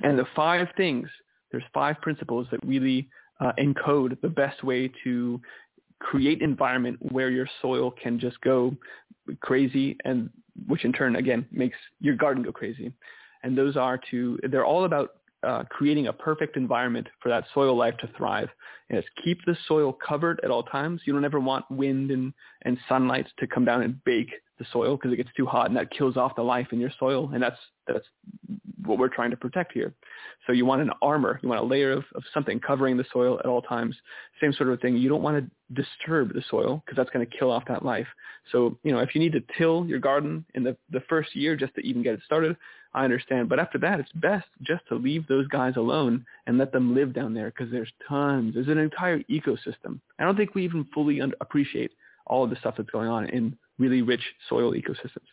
[0.03, 1.09] And the five things,
[1.51, 3.09] there's five principles that really
[3.41, 5.41] uh, encode the best way to
[6.01, 8.75] create environment where your soil can just go
[9.41, 10.31] crazy and
[10.67, 12.93] which in turn again makes your garden go crazy
[13.43, 17.77] and those are to they're all about uh, creating a perfect environment for that soil
[17.77, 18.49] life to thrive.
[18.91, 21.03] And it's keep the soil covered at all times.
[21.05, 24.97] You don't ever want wind and, and sunlight to come down and bake the soil
[24.97, 27.31] because it gets too hot and that kills off the life in your soil.
[27.33, 28.05] And that's that's
[28.85, 29.95] what we're trying to protect here.
[30.47, 33.39] So you want an armor, you want a layer of, of something covering the soil
[33.39, 33.95] at all times.
[34.41, 34.97] Same sort of thing.
[34.97, 38.07] You don't want to disturb the soil because that's going to kill off that life.
[38.51, 41.57] So, you know, if you need to till your garden in the, the first year
[41.57, 42.57] just to even get it started,
[42.95, 43.49] I understand.
[43.49, 47.13] But after that, it's best just to leave those guys alone and let them live
[47.13, 48.55] down there because there's tons.
[48.55, 50.01] There's an entire ecosystem.
[50.19, 51.93] I don't think we even fully appreciate
[52.27, 55.27] all of the stuff that's going on in really rich soil ecosystems.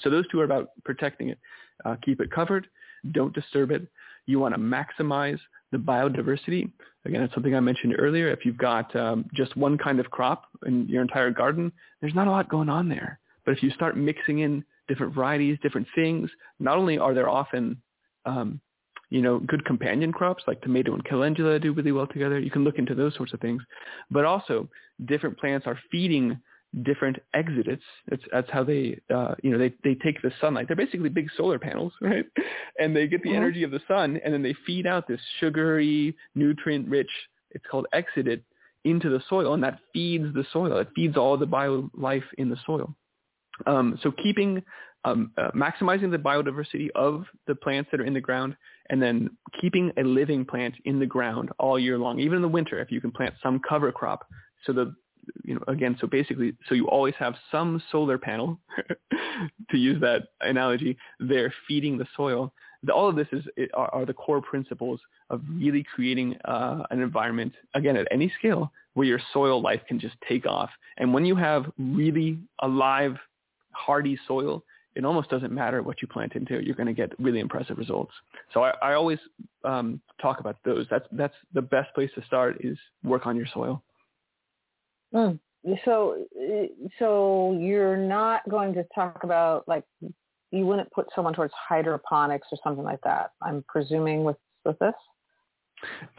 [0.00, 1.38] So those two are about protecting it.
[1.84, 2.66] Uh, keep it covered.
[3.12, 3.86] Don't disturb it.
[4.26, 5.38] You want to maximize
[5.72, 6.70] the biodiversity.
[7.04, 8.28] Again, it's something I mentioned earlier.
[8.28, 12.26] If you've got um, just one kind of crop in your entire garden, there's not
[12.26, 13.18] a lot going on there.
[13.44, 17.80] But if you start mixing in different varieties, different things, not only are there often
[18.24, 18.60] um,
[19.10, 22.38] you know, good companion crops like tomato and calendula do really well together.
[22.40, 23.62] You can look into those sorts of things.
[24.10, 24.68] But also
[25.04, 26.38] different plants are feeding
[26.82, 27.80] different exudates.
[28.08, 30.66] That's, that's how they, uh, you know, they, they take the sunlight.
[30.68, 32.24] They're basically big solar panels, right?
[32.78, 33.36] And they get the mm-hmm.
[33.36, 37.10] energy of the sun and then they feed out this sugary, nutrient-rich,
[37.52, 38.42] it's called exudate,
[38.84, 39.54] into the soil.
[39.54, 40.78] And that feeds the soil.
[40.78, 42.94] It feeds all the bio life in the soil.
[43.66, 44.62] Um, so keeping,
[45.04, 48.56] um, uh, maximizing the biodiversity of the plants that are in the ground
[48.90, 49.30] and then
[49.60, 52.92] keeping a living plant in the ground all year long, even in the winter, if
[52.92, 54.26] you can plant some cover crop.
[54.64, 54.94] So the
[55.44, 58.58] you know, again, so basically, so you always have some solar panel,
[59.70, 62.52] to use that analogy, there feeding the soil.
[62.82, 63.44] The, all of this is
[63.74, 65.00] are, are, the core principles
[65.30, 69.98] of really creating uh, an environment, again, at any scale, where your soil life can
[69.98, 70.70] just take off.
[70.98, 73.16] And when you have really alive,
[73.72, 74.62] hardy soil,
[74.96, 76.64] it almost doesn't matter what you plant into.
[76.64, 78.12] You're going to get really impressive results.
[78.54, 79.18] So I, I always
[79.62, 80.86] um, talk about those.
[80.90, 83.82] That's that's the best place to start is work on your soil.
[85.16, 85.38] Mm.
[85.84, 86.24] So,
[86.98, 89.84] so you're not going to talk about like
[90.52, 93.32] you wouldn't put someone towards hydroponics or something like that.
[93.42, 94.94] I'm presuming with with this.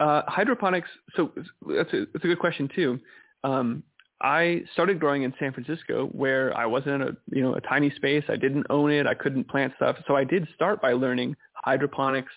[0.00, 0.88] Uh, hydroponics.
[1.16, 1.32] So
[1.66, 2.98] that's a that's a good question too.
[3.44, 3.82] Um,
[4.20, 7.90] I started growing in San Francisco where I wasn't in a you know a tiny
[7.90, 8.24] space.
[8.28, 9.06] I didn't own it.
[9.06, 9.96] I couldn't plant stuff.
[10.06, 12.32] So I did start by learning hydroponics,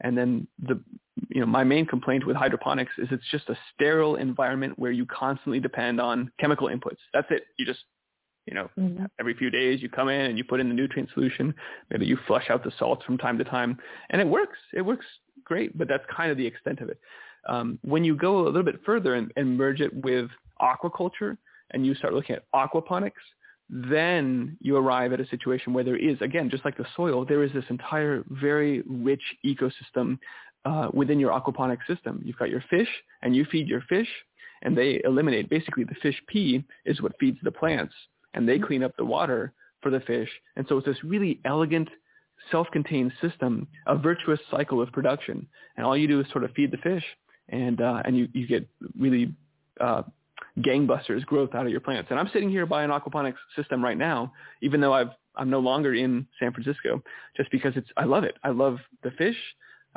[0.00, 0.80] and then the
[1.34, 5.06] you know, my main complaint with hydroponics is it's just a sterile environment where you
[5.06, 6.98] constantly depend on chemical inputs.
[7.14, 7.44] That's it.
[7.58, 7.80] You just,
[8.46, 9.04] you know, mm-hmm.
[9.18, 11.54] every few days you come in and you put in the nutrient solution.
[11.90, 13.78] Maybe you flush out the salts from time to time,
[14.10, 14.58] and it works.
[14.74, 15.06] It works
[15.44, 16.98] great, but that's kind of the extent of it.
[17.48, 20.28] Um, when you go a little bit further and, and merge it with
[20.60, 21.38] aquaculture,
[21.70, 23.12] and you start looking at aquaponics,
[23.70, 27.42] then you arrive at a situation where there is, again, just like the soil, there
[27.42, 30.18] is this entire very rich ecosystem
[30.64, 32.20] uh, within your aquaponic system.
[32.24, 32.88] You've got your fish,
[33.22, 34.08] and you feed your fish,
[34.62, 35.50] and they eliminate.
[35.50, 37.94] Basically, the fish pee is what feeds the plants,
[38.34, 39.52] and they clean up the water
[39.82, 40.28] for the fish.
[40.56, 41.88] And so it's this really elegant,
[42.50, 45.46] self-contained system, a virtuous cycle of production.
[45.76, 47.04] And all you do is sort of feed the fish,
[47.48, 48.68] and uh, and you you get
[48.98, 49.34] really
[49.80, 50.02] uh,
[50.58, 52.10] gangbusters growth out of your plants.
[52.10, 55.60] And I'm sitting here by an aquaponics system right now, even though I've I'm no
[55.60, 57.02] longer in San Francisco,
[57.36, 58.36] just because it's I love it.
[58.44, 59.36] I love the fish.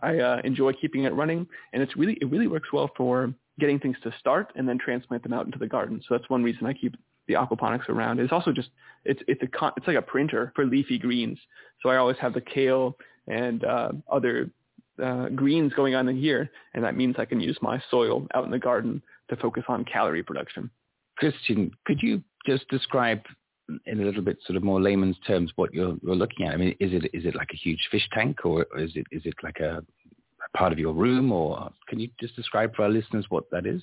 [0.02, 3.80] I uh, enjoy keeping it running, and it's really it really works well for getting
[3.80, 6.02] things to start and then transplant them out into the garden.
[6.08, 6.96] So that's one reason I keep
[7.28, 8.20] the aquaponics around.
[8.20, 8.70] It's also just
[9.04, 11.40] it's it's a it's like a printer for leafy greens.
[11.82, 12.98] So I always have the kale
[13.28, 14.50] and uh, other
[15.04, 18.46] uh, greens going on in here, and that means I can use my soil out
[18.46, 20.70] in the garden to focus on calorie production.
[21.18, 23.22] Christian, could you just describe
[23.86, 26.54] in a little bit sort of more layman's terms what you're, you're looking at?
[26.54, 29.24] I mean, is it is it like a huge fish tank, or is it is
[29.26, 32.90] it like a, a part of your room, or can you just describe for our
[32.90, 33.82] listeners what that is?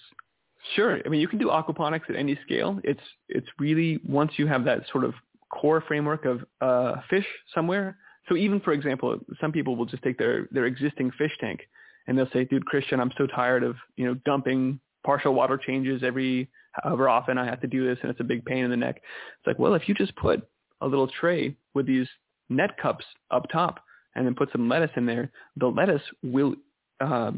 [0.77, 1.01] Sure.
[1.05, 2.79] I mean, you can do aquaponics at any scale.
[2.85, 5.15] It's it's really once you have that sort of
[5.49, 7.97] core framework of uh, fish somewhere.
[8.29, 11.61] So even for example, some people will just take their their existing fish tank
[12.07, 16.03] and they'll say, "Dude, Christian, I'm so tired of you know dumping partial water changes
[16.03, 18.77] every however often I have to do this and it's a big pain in the
[18.77, 18.97] neck.
[18.97, 20.43] It's like, well, if you just put
[20.81, 22.09] a little tray with these
[22.49, 23.81] net cups up top
[24.15, 26.55] and then put some lettuce in there, the lettuce will
[27.01, 27.33] uh,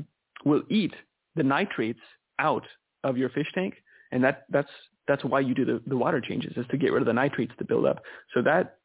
[0.45, 0.93] will eat
[1.37, 2.01] the nitrates
[2.39, 2.65] out
[3.03, 3.75] of your fish tank,
[4.13, 4.71] and that that's
[5.07, 7.53] that's why you do the, the water changes is to get rid of the nitrates
[7.59, 8.03] to build up.
[8.33, 8.79] So that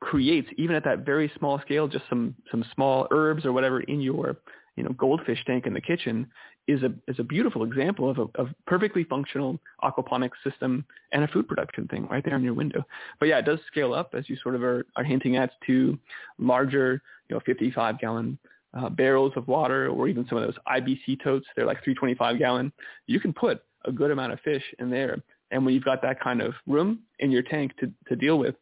[0.00, 4.00] creates even at that very small scale just some some small herbs or whatever in
[4.00, 4.36] your
[4.76, 6.26] you know goldfish tank in the kitchen
[6.66, 11.28] is a is a beautiful example of a of perfectly functional aquaponics system and a
[11.28, 12.84] food production thing right there in your window.
[13.20, 15.98] But yeah, it does scale up as you sort of are, are hinting at to
[16.38, 18.38] larger, you know, 55 gallon
[18.74, 21.46] uh, barrels of water or even some of those IBC totes.
[21.54, 22.72] They're like 325 gallon.
[23.06, 25.22] You can put a good amount of fish in there.
[25.50, 28.56] And when you've got that kind of room in your tank to, to deal with,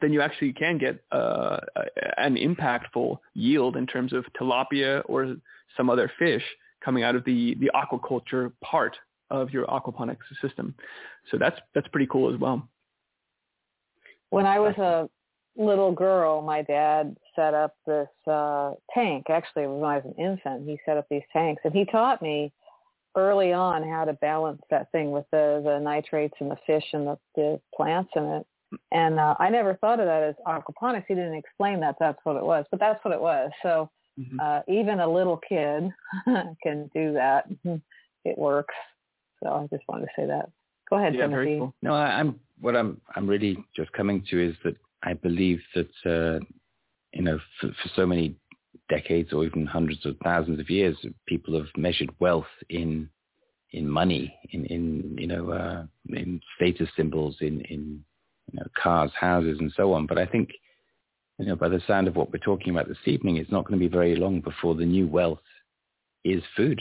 [0.00, 1.58] then you actually can get uh,
[2.16, 5.36] an impactful yield in terms of tilapia or
[5.76, 6.42] some other fish
[6.84, 8.96] coming out of the, the aquaculture part
[9.30, 10.74] of your aquaponics system.
[11.30, 12.66] So that's that's pretty cool as well.
[14.30, 15.08] When I was a
[15.60, 19.26] little girl, my dad set up this uh, tank.
[19.28, 20.68] Actually, it was when I was an infant.
[20.68, 22.52] He set up these tanks, and he taught me
[23.16, 27.06] early on how to balance that thing with the the nitrates and the fish and
[27.06, 28.46] the, the plants in it.
[28.92, 31.04] And uh, I never thought of that as aquaponics.
[31.08, 33.50] He didn't explain that that's what it was, but that's what it was.
[33.62, 34.38] So mm-hmm.
[34.40, 35.90] uh, even a little kid
[36.62, 37.46] can do that.
[38.24, 38.74] It works.
[39.42, 40.50] So I just wanted to say that.
[40.90, 41.58] Go ahead, yeah, Timothy.
[41.58, 41.74] Cool.
[41.82, 45.90] No, I, I'm what I'm I'm really just coming to is that I believe that
[46.06, 46.44] uh,
[47.12, 48.34] you know for, for so many
[48.88, 50.96] decades or even hundreds of thousands of years,
[51.26, 53.08] people have measured wealth in
[53.72, 58.02] in money, in in you know uh, in status symbols, in in
[58.52, 60.06] you know cars, houses, and so on.
[60.06, 60.50] But I think
[61.38, 63.78] you know by the sound of what we're talking about this evening, it's not going
[63.78, 65.40] to be very long before the new wealth
[66.24, 66.80] is food.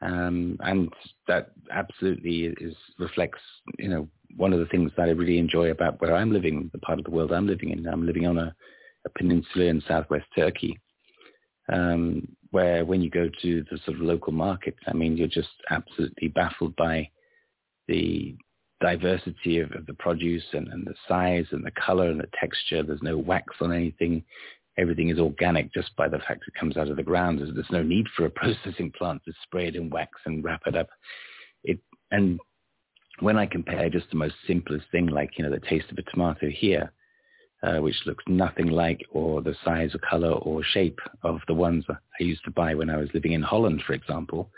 [0.00, 0.92] Um, and
[1.26, 3.40] that absolutely is reflects,
[3.78, 6.78] you know, one of the things that I really enjoy about where I'm living, the
[6.78, 7.86] part of the world I'm living in.
[7.86, 8.54] I'm living on a,
[9.04, 10.78] a peninsula in southwest Turkey,
[11.72, 15.48] um, where when you go to the sort of local markets, I mean, you're just
[15.70, 17.10] absolutely baffled by
[17.88, 18.36] the
[18.80, 22.82] diversity of, of the produce and, and the size and the color and the texture.
[22.82, 24.24] There's no wax on anything
[24.78, 27.40] everything is organic just by the fact it comes out of the ground.
[27.40, 30.62] There's, there's no need for a processing plant to spray it in wax and wrap
[30.66, 30.88] it up.
[31.64, 31.80] It
[32.10, 32.40] and
[33.20, 36.10] when I compare just the most simplest thing, like you know the taste of a
[36.10, 36.92] tomato here,
[37.62, 41.84] uh, which looks nothing like or the size or color or shape of the ones
[41.90, 44.50] I used to buy when I was living in Holland, for example.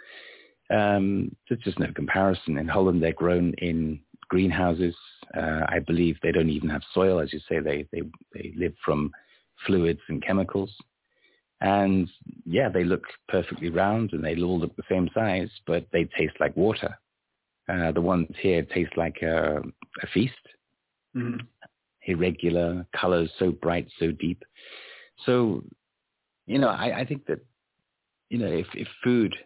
[0.69, 2.59] Um, there's just no comparison.
[2.59, 3.99] In Holland, they're grown in
[4.31, 4.97] greenhouses.
[5.37, 7.61] Uh, I believe they don't even have soil, as you say.
[7.61, 8.03] They they
[8.33, 9.13] they live from
[9.67, 10.73] fluids and chemicals.
[11.61, 12.09] And
[12.47, 16.37] yeah, they look perfectly round and they all look the same size, but they taste
[16.41, 16.99] like water.
[17.69, 19.61] Uh, the ones here taste like a,
[20.03, 20.35] a feast.
[21.15, 21.41] Mm-hmm.
[22.07, 24.43] Irregular colors, so bright, so deep.
[25.27, 25.63] So,
[26.47, 27.41] you know, I, I think that,
[28.31, 29.37] you know, if, if food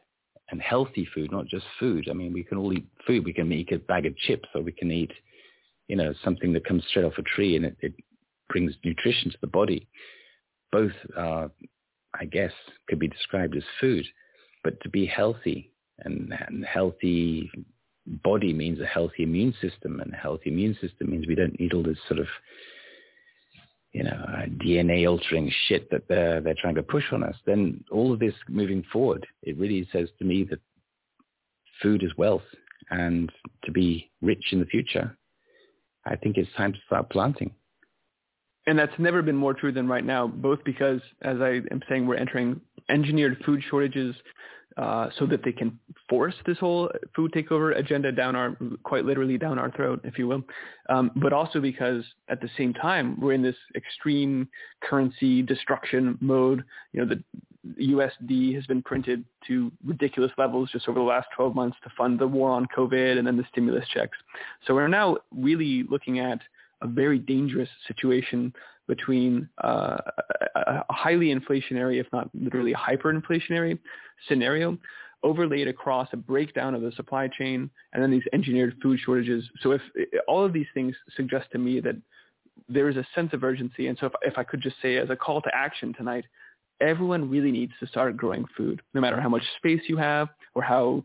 [0.50, 2.08] and healthy food, not just food.
[2.10, 3.24] I mean, we can all eat food.
[3.24, 5.12] We can eat a bag of chips or we can eat,
[5.88, 7.94] you know, something that comes straight off a tree and it, it
[8.48, 9.88] brings nutrition to the body.
[10.70, 11.50] Both are,
[12.18, 12.52] I guess,
[12.88, 14.04] could be described as food.
[14.62, 17.50] But to be healthy and, and healthy
[18.06, 21.72] body means a healthy immune system, and a healthy immune system means we don't need
[21.72, 22.26] all this sort of
[23.94, 27.82] you know, uh, DNA altering shit that they're, they're trying to push on us, then
[27.92, 30.58] all of this moving forward, it really says to me that
[31.80, 32.42] food is wealth
[32.90, 33.30] and
[33.64, 35.16] to be rich in the future,
[36.04, 37.52] I think it's time to start planting.
[38.66, 42.06] And that's never been more true than right now, both because, as I am saying,
[42.06, 44.14] we're entering engineered food shortages
[44.76, 45.78] uh, so that they can
[46.08, 50.26] force this whole food takeover agenda down our, quite literally down our throat, if you
[50.26, 50.42] will.
[50.88, 54.48] Um, but also because at the same time, we're in this extreme
[54.82, 56.64] currency destruction mode.
[56.92, 57.22] You know, the
[57.80, 62.18] USD has been printed to ridiculous levels just over the last 12 months to fund
[62.18, 64.18] the war on COVID and then the stimulus checks.
[64.66, 66.40] So we're now really looking at
[66.82, 68.52] a very dangerous situation
[68.86, 69.96] between uh,
[70.54, 73.78] a highly inflationary, if not literally hyperinflationary
[74.28, 74.78] scenario
[75.22, 79.42] overlaid across a breakdown of the supply chain and then these engineered food shortages.
[79.62, 79.80] So if
[80.28, 81.96] all of these things suggest to me that
[82.68, 83.88] there is a sense of urgency.
[83.88, 86.24] And so if, if I could just say as a call to action tonight,
[86.80, 90.62] everyone really needs to start growing food, no matter how much space you have or
[90.62, 91.02] how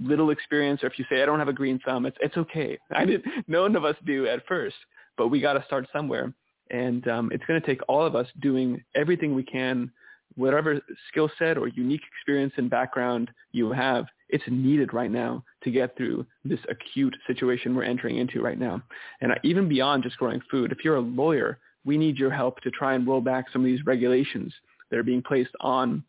[0.00, 2.78] little experience or if you say I don't have a green thumb, it's it's okay.
[2.94, 4.76] I didn't, none of us do at first,
[5.16, 6.32] but we got to start somewhere,
[6.72, 9.90] and um, it's going to take all of us doing everything we can,
[10.34, 14.06] whatever skill set or unique experience and background you have.
[14.30, 18.82] It's needed right now to get through this acute situation we're entering into right now,
[19.20, 20.72] and even beyond just growing food.
[20.72, 23.66] If you're a lawyer, we need your help to try and roll back some of
[23.66, 24.52] these regulations
[24.90, 26.02] that are being placed on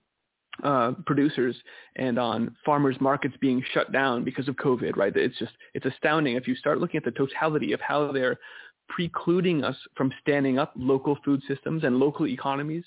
[0.64, 1.56] uh, producers
[1.96, 5.16] and on farmers markets being shut down because of COVID, right?
[5.16, 6.36] It's just, it's astounding.
[6.36, 8.38] If you start looking at the totality of how they're
[8.96, 12.84] precluding us from standing up local food systems and local economies,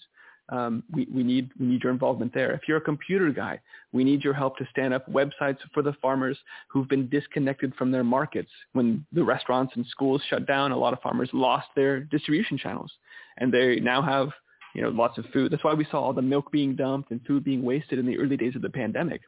[0.48, 2.52] um, we, we need we need your involvement there.
[2.52, 3.60] If you're a computer guy,
[3.92, 6.38] we need your help to stand up websites for the farmers
[6.68, 8.50] who've been disconnected from their markets.
[8.72, 12.92] When the restaurants and schools shut down, a lot of farmers lost their distribution channels,
[13.38, 14.28] and they now have
[14.74, 15.50] you know, lots of food.
[15.50, 18.18] That's why we saw all the milk being dumped and food being wasted in the
[18.18, 19.22] early days of the pandemic.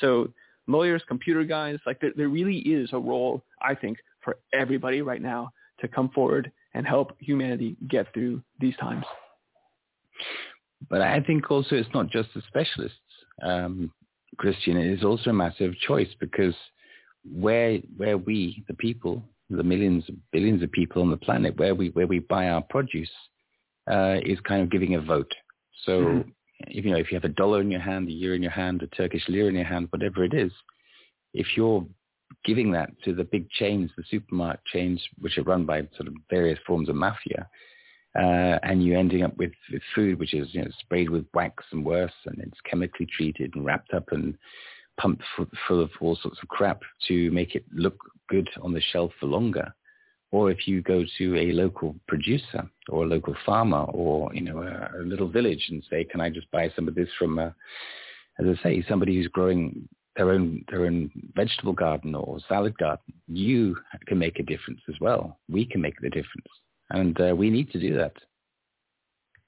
[0.00, 0.28] So
[0.68, 5.20] lawyers, computer guys, like there, there really is a role, I think, for everybody right
[5.20, 5.52] now
[5.82, 9.04] to come forward and help humanity get through these times.
[10.88, 12.96] But I think also it's not just the specialists,
[13.42, 13.92] um,
[14.38, 14.76] Christian.
[14.76, 16.54] It is also a massive choice because
[17.24, 21.90] where where we, the people, the millions, billions of people on the planet, where we
[21.90, 23.10] where we buy our produce,
[23.90, 25.32] uh, is kind of giving a vote.
[25.84, 26.28] So, mm-hmm.
[26.68, 28.50] if you know, if you have a dollar in your hand, a euro in your
[28.50, 30.52] hand, a Turkish lira in your hand, whatever it is,
[31.34, 31.86] if you're
[32.44, 36.14] giving that to the big chains, the supermarket chains, which are run by sort of
[36.30, 37.48] various forms of mafia,
[38.18, 41.64] uh, and you're ending up with, with food which is you know, sprayed with wax
[41.72, 44.36] and worse, and it's chemically treated and wrapped up and
[45.00, 47.96] pumped full, full of all sorts of crap to make it look
[48.28, 49.72] good on the shelf for longer.
[50.30, 54.62] Or if you go to a local producer or a local farmer or, you know,
[54.62, 57.50] a, a little village and say, can I just buy some of this from, uh,
[58.38, 63.14] as I say, somebody who's growing their own their own vegetable garden or salad garden,
[63.26, 63.76] you
[64.06, 65.38] can make a difference as well.
[65.48, 66.48] We can make the difference,
[66.90, 68.14] and uh, we need to do that.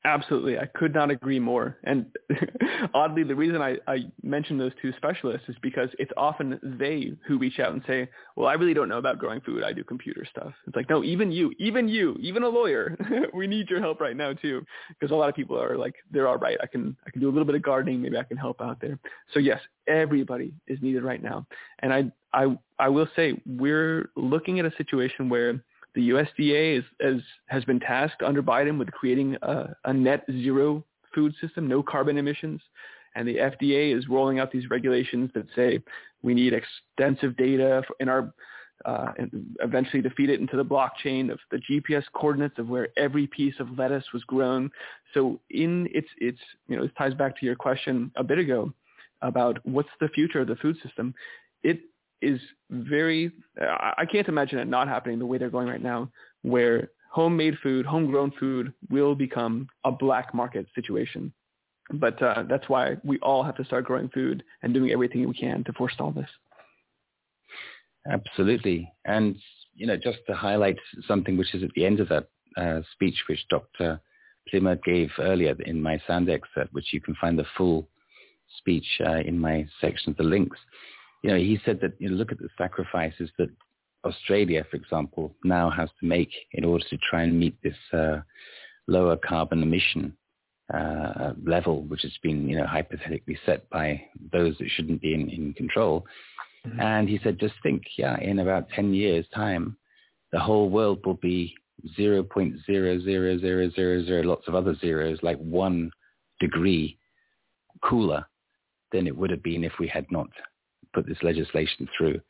[0.07, 0.59] Absolutely.
[0.59, 1.79] I could not agree more.
[1.85, 2.05] And
[2.95, 7.39] oddly, the reason I, I mention those two specialists is because it's often they who
[7.39, 9.65] reach out and say, well, I really don't know about growing food.
[9.65, 10.53] I do computer stuff.
[10.67, 12.99] It's like, no, even you, even you, even a lawyer,
[13.35, 14.63] we need your help right now too.
[14.91, 16.59] Because a lot of people are like, they're all right.
[16.63, 18.03] I can, I can do a little bit of gardening.
[18.03, 18.99] Maybe I can help out there.
[19.33, 21.47] So yes, everybody is needed right now.
[21.79, 25.65] And I, I, I will say we're looking at a situation where
[25.95, 30.85] the USDA is, is, has been tasked under Biden with creating a, a net zero
[31.15, 32.61] food system, no carbon emissions.
[33.15, 35.81] And the FDA is rolling out these regulations that say
[36.23, 38.35] we need extensive data in our,
[38.85, 42.89] uh, and eventually to feed it into the blockchain of the GPS coordinates of where
[42.97, 44.71] every piece of lettuce was grown.
[45.13, 48.73] So in its, its, you know, this ties back to your question a bit ago
[49.23, 51.15] about what's the future of the food system.
[51.63, 51.81] It
[52.25, 52.41] is
[52.71, 53.31] very,
[53.61, 56.11] I can't imagine it not happening the way they're going right now,
[56.43, 61.33] where homemade food, homegrown food will become a black market situation.
[61.93, 65.35] But uh, that's why we all have to start growing food and doing everything we
[65.35, 66.29] can to forestall this.
[68.11, 68.91] Absolutely.
[69.05, 69.37] And,
[69.75, 73.17] you know, just to highlight something which is at the end of that uh, speech
[73.29, 74.01] which Dr.
[74.53, 77.89] Plimer gave earlier in my sound excerpt, which you can find the full
[78.59, 80.59] speech uh, in my section of the links
[81.25, 83.49] you know, he said that you know, look at the sacrifices that
[84.05, 88.19] Australia, for example, now has to make in order to try and meet this uh,
[88.89, 90.15] lower carbon emission
[90.75, 94.03] uh, level, which has been, you know, hypothetically set by
[94.35, 96.05] those that shouldn't be in, in control.
[96.67, 96.81] Mm-hmm.
[96.81, 99.79] And he said, just think, yeah, in about 10 years' time,
[100.31, 101.55] the whole world will be
[101.99, 105.91] 0.00000, lots of other zeros, like one
[106.39, 106.99] degree
[107.83, 108.27] cooler
[108.93, 110.29] than it would have been if we had not
[110.95, 112.21] put this legislation through.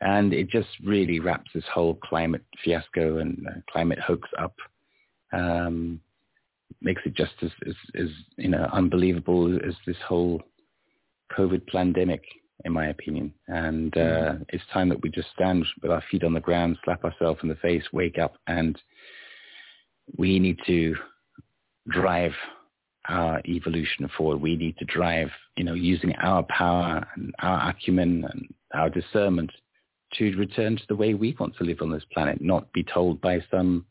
[0.00, 4.54] And it just really wraps this whole climate fiasco and uh, climate hoax up.
[5.32, 6.00] Um,
[6.80, 10.42] makes it just as, as, as, you know unbelievable as this whole
[11.36, 12.24] COVID pandemic,
[12.64, 13.32] in my opinion.
[13.48, 14.46] And uh, mm.
[14.48, 17.48] it's time that we just stand with our feet on the ground, slap ourselves in
[17.48, 18.80] the face, wake up, and
[20.16, 20.94] we need to
[21.88, 22.32] drive
[23.08, 24.40] our evolution forward.
[24.40, 29.50] We need to drive, you know, using our power and our acumen and our discernment
[30.14, 33.20] to return to the way we want to live on this planet, not be told
[33.20, 33.86] by some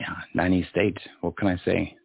[0.00, 0.98] yeah, nanny state.
[1.20, 1.96] What can I say?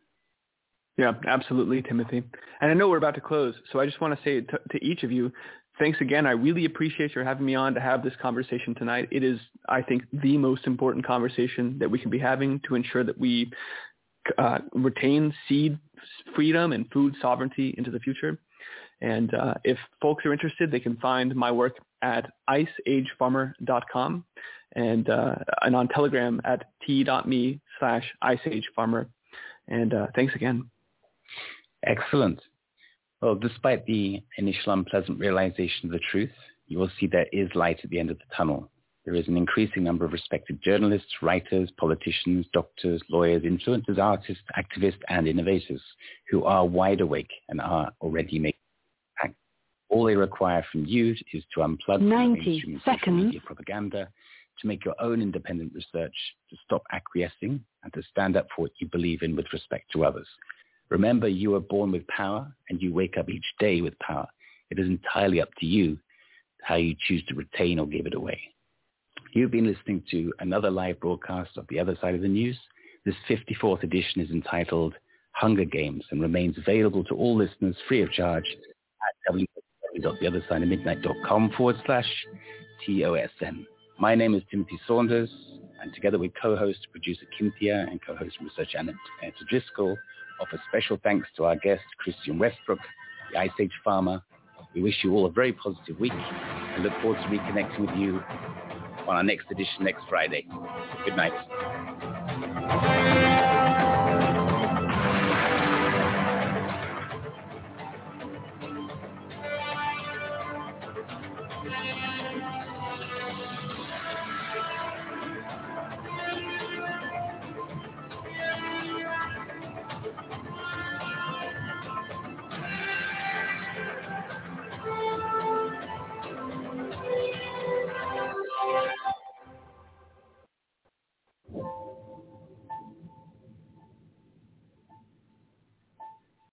[0.98, 2.23] Yeah, absolutely, Timothy.
[2.60, 4.85] And I know we're about to close, so I just want to say to, to
[4.85, 5.31] each of you,
[5.80, 6.26] thanks again.
[6.26, 9.07] I really appreciate your having me on to have this conversation tonight.
[9.11, 9.39] It is,
[9.69, 13.52] I think, the most important conversation that we can be having to ensure that we
[14.38, 15.78] uh, retain seed
[16.36, 18.40] freedom and food sovereignty into the future.
[19.02, 24.26] And uh, if folks are interested, they can find my work at iceagefarmer.com
[24.76, 29.08] and, uh, and on Telegram at t.me slash iceagefarmer.
[29.68, 30.70] And uh, thanks again.
[31.86, 32.40] Excellent.
[33.22, 36.32] Well, despite the initial unpleasant realization of the truth,
[36.68, 38.70] you will see there is light at the end of the tunnel.
[39.08, 45.00] There is an increasing number of respected journalists, writers, politicians, doctors, lawyers, influencers, artists, activists,
[45.08, 45.82] and innovators
[46.30, 48.60] who are wide awake and are already making
[49.18, 49.40] impact.
[49.88, 53.24] All they require from you is to unplug 90 seconds.
[53.24, 54.10] media propaganda,
[54.60, 56.16] to make your own independent research,
[56.50, 60.04] to stop acquiescing, and to stand up for what you believe in with respect to
[60.04, 60.28] others.
[60.90, 64.28] Remember, you are born with power, and you wake up each day with power.
[64.70, 65.98] It is entirely up to you
[66.62, 68.38] how you choose to retain or give it away.
[69.34, 72.58] You've been listening to another live broadcast of The Other Side of the News.
[73.06, 74.94] This 54th edition is entitled
[75.32, 78.45] Hunger Games and remains available to all listeners free of charge
[79.30, 79.36] at
[80.02, 82.08] www.theothersideofmidnight.com forward slash
[82.88, 83.66] TOSN.
[83.99, 85.30] My name is Timothy Saunders,
[85.82, 88.94] and together with co-host producer Cynthia and co-host research Anna
[89.49, 89.98] Driscoll,
[90.41, 92.80] offer special thanks to our guest Christian Westbrook,
[93.32, 94.22] the Ice Age farmer.
[94.74, 98.22] We wish you all a very positive week and look forward to reconnecting with you
[99.08, 100.46] on our next edition next Friday.
[101.06, 101.34] Good night.